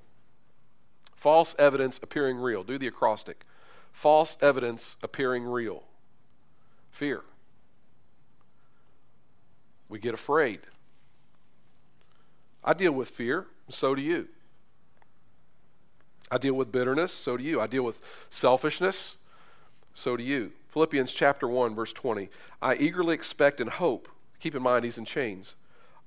False 1.18 1.54
evidence 1.60 2.00
appearing 2.02 2.38
real. 2.38 2.64
Do 2.64 2.78
the 2.78 2.88
acrostic. 2.88 3.44
False 3.92 4.38
evidence 4.40 4.96
appearing 5.04 5.44
real. 5.44 5.84
Fear. 6.90 7.24
We 9.90 10.00
get 10.00 10.14
afraid. 10.14 10.62
I 12.64 12.74
deal 12.74 12.94
with 12.94 13.10
fear, 13.10 13.48
so 13.68 13.94
do 13.94 14.02
you. 14.02 14.30
I 16.32 16.38
deal 16.38 16.54
with 16.54 16.72
bitterness, 16.72 17.12
so 17.12 17.36
do 17.36 17.44
you. 17.44 17.60
I 17.60 17.68
deal 17.68 17.84
with 17.84 18.26
selfishness, 18.30 19.18
so 19.94 20.16
do 20.16 20.24
you. 20.24 20.54
Philippians 20.70 21.12
chapter 21.12 21.50
1, 21.50 21.76
verse 21.76 21.92
20. 21.92 22.30
I 22.62 22.76
eagerly 22.76 23.14
expect 23.14 23.60
and 23.60 23.70
hope. 23.70 24.08
Keep 24.40 24.56
in 24.56 24.64
mind, 24.64 24.86
he's 24.86 24.98
in 24.98 25.04
chains 25.04 25.56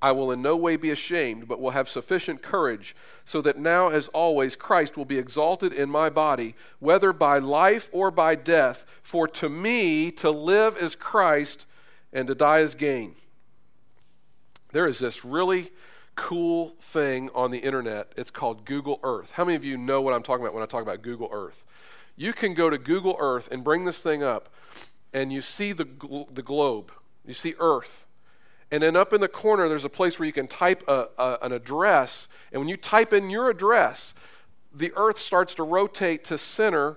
I 0.04 0.12
will 0.12 0.30
in 0.32 0.42
no 0.42 0.54
way 0.54 0.76
be 0.76 0.90
ashamed, 0.90 1.48
but 1.48 1.58
will 1.58 1.70
have 1.70 1.88
sufficient 1.88 2.42
courage, 2.42 2.94
so 3.24 3.40
that 3.40 3.58
now, 3.58 3.88
as 3.88 4.08
always, 4.08 4.54
Christ 4.54 4.98
will 4.98 5.06
be 5.06 5.18
exalted 5.18 5.72
in 5.72 5.88
my 5.88 6.10
body, 6.10 6.54
whether 6.78 7.10
by 7.10 7.38
life 7.38 7.88
or 7.90 8.10
by 8.10 8.34
death. 8.34 8.84
For 9.02 9.26
to 9.28 9.48
me, 9.48 10.10
to 10.10 10.30
live 10.30 10.76
is 10.76 10.94
Christ, 10.94 11.64
and 12.12 12.28
to 12.28 12.34
die 12.34 12.58
is 12.58 12.74
gain. 12.74 13.14
There 14.72 14.86
is 14.86 14.98
this 14.98 15.24
really 15.24 15.70
cool 16.16 16.74
thing 16.82 17.30
on 17.34 17.50
the 17.50 17.60
internet. 17.60 18.12
It's 18.14 18.30
called 18.30 18.66
Google 18.66 19.00
Earth. 19.02 19.32
How 19.32 19.46
many 19.46 19.56
of 19.56 19.64
you 19.64 19.78
know 19.78 20.02
what 20.02 20.12
I'm 20.12 20.22
talking 20.22 20.44
about 20.44 20.52
when 20.52 20.62
I 20.62 20.66
talk 20.66 20.82
about 20.82 21.00
Google 21.00 21.30
Earth? 21.32 21.64
You 22.14 22.34
can 22.34 22.52
go 22.52 22.68
to 22.68 22.76
Google 22.76 23.16
Earth 23.18 23.48
and 23.50 23.64
bring 23.64 23.86
this 23.86 24.02
thing 24.02 24.22
up, 24.22 24.50
and 25.14 25.32
you 25.32 25.40
see 25.40 25.72
the, 25.72 25.88
the 26.30 26.42
globe, 26.42 26.92
you 27.24 27.32
see 27.32 27.54
Earth 27.58 28.04
and 28.74 28.82
then 28.82 28.96
up 28.96 29.12
in 29.12 29.20
the 29.20 29.28
corner, 29.28 29.68
there's 29.68 29.84
a 29.84 29.88
place 29.88 30.18
where 30.18 30.26
you 30.26 30.32
can 30.32 30.48
type 30.48 30.82
a, 30.88 31.06
a, 31.16 31.38
an 31.42 31.52
address. 31.52 32.26
And 32.50 32.60
when 32.60 32.68
you 32.68 32.76
type 32.76 33.12
in 33.12 33.30
your 33.30 33.48
address, 33.48 34.14
the 34.74 34.92
earth 34.96 35.16
starts 35.16 35.54
to 35.54 35.62
rotate 35.62 36.24
to 36.24 36.36
center 36.36 36.96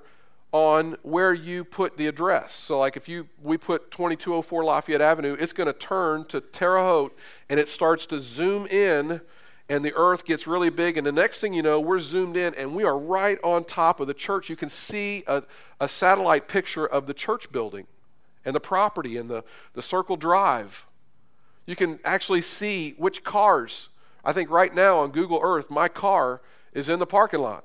on 0.51 0.97
where 1.03 1.35
you 1.35 1.63
put 1.63 1.95
the 1.95 2.07
address. 2.07 2.55
So, 2.55 2.79
like 2.79 2.97
if 2.97 3.07
you 3.07 3.27
we 3.43 3.57
put 3.57 3.91
2204 3.91 4.63
Lafayette 4.63 5.01
Avenue, 5.01 5.37
it's 5.39 5.53
going 5.53 5.67
to 5.67 5.73
turn 5.73 6.25
to 6.29 6.41
Terre 6.41 6.79
Haute 6.79 7.15
and 7.47 7.59
it 7.59 7.69
starts 7.69 8.07
to 8.07 8.19
zoom 8.19 8.65
in 8.65 9.21
and 9.69 9.85
the 9.85 9.93
earth 9.93 10.25
gets 10.25 10.47
really 10.47 10.71
big. 10.71 10.97
And 10.97 11.05
the 11.05 11.11
next 11.11 11.41
thing 11.41 11.53
you 11.53 11.61
know, 11.61 11.79
we're 11.79 11.99
zoomed 11.99 12.37
in 12.37 12.55
and 12.55 12.75
we 12.75 12.85
are 12.85 12.97
right 12.97 13.37
on 13.43 13.65
top 13.65 13.99
of 13.99 14.07
the 14.07 14.15
church. 14.15 14.49
You 14.49 14.55
can 14.55 14.69
see 14.69 15.23
a, 15.27 15.43
a 15.79 15.87
satellite 15.87 16.47
picture 16.47 16.87
of 16.87 17.05
the 17.05 17.13
church 17.13 17.51
building 17.51 17.85
and 18.43 18.55
the 18.55 18.59
property 18.59 19.15
and 19.15 19.29
the, 19.29 19.43
the 19.75 19.83
circle 19.83 20.15
drive. 20.15 20.86
You 21.67 21.75
can 21.75 21.99
actually 22.03 22.41
see 22.41 22.95
which 22.97 23.23
cars 23.23 23.89
I 24.27 24.33
think 24.33 24.49
right 24.49 24.75
now 24.75 24.99
on 24.99 25.11
Google 25.11 25.39
Earth, 25.41 25.71
my 25.71 25.87
car 25.87 26.41
is 26.73 26.89
in 26.89 26.99
the 26.99 27.05
parking 27.05 27.39
lot 27.39 27.63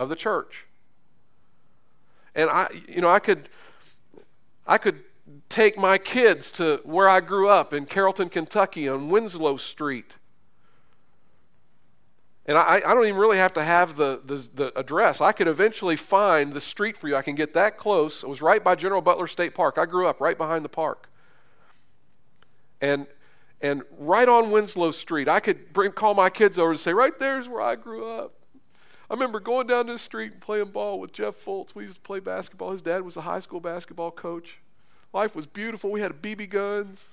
of 0.00 0.08
the 0.08 0.16
church. 0.16 0.66
And 2.34 2.50
I, 2.50 2.66
you 2.88 3.00
know, 3.00 3.08
I 3.08 3.20
could, 3.20 3.48
I 4.66 4.78
could 4.78 5.04
take 5.48 5.78
my 5.78 5.98
kids 5.98 6.50
to 6.52 6.80
where 6.82 7.08
I 7.08 7.20
grew 7.20 7.48
up 7.48 7.72
in 7.72 7.86
Carrollton, 7.86 8.30
Kentucky 8.30 8.88
on 8.88 9.10
Winslow 9.10 9.58
Street. 9.58 10.16
And 12.46 12.58
I, 12.58 12.80
I 12.84 12.94
don't 12.94 13.06
even 13.06 13.20
really 13.20 13.38
have 13.38 13.54
to 13.54 13.62
have 13.62 13.94
the, 13.96 14.20
the, 14.24 14.48
the, 14.52 14.76
address. 14.76 15.20
I 15.20 15.30
could 15.30 15.46
eventually 15.46 15.94
find 15.94 16.52
the 16.52 16.60
street 16.60 16.96
for 16.96 17.06
you. 17.06 17.14
I 17.14 17.22
can 17.22 17.36
get 17.36 17.54
that 17.54 17.76
close. 17.76 18.24
It 18.24 18.28
was 18.28 18.42
right 18.42 18.64
by 18.64 18.74
General 18.74 19.02
Butler 19.02 19.28
State 19.28 19.54
Park. 19.54 19.78
I 19.78 19.86
grew 19.86 20.08
up 20.08 20.20
right 20.20 20.36
behind 20.36 20.64
the 20.64 20.68
park. 20.68 21.08
And, 22.80 23.06
and 23.62 23.82
right 23.96 24.28
on 24.28 24.50
Winslow 24.50 24.90
Street, 24.90 25.28
I 25.28 25.38
could 25.40 25.72
bring, 25.72 25.92
call 25.92 26.14
my 26.14 26.28
kids 26.28 26.58
over 26.58 26.72
and 26.72 26.80
say, 26.80 26.92
right 26.92 27.16
there's 27.18 27.48
where 27.48 27.62
I 27.62 27.76
grew 27.76 28.08
up. 28.08 28.34
I 29.08 29.14
remember 29.14 29.40
going 29.40 29.66
down 29.66 29.86
this 29.86 30.02
street 30.02 30.32
and 30.32 30.40
playing 30.40 30.70
ball 30.70 30.98
with 30.98 31.12
Jeff 31.12 31.36
Fultz. 31.44 31.74
We 31.74 31.84
used 31.84 31.96
to 31.96 32.00
play 32.00 32.18
basketball. 32.18 32.72
His 32.72 32.82
dad 32.82 33.02
was 33.02 33.16
a 33.16 33.20
high 33.20 33.40
school 33.40 33.60
basketball 33.60 34.10
coach. 34.10 34.58
Life 35.12 35.36
was 35.36 35.46
beautiful. 35.46 35.90
We 35.90 36.00
had 36.00 36.22
BB 36.22 36.48
guns. 36.48 37.04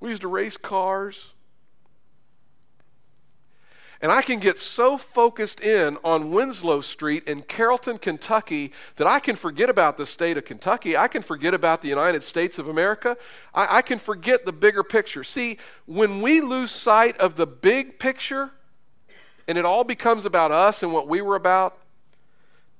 we 0.00 0.10
used 0.10 0.22
to 0.22 0.28
race 0.28 0.56
cars. 0.56 1.32
And 4.02 4.10
I 4.10 4.20
can 4.20 4.40
get 4.40 4.58
so 4.58 4.98
focused 4.98 5.60
in 5.60 5.96
on 6.02 6.32
Winslow 6.32 6.80
Street 6.80 7.22
in 7.28 7.42
Carrollton, 7.42 7.98
Kentucky, 7.98 8.72
that 8.96 9.06
I 9.06 9.20
can 9.20 9.36
forget 9.36 9.70
about 9.70 9.96
the 9.96 10.06
state 10.06 10.36
of 10.36 10.44
Kentucky. 10.44 10.96
I 10.96 11.06
can 11.06 11.22
forget 11.22 11.54
about 11.54 11.82
the 11.82 11.88
United 11.88 12.24
States 12.24 12.58
of 12.58 12.66
America. 12.66 13.16
I, 13.54 13.78
I 13.78 13.82
can 13.82 14.00
forget 14.00 14.44
the 14.44 14.52
bigger 14.52 14.82
picture. 14.82 15.22
See, 15.22 15.56
when 15.86 16.20
we 16.20 16.40
lose 16.40 16.72
sight 16.72 17.16
of 17.18 17.36
the 17.36 17.46
big 17.46 18.00
picture 18.00 18.50
and 19.46 19.56
it 19.56 19.64
all 19.64 19.84
becomes 19.84 20.26
about 20.26 20.50
us 20.50 20.82
and 20.82 20.92
what 20.92 21.06
we 21.06 21.20
were 21.20 21.36
about, 21.36 21.78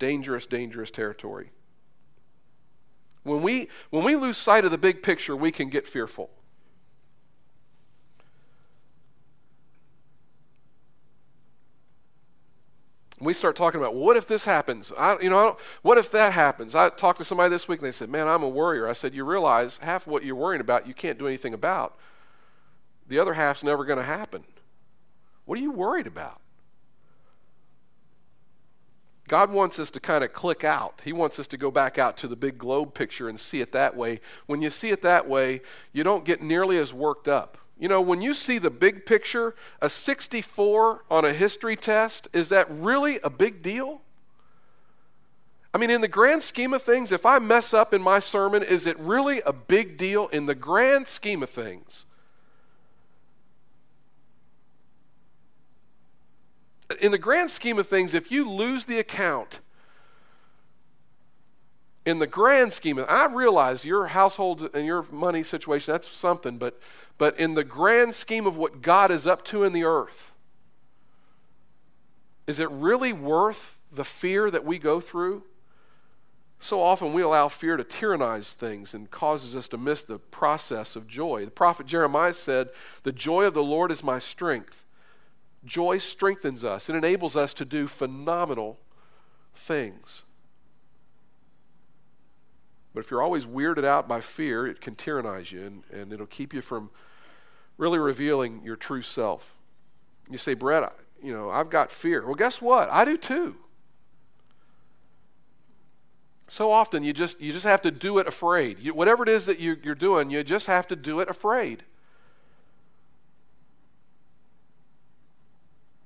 dangerous, 0.00 0.46
dangerous 0.46 0.90
territory. 0.90 1.50
When 3.22 3.42
we, 3.42 3.68
when 3.90 4.02
we 4.02 4.16
lose 4.16 4.36
sight 4.36 4.64
of 4.64 4.72
the 4.72 4.78
big 4.78 5.04
picture, 5.04 5.36
we 5.36 5.52
can 5.52 5.68
get 5.68 5.86
fearful. 5.86 6.30
We 13.24 13.32
start 13.34 13.56
talking 13.56 13.80
about 13.80 13.94
well, 13.94 14.04
what 14.04 14.16
if 14.16 14.26
this 14.26 14.44
happens 14.44 14.92
I, 14.98 15.18
you 15.20 15.30
know 15.30 15.56
what 15.82 15.98
if 15.98 16.10
that 16.12 16.32
happens 16.32 16.74
i 16.74 16.88
talked 16.88 17.18
to 17.18 17.24
somebody 17.24 17.50
this 17.50 17.68
week 17.68 17.80
and 17.80 17.86
they 17.86 17.92
said 17.92 18.08
man 18.08 18.28
i'm 18.28 18.42
a 18.42 18.48
worrier 18.48 18.88
i 18.88 18.92
said 18.92 19.14
you 19.14 19.24
realize 19.24 19.78
half 19.82 20.06
what 20.06 20.24
you're 20.24 20.36
worrying 20.36 20.60
about 20.60 20.86
you 20.86 20.94
can't 20.94 21.18
do 21.18 21.26
anything 21.26 21.54
about 21.54 21.96
the 23.08 23.18
other 23.18 23.34
half's 23.34 23.62
never 23.62 23.84
going 23.84 23.98
to 23.98 24.04
happen 24.04 24.44
what 25.44 25.58
are 25.58 25.62
you 25.62 25.72
worried 25.72 26.06
about 26.06 26.42
God 29.28 29.50
wants 29.50 29.78
us 29.78 29.90
to 29.92 29.98
kind 29.98 30.22
of 30.22 30.34
click 30.34 30.62
out. 30.62 31.00
He 31.04 31.12
wants 31.14 31.38
us 31.38 31.46
to 31.46 31.56
go 31.56 31.70
back 31.70 31.96
out 31.96 32.18
to 32.18 32.28
the 32.28 32.36
big 32.36 32.58
globe 32.58 32.92
picture 32.92 33.30
and 33.30 33.40
see 33.40 33.62
it 33.62 33.72
that 33.72 33.96
way. 33.96 34.20
When 34.44 34.60
you 34.60 34.68
see 34.68 34.90
it 34.90 35.00
that 35.02 35.26
way, 35.26 35.62
you 35.90 36.04
don't 36.04 36.26
get 36.26 36.42
nearly 36.42 36.76
as 36.76 36.92
worked 36.92 37.28
up. 37.28 37.56
You 37.78 37.88
know, 37.88 38.00
when 38.00 38.22
you 38.22 38.34
see 38.34 38.58
the 38.58 38.70
big 38.70 39.06
picture, 39.06 39.54
a 39.80 39.90
64 39.90 41.04
on 41.10 41.24
a 41.24 41.32
history 41.32 41.76
test, 41.76 42.28
is 42.32 42.48
that 42.50 42.70
really 42.70 43.18
a 43.24 43.30
big 43.30 43.62
deal? 43.62 44.02
I 45.74 45.78
mean, 45.78 45.90
in 45.90 46.00
the 46.00 46.08
grand 46.08 46.42
scheme 46.42 46.74
of 46.74 46.82
things, 46.82 47.10
if 47.10 47.24
I 47.24 47.38
mess 47.38 47.72
up 47.72 47.94
in 47.94 48.02
my 48.02 48.18
sermon, 48.18 48.62
is 48.62 48.86
it 48.86 48.98
really 48.98 49.40
a 49.46 49.52
big 49.52 49.96
deal 49.96 50.28
in 50.28 50.46
the 50.46 50.54
grand 50.54 51.08
scheme 51.08 51.42
of 51.42 51.50
things? 51.50 52.04
in 57.00 57.12
the 57.12 57.18
grand 57.18 57.50
scheme 57.50 57.78
of 57.78 57.88
things, 57.88 58.14
if 58.14 58.30
you 58.30 58.48
lose 58.48 58.84
the 58.84 58.98
account, 58.98 59.60
in 62.05 62.18
the 62.18 62.26
grand 62.26 62.72
scheme, 62.72 62.98
of, 62.98 63.07
I 63.09 63.26
realize 63.26 63.84
your 63.84 64.07
household 64.07 64.68
and 64.74 64.84
your 64.84 65.07
money 65.11 65.42
situation, 65.42 65.92
that's 65.92 66.09
something, 66.09 66.59
but, 66.59 66.80
but 67.16 67.38
in 67.38 67.55
the 67.55 67.64
grand 67.64 68.14
scheme 68.14 68.46
of 68.46 68.57
what 68.57 68.82
God 68.82 69.11
is 69.11 69.26
up 69.26 69.44
to 69.46 69.62
in 69.64 69.72
the 69.72 69.84
earth, 69.84 70.32
is 72.46 72.59
it 72.59 72.70
really 72.70 73.12
worth 73.12 73.78
the 73.92 74.05
fear 74.05 74.50
that 74.50 74.64
we 74.64 74.78
go 74.78 75.00
through? 75.00 75.44
So 76.59 76.82
often 76.82 77.12
we 77.12 77.22
allow 77.22 77.48
fear 77.48 77.76
to 77.76 77.84
tyrannize 77.84 78.53
things 78.53 78.94
and 78.94 79.11
causes 79.11 79.57
us 79.57 79.68
to 79.68 79.78
miss 79.78 80.03
the 80.05 80.18
process 80.18 80.94
of 80.94 81.09
joy. 81.09 81.44
The 81.44 81.50
prophet 81.50 81.86
Jeremiah 81.86 82.34
said, 82.34 82.70
The 83.03 83.12
joy 83.12 83.44
of 83.44 83.55
the 83.55 83.64
Lord 83.64 83.90
is 83.90 84.05
my 84.05 84.18
strength. 84.18 84.84
Joy 85.64 85.98
strengthens 85.98 86.64
us, 86.64 86.88
it 86.88 86.96
enables 86.96 87.36
us 87.36 87.55
to 87.55 87.64
do 87.64 87.86
phenomenal 87.86 88.80
things. 89.55 90.22
But 92.95 93.01
if 93.01 93.11
you're 93.11 93.22
always 93.22 93.47
weirded 93.47 93.84
out 93.84 94.07
by 94.07 94.20
fear, 94.20 94.66
it 94.66 94.80
can 94.80 94.95
tyrannize 94.95 95.51
you 95.51 95.64
and, 95.64 95.82
and 95.93 96.12
it'll 96.12 96.26
keep 96.26 96.53
you 96.53 96.61
from 96.61 96.90
really 97.78 97.99
revealing 97.99 98.62
your 98.62 98.76
true 98.76 99.03
self. 99.03 99.55
You 100.30 100.38
say, 100.38 100.55
Brett, 100.55 100.93
you 101.22 101.32
know, 101.32 101.51
I've 101.51 101.70
got 101.70 101.90
fear. 101.90 102.24
Well, 102.24 102.34
guess 102.34 102.61
what? 102.61 102.90
I 102.90 103.05
do 103.05 103.16
too. 103.16 103.57
So 106.49 106.70
often 106.70 107.03
you 107.03 107.14
just 107.14 107.40
you 107.40 107.51
just 107.51 107.64
have 107.64 107.80
to 107.80 107.90
do 107.90 108.18
it 108.18 108.26
afraid. 108.26 108.78
You, 108.78 108.93
whatever 108.93 109.22
it 109.22 109.30
is 109.30 109.47
that 109.47 109.59
you, 109.59 109.78
you're 109.82 109.95
doing, 109.95 110.28
you 110.28 110.45
just 110.45 110.66
have 110.66 110.86
to 110.88 110.97
do 110.97 111.20
it 111.20 111.30
afraid. 111.30 111.84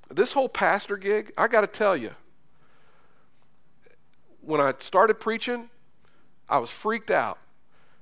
This 0.09 0.34
whole 0.34 0.49
pastor 0.49 0.97
gig, 0.97 1.32
I 1.37 1.49
got 1.49 1.62
to 1.62 1.66
tell 1.66 1.97
you, 1.97 2.12
when 4.41 4.61
I 4.61 4.74
started 4.78 5.14
preaching, 5.18 5.68
I 6.49 6.59
was 6.59 6.70
freaked 6.70 7.11
out 7.11 7.38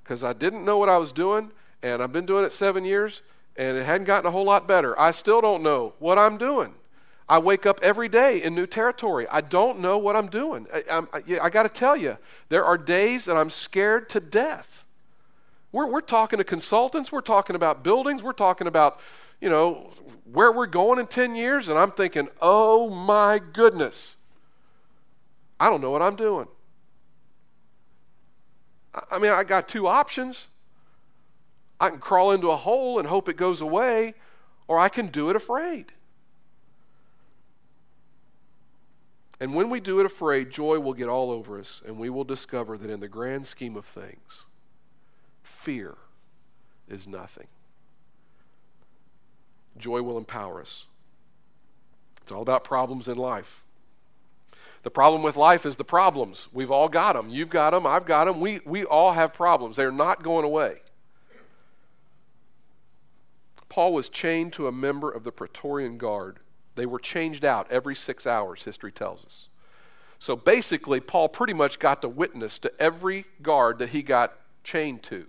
because 0.03 0.23
I 0.23 0.33
didn't 0.33 0.65
know 0.65 0.79
what 0.79 0.89
I 0.89 0.99
was 0.99 1.13
doing, 1.13 1.51
and 1.83 2.03
I've 2.03 2.13
been 2.13 2.27
doing 2.27 2.45
it 2.45 2.53
seven 2.53 2.85
years, 2.85 3.23
and 3.57 3.77
it 3.77 3.85
hadn't 3.85 4.07
gotten 4.07 4.27
a 4.27 4.31
whole 4.31 4.45
lot 4.45 4.69
better. 4.69 4.99
I 4.99 5.11
still 5.11 5.41
don't 5.41 5.63
know 5.63 5.95
what 5.99 6.19
I'm 6.19 6.37
doing. 6.37 6.75
I 7.29 7.39
wake 7.39 7.65
up 7.65 7.81
every 7.83 8.09
day 8.09 8.43
in 8.43 8.55
new 8.55 8.67
territory. 8.67 9.27
I 9.31 9.41
don't 9.41 9.81
know 9.81 9.97
what 9.97 10.15
I'm 10.15 10.29
doing. 10.29 10.67
I, 10.73 11.03
I, 11.13 11.23
I 11.43 11.51
got 11.51 11.63
to 11.63 11.69
tell 11.71 11.97
you, 11.97 12.19
there 12.51 12.65
are 12.65 12.77
days 12.77 13.25
that 13.25 13.37
I'm 13.37 13.49
scared 13.49 14.11
to 14.11 14.21
death. 14.21 14.85
We're, 15.73 15.87
we're 15.87 16.03
talking 16.03 16.37
to 16.37 16.45
consultants, 16.45 17.11
we're 17.11 17.23
talking 17.23 17.57
about 17.57 17.83
buildings, 17.83 18.23
we're 18.23 18.33
talking 18.33 18.67
about, 18.67 19.01
you 19.41 19.49
know, 19.49 19.91
where 20.31 20.53
we're 20.53 20.67
going 20.67 20.99
in 20.99 21.07
10 21.07 21.35
years, 21.35 21.69
and 21.69 21.79
I'm 21.79 21.91
thinking, 21.91 22.29
oh 22.41 22.91
my 22.91 23.41
goodness, 23.53 24.17
I 25.59 25.71
don't 25.71 25.81
know 25.81 25.91
what 25.91 26.03
I'm 26.03 26.17
doing. 26.17 26.47
I 29.11 29.19
mean, 29.19 29.33
I 29.33 29.45
got 29.45 29.69
two 29.69 29.87
options. 29.87 30.49
I 31.81 31.91
can 31.91 31.99
crawl 31.99 32.31
into 32.31 32.51
a 32.51 32.57
hole 32.57 32.99
and 32.99 33.09
hope 33.09 33.29
it 33.29 33.37
goes 33.37 33.61
away, 33.61 34.15
or 34.69 34.79
I 34.79 34.89
can 34.89 35.09
do 35.09 35.31
it 35.31 35.37
afraid. 35.37 35.93
And 39.41 39.55
when 39.55 39.69
we 39.69 39.81
do 39.81 39.99
it 39.99 40.07
afraid, 40.07 40.51
joy 40.51 40.79
will 40.79 40.95
get 40.95 41.09
all 41.09 41.31
over 41.31 41.59
us, 41.59 41.83
and 41.85 41.99
we 41.99 42.09
will 42.09 42.25
discover 42.25 42.79
that 42.79 42.89
in 42.89 43.01
the 43.01 43.09
grand 43.09 43.47
scheme 43.47 43.77
of 43.77 43.85
things, 43.85 44.45
fear 45.43 45.97
is 46.89 47.07
nothing. 47.07 47.49
Joy 49.77 50.03
will 50.03 50.17
empower 50.17 50.61
us. 50.61 50.87
It's 52.23 52.31
all 52.31 52.43
about 52.43 52.63
problems 52.63 53.09
in 53.09 53.17
life. 53.17 53.64
The 54.85 54.91
problem 54.91 55.23
with 55.23 55.37
life 55.37 55.65
is 55.65 55.77
the 55.77 55.85
problems. 55.85 56.49
We've 56.53 56.71
all 56.71 56.91
got 56.91 57.15
them. 57.15 57.31
You've 57.31 57.49
got 57.49 57.71
them. 57.71 57.87
I've 57.87 58.05
got 58.05 58.27
them. 58.27 58.39
We, 58.39 58.61
we 58.67 58.85
all 58.85 59.13
have 59.13 59.33
problems. 59.33 59.77
They're 59.77 59.91
not 59.91 60.23
going 60.23 60.45
away. 60.45 60.83
Paul 63.71 63.95
was 63.95 64.11
chained 64.11 64.53
to 64.53 64.69
a 64.69 64.73
member 64.73 65.11
of 65.11 65.25
the 65.25 65.33
Praetorian 65.33 65.97
Guard. 65.97 66.39
They 66.75 66.85
were 66.85 66.99
changed 66.99 67.47
out 67.47 67.67
every 67.71 67.97
six 67.97 68.27
hours, 68.27 68.65
history 68.65 68.93
tells 68.93 69.25
us. 69.25 69.49
So 70.19 70.37
basically, 70.37 71.01
Paul 71.01 71.31
pretty 71.31 71.55
much 71.55 71.79
got 71.79 72.03
to 72.03 72.09
witness 72.09 72.59
to 72.61 72.73
every 72.81 73.25
guard 73.43 73.79
that 73.79 73.89
he 73.89 74.03
got 74.03 74.39
chained 74.65 75.03
to. 75.05 75.27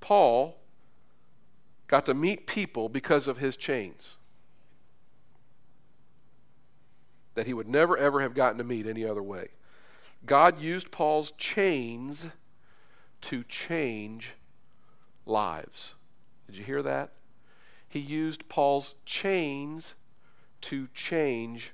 Paul 0.00 0.56
got 1.86 2.04
to 2.06 2.14
meet 2.14 2.48
people 2.48 2.88
because 2.88 3.28
of 3.28 3.38
his 3.38 3.56
chains 3.56 4.16
that 7.34 7.46
he 7.46 7.54
would 7.54 7.68
never, 7.68 7.96
ever 7.96 8.20
have 8.20 8.34
gotten 8.34 8.58
to 8.58 8.64
meet 8.64 8.86
any 8.86 9.04
other 9.04 9.22
way. 9.22 9.48
God 10.24 10.60
used 10.60 10.90
Paul's 10.90 11.32
chains 11.32 12.28
to 13.22 13.44
change 13.44 14.32
lives. 15.26 15.94
Did 16.46 16.56
you 16.56 16.64
hear 16.64 16.82
that? 16.82 17.12
He 17.88 17.98
used 17.98 18.48
Paul's 18.48 18.94
chains 19.04 19.94
to 20.62 20.88
change 20.94 21.72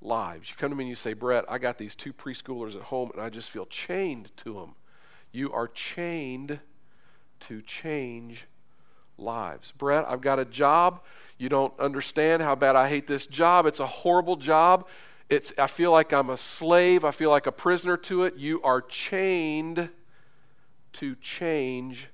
lives. 0.00 0.50
You 0.50 0.56
come 0.56 0.70
to 0.70 0.76
me 0.76 0.84
and 0.84 0.88
you 0.88 0.96
say, 0.96 1.12
Brett, 1.12 1.44
I 1.48 1.58
got 1.58 1.78
these 1.78 1.94
two 1.94 2.12
preschoolers 2.12 2.74
at 2.74 2.82
home 2.82 3.10
and 3.12 3.22
I 3.22 3.30
just 3.30 3.50
feel 3.50 3.66
chained 3.66 4.30
to 4.38 4.54
them. 4.54 4.74
You 5.32 5.52
are 5.52 5.68
chained 5.68 6.60
to 7.40 7.62
change 7.62 8.46
lives. 9.18 9.72
Brett, 9.72 10.04
I've 10.08 10.20
got 10.20 10.38
a 10.38 10.44
job. 10.44 11.00
You 11.38 11.48
don't 11.48 11.78
understand 11.78 12.42
how 12.42 12.54
bad 12.54 12.76
I 12.76 12.88
hate 12.88 13.06
this 13.06 13.26
job. 13.26 13.66
It's 13.66 13.80
a 13.80 13.86
horrible 13.86 14.36
job. 14.36 14.86
It's, 15.28 15.52
I 15.58 15.66
feel 15.66 15.90
like 15.90 16.12
I'm 16.12 16.30
a 16.30 16.36
slave. 16.36 17.04
I 17.04 17.10
feel 17.10 17.30
like 17.30 17.46
a 17.46 17.52
prisoner 17.52 17.96
to 17.98 18.24
it. 18.24 18.36
You 18.36 18.62
are 18.62 18.80
chained 18.80 19.90
to 20.94 21.14
change 21.16 22.08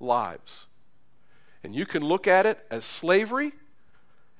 lives. 0.00 0.66
And 1.62 1.74
you 1.74 1.86
can 1.86 2.02
look 2.02 2.26
at 2.26 2.46
it 2.46 2.64
as 2.70 2.84
slavery 2.84 3.52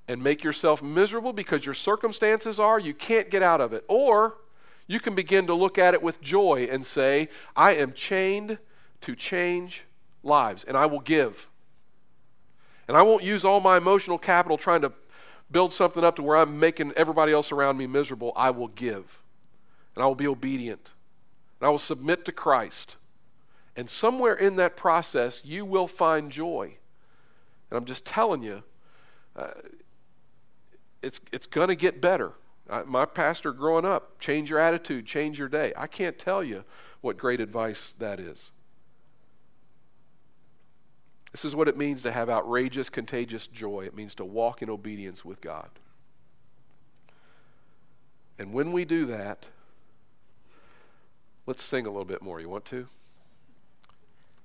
and 0.09 0.23
make 0.23 0.45
yourself 0.45 0.83
miserable 0.83 1.33
because 1.33 1.65
your 1.65 1.75
circumstances 1.75 2.61
are, 2.61 2.79
you 2.79 2.95
can't 2.95 3.31
get 3.31 3.43
out 3.43 3.61
of 3.61 3.73
it. 3.73 3.85
Or 3.89 4.37
you 4.87 5.01
can 5.01 5.15
begin 5.15 5.47
to 5.49 5.55
look 5.55 5.79
at 5.79 5.95
it 5.95 6.03
with 6.03 6.21
joy 6.21 6.69
and 6.71 6.87
say, 6.87 7.29
I 7.57 7.75
am 7.75 7.93
chained 7.93 8.59
to 9.03 9.17
change 9.17 9.85
lives, 10.23 10.65
and 10.65 10.77
I 10.77 10.87
will 10.87 11.01
give. 11.01 11.51
And 12.89 12.97
I 12.97 13.03
won't 13.03 13.23
use 13.23 13.45
all 13.45 13.61
my 13.61 13.77
emotional 13.77 14.19
capital 14.19 14.57
trying 14.57 14.83
to 14.83 14.93
build 15.51 15.73
something 15.73 16.05
up 16.05 16.17
to 16.17 16.23
where 16.23 16.37
I'm 16.37 16.59
making 16.59 16.93
everybody 16.97 17.33
else 17.33 17.53
around 17.53 17.79
me 17.79 17.87
miserable. 17.87 18.33
I 18.37 18.51
will 18.51 18.69
give. 18.69 19.23
And 19.95 20.03
I 20.03 20.07
will 20.07 20.15
be 20.15 20.27
obedient. 20.27 20.91
And 21.61 21.67
I 21.67 21.71
will 21.71 21.79
submit 21.79 22.25
to 22.27 22.33
Christ. 22.33 22.97
And 23.77 23.91
somewhere 23.91 24.35
in 24.35 24.57
that 24.57 24.77
process, 24.77 25.43
you 25.45 25.65
will 25.65 25.87
find 25.87 26.31
joy. 26.31 26.77
And 27.71 27.79
I'm 27.79 27.85
just 27.85 28.05
telling 28.05 28.43
you, 28.43 28.63
uh, 29.35 29.49
it's, 31.03 31.21
it's 31.33 31.47
going 31.47 31.69
to 31.69 31.75
get 31.75 32.01
better. 32.01 32.33
I, 32.69 32.83
my 32.83 33.05
pastor 33.05 33.53
growing 33.53 33.85
up, 33.85 34.19
change 34.19 34.51
your 34.51 34.59
attitude, 34.59 35.07
change 35.07 35.39
your 35.39 35.49
day. 35.49 35.73
I 35.77 35.87
can't 35.87 36.19
tell 36.19 36.43
you 36.43 36.65
what 37.01 37.17
great 37.17 37.41
advice 37.41 37.95
that 37.99 38.19
is. 38.19 38.51
This 41.37 41.45
is 41.45 41.55
what 41.55 41.69
it 41.69 41.77
means 41.77 42.01
to 42.01 42.13
have 42.13 42.31
outrageous, 42.31 42.89
contagious 42.89 43.47
joy. 43.47 43.85
It 43.85 43.95
means 43.95 44.15
to 44.15 44.25
walk 44.25 44.63
in 44.63 44.71
obedience 44.71 45.23
with 45.23 45.43
God. 45.43 45.69
And 48.39 48.55
when 48.55 48.73
we 48.73 48.87
do 48.87 49.05
that, 49.05 49.45
let's 51.45 51.63
sing 51.63 51.85
a 51.85 51.91
little 51.91 52.07
bit 52.07 52.23
more. 52.23 52.41
You 52.41 52.49
want 52.49 52.65
to? 52.65 52.89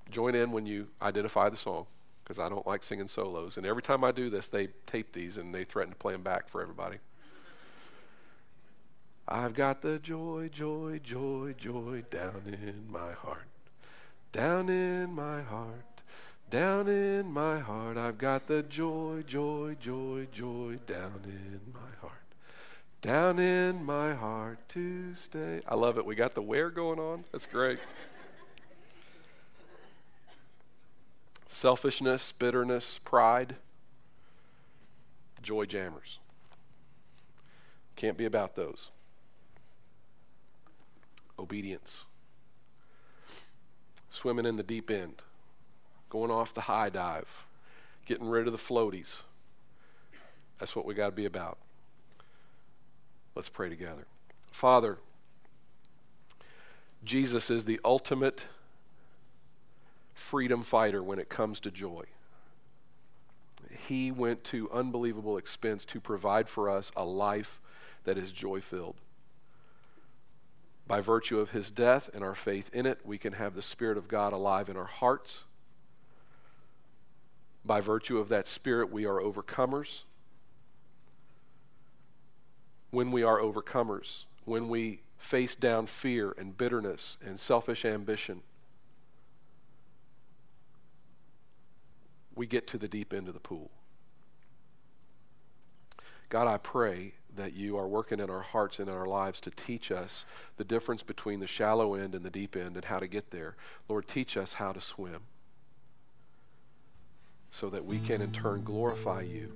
Join 0.10 0.36
in 0.36 0.52
when 0.52 0.66
you 0.66 0.90
identify 1.02 1.48
the 1.48 1.56
song, 1.56 1.86
because 2.26 2.38
I 2.38 2.50
don't 2.50 2.68
like 2.68 2.84
singing 2.84 3.08
solos. 3.08 3.56
And 3.56 3.66
every 3.66 3.82
time 3.82 4.04
I 4.04 4.12
do 4.12 4.30
this, 4.30 4.50
they 4.50 4.68
tape 4.86 5.14
these 5.14 5.38
and 5.38 5.56
they 5.56 5.64
threaten 5.64 5.94
to 5.94 5.98
play 5.98 6.12
them 6.12 6.24
back 6.24 6.50
for 6.50 6.62
everybody. 6.62 6.98
I've 9.30 9.54
got 9.54 9.82
the 9.82 9.98
joy, 9.98 10.50
joy, 10.52 11.00
joy, 11.02 11.56
joy 11.58 12.04
down 12.12 12.42
in 12.48 12.92
my 12.92 13.14
heart. 13.14 13.48
Down 14.34 14.68
in 14.68 15.14
my 15.14 15.42
heart. 15.42 15.86
Down 16.52 16.90
in 16.90 17.32
my 17.32 17.60
heart, 17.60 17.96
I've 17.96 18.18
got 18.18 18.48
the 18.48 18.62
joy, 18.62 19.24
joy, 19.26 19.78
joy, 19.80 20.28
joy 20.34 20.80
down 20.86 21.22
in 21.24 21.62
my 21.74 21.96
heart. 22.02 22.26
Down 23.00 23.40
in 23.40 23.86
my 23.86 24.14
heart 24.14 24.60
to 24.70 25.16
stay. 25.16 25.62
I 25.66 25.76
love 25.76 25.98
it. 25.98 26.06
We 26.06 26.14
got 26.14 26.36
the 26.36 26.42
where 26.42 26.70
going 26.70 27.00
on. 27.00 27.24
That's 27.32 27.46
great. 27.46 27.80
Selfishness, 31.48 32.34
bitterness, 32.38 33.00
pride, 33.06 33.56
joy 35.42 35.64
jammers. 35.64 36.20
Can't 37.96 38.18
be 38.18 38.26
about 38.26 38.56
those. 38.56 38.90
Obedience. 41.40 42.04
Swimming 44.10 44.46
in 44.46 44.58
the 44.58 44.64
deep 44.64 44.92
end 44.92 45.22
going 46.12 46.30
off 46.30 46.54
the 46.54 46.62
high 46.62 46.90
dive, 46.90 47.46
getting 48.06 48.28
rid 48.28 48.46
of 48.46 48.52
the 48.52 48.60
floaties. 48.60 49.22
That's 50.60 50.76
what 50.76 50.86
we 50.86 50.94
got 50.94 51.08
to 51.08 51.12
be 51.14 51.26
about. 51.26 51.58
Let's 53.34 53.48
pray 53.48 53.70
together. 53.70 54.06
Father, 54.52 54.98
Jesus 57.04 57.50
is 57.50 57.64
the 57.64 57.80
ultimate 57.86 58.44
freedom 60.14 60.64
fighter 60.64 61.02
when 61.02 61.18
it 61.18 61.30
comes 61.30 61.62
to 61.62 61.72
joy. 61.72 62.04
He 63.88 64.12
went 64.12 64.44
to 64.46 64.70
unbelievable 64.70 65.38
expense 65.38 65.86
to 65.86 66.02
provide 66.02 66.50
for 66.50 66.70
us 66.70 66.92
a 66.96 67.06
life 67.06 67.62
that 68.04 68.18
is 68.18 68.34
joy 68.34 68.60
filled. 68.60 68.98
By 70.86 71.00
virtue 71.00 71.40
of 71.40 71.52
his 71.52 71.72
death 71.72 72.10
and 72.14 72.22
our 72.22 72.36
faith 72.36 72.70
in 72.74 72.86
it, 72.86 73.00
we 73.06 73.18
can 73.18 73.34
have 73.34 73.56
the 73.56 73.62
Spirit 73.62 73.98
of 73.98 74.10
God 74.10 74.34
alive 74.34 74.68
in 74.68 74.76
our 74.76 74.84
hearts 74.84 75.44
by 77.64 77.82
virtue 77.82 78.18
of 78.18 78.30
that 78.30 78.48
Spirit, 78.48 78.92
we 78.92 79.06
are 79.06 79.20
overcomers. 79.20 80.04
When 82.90 83.12
we 83.12 83.24
are 83.24 83.40
overcomers, 83.40 84.26
when 84.46 84.68
we 84.68 85.02
face 85.18 85.56
down 85.56 85.86
fear 85.86 86.34
and 86.38 86.58
bitterness 86.58 87.18
and 87.24 87.40
selfish 87.40 87.86
ambition, 87.86 88.42
we 92.36 92.48
get 92.48 92.68
to 92.68 92.78
the 92.78 92.88
deep 92.88 93.14
end 93.14 93.28
of 93.28 93.34
the 93.34 93.40
pool. 93.40 93.70
God, 96.30 96.48
I 96.48 96.58
pray 96.58 97.14
that 97.36 97.54
you 97.54 97.78
are 97.78 97.88
working 97.88 98.20
in 98.20 98.30
our 98.30 98.42
hearts 98.42 98.80
and 98.80 98.90
in 98.90 98.96
our 98.96 99.06
lives 99.06 99.40
to 99.42 99.52
teach 99.52 99.92
us 99.92 100.26
the 100.58 100.64
difference 100.64 101.04
between 101.04 101.40
the 101.40 101.48
shallow 101.48 101.94
end 101.94 102.16
and 102.16 102.26
the 102.26 102.30
deep 102.30 102.56
end 102.56 102.76
and 102.76 102.86
how 102.86 103.00
to 103.00 103.08
get 103.08 103.32
there. 103.32 103.56
Lord, 103.88 104.08
teach 104.08 104.36
us 104.36 104.54
how 104.54 104.74
to 104.74 104.82
swim 104.82 105.22
so 107.52 107.70
that 107.70 107.86
we 107.86 108.00
can 108.00 108.22
in 108.22 108.32
turn 108.32 108.64
glorify 108.64 109.22
you. 109.22 109.54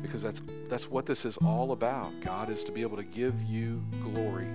Because 0.00 0.22
that's, 0.22 0.40
that's 0.68 0.88
what 0.88 1.04
this 1.06 1.24
is 1.24 1.36
all 1.38 1.72
about. 1.72 2.12
God 2.20 2.48
is 2.48 2.62
to 2.64 2.72
be 2.72 2.82
able 2.82 2.96
to 2.96 3.02
give 3.02 3.34
you 3.42 3.82
glory. 4.02 4.46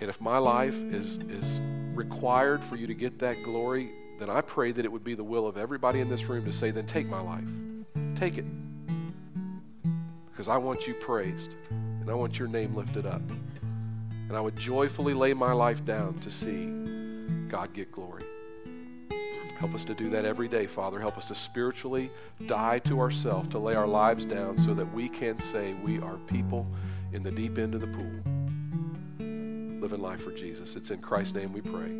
And 0.00 0.08
if 0.08 0.20
my 0.20 0.38
life 0.38 0.76
is, 0.76 1.16
is 1.16 1.60
required 1.94 2.62
for 2.62 2.76
you 2.76 2.86
to 2.86 2.94
get 2.94 3.18
that 3.18 3.42
glory, 3.42 3.90
then 4.18 4.30
I 4.30 4.42
pray 4.42 4.72
that 4.72 4.84
it 4.84 4.92
would 4.92 5.04
be 5.04 5.14
the 5.14 5.24
will 5.24 5.46
of 5.46 5.56
everybody 5.56 6.00
in 6.00 6.08
this 6.08 6.24
room 6.24 6.44
to 6.44 6.52
say, 6.52 6.70
then 6.70 6.86
take 6.86 7.06
my 7.06 7.20
life. 7.20 7.44
Take 8.16 8.38
it. 8.38 8.44
Because 10.30 10.48
I 10.48 10.58
want 10.58 10.86
you 10.86 10.94
praised 10.94 11.50
and 11.70 12.10
I 12.10 12.14
want 12.14 12.38
your 12.38 12.48
name 12.48 12.74
lifted 12.74 13.06
up. 13.06 13.22
And 14.28 14.36
I 14.36 14.40
would 14.40 14.56
joyfully 14.56 15.14
lay 15.14 15.34
my 15.34 15.52
life 15.52 15.84
down 15.84 16.18
to 16.20 16.30
see 16.30 16.66
God 17.48 17.72
get 17.72 17.90
glory. 17.90 18.22
Help 19.60 19.74
us 19.74 19.84
to 19.84 19.94
do 19.94 20.08
that 20.08 20.24
every 20.24 20.48
day, 20.48 20.66
Father. 20.66 20.98
Help 20.98 21.18
us 21.18 21.28
to 21.28 21.34
spiritually 21.34 22.10
die 22.46 22.78
to 22.78 22.98
ourselves, 22.98 23.46
to 23.50 23.58
lay 23.58 23.74
our 23.74 23.86
lives 23.86 24.24
down 24.24 24.56
so 24.56 24.72
that 24.72 24.90
we 24.94 25.06
can 25.06 25.38
say 25.38 25.74
we 25.84 26.00
are 26.00 26.16
people 26.26 26.66
in 27.12 27.22
the 27.22 27.30
deep 27.30 27.58
end 27.58 27.74
of 27.74 27.82
the 27.82 27.86
pool, 27.88 28.10
living 29.82 30.00
life 30.00 30.22
for 30.22 30.32
Jesus. 30.32 30.76
It's 30.76 30.90
in 30.90 31.02
Christ's 31.02 31.34
name 31.34 31.52
we 31.52 31.60
pray. 31.60 31.90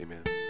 Amen. 0.00 0.43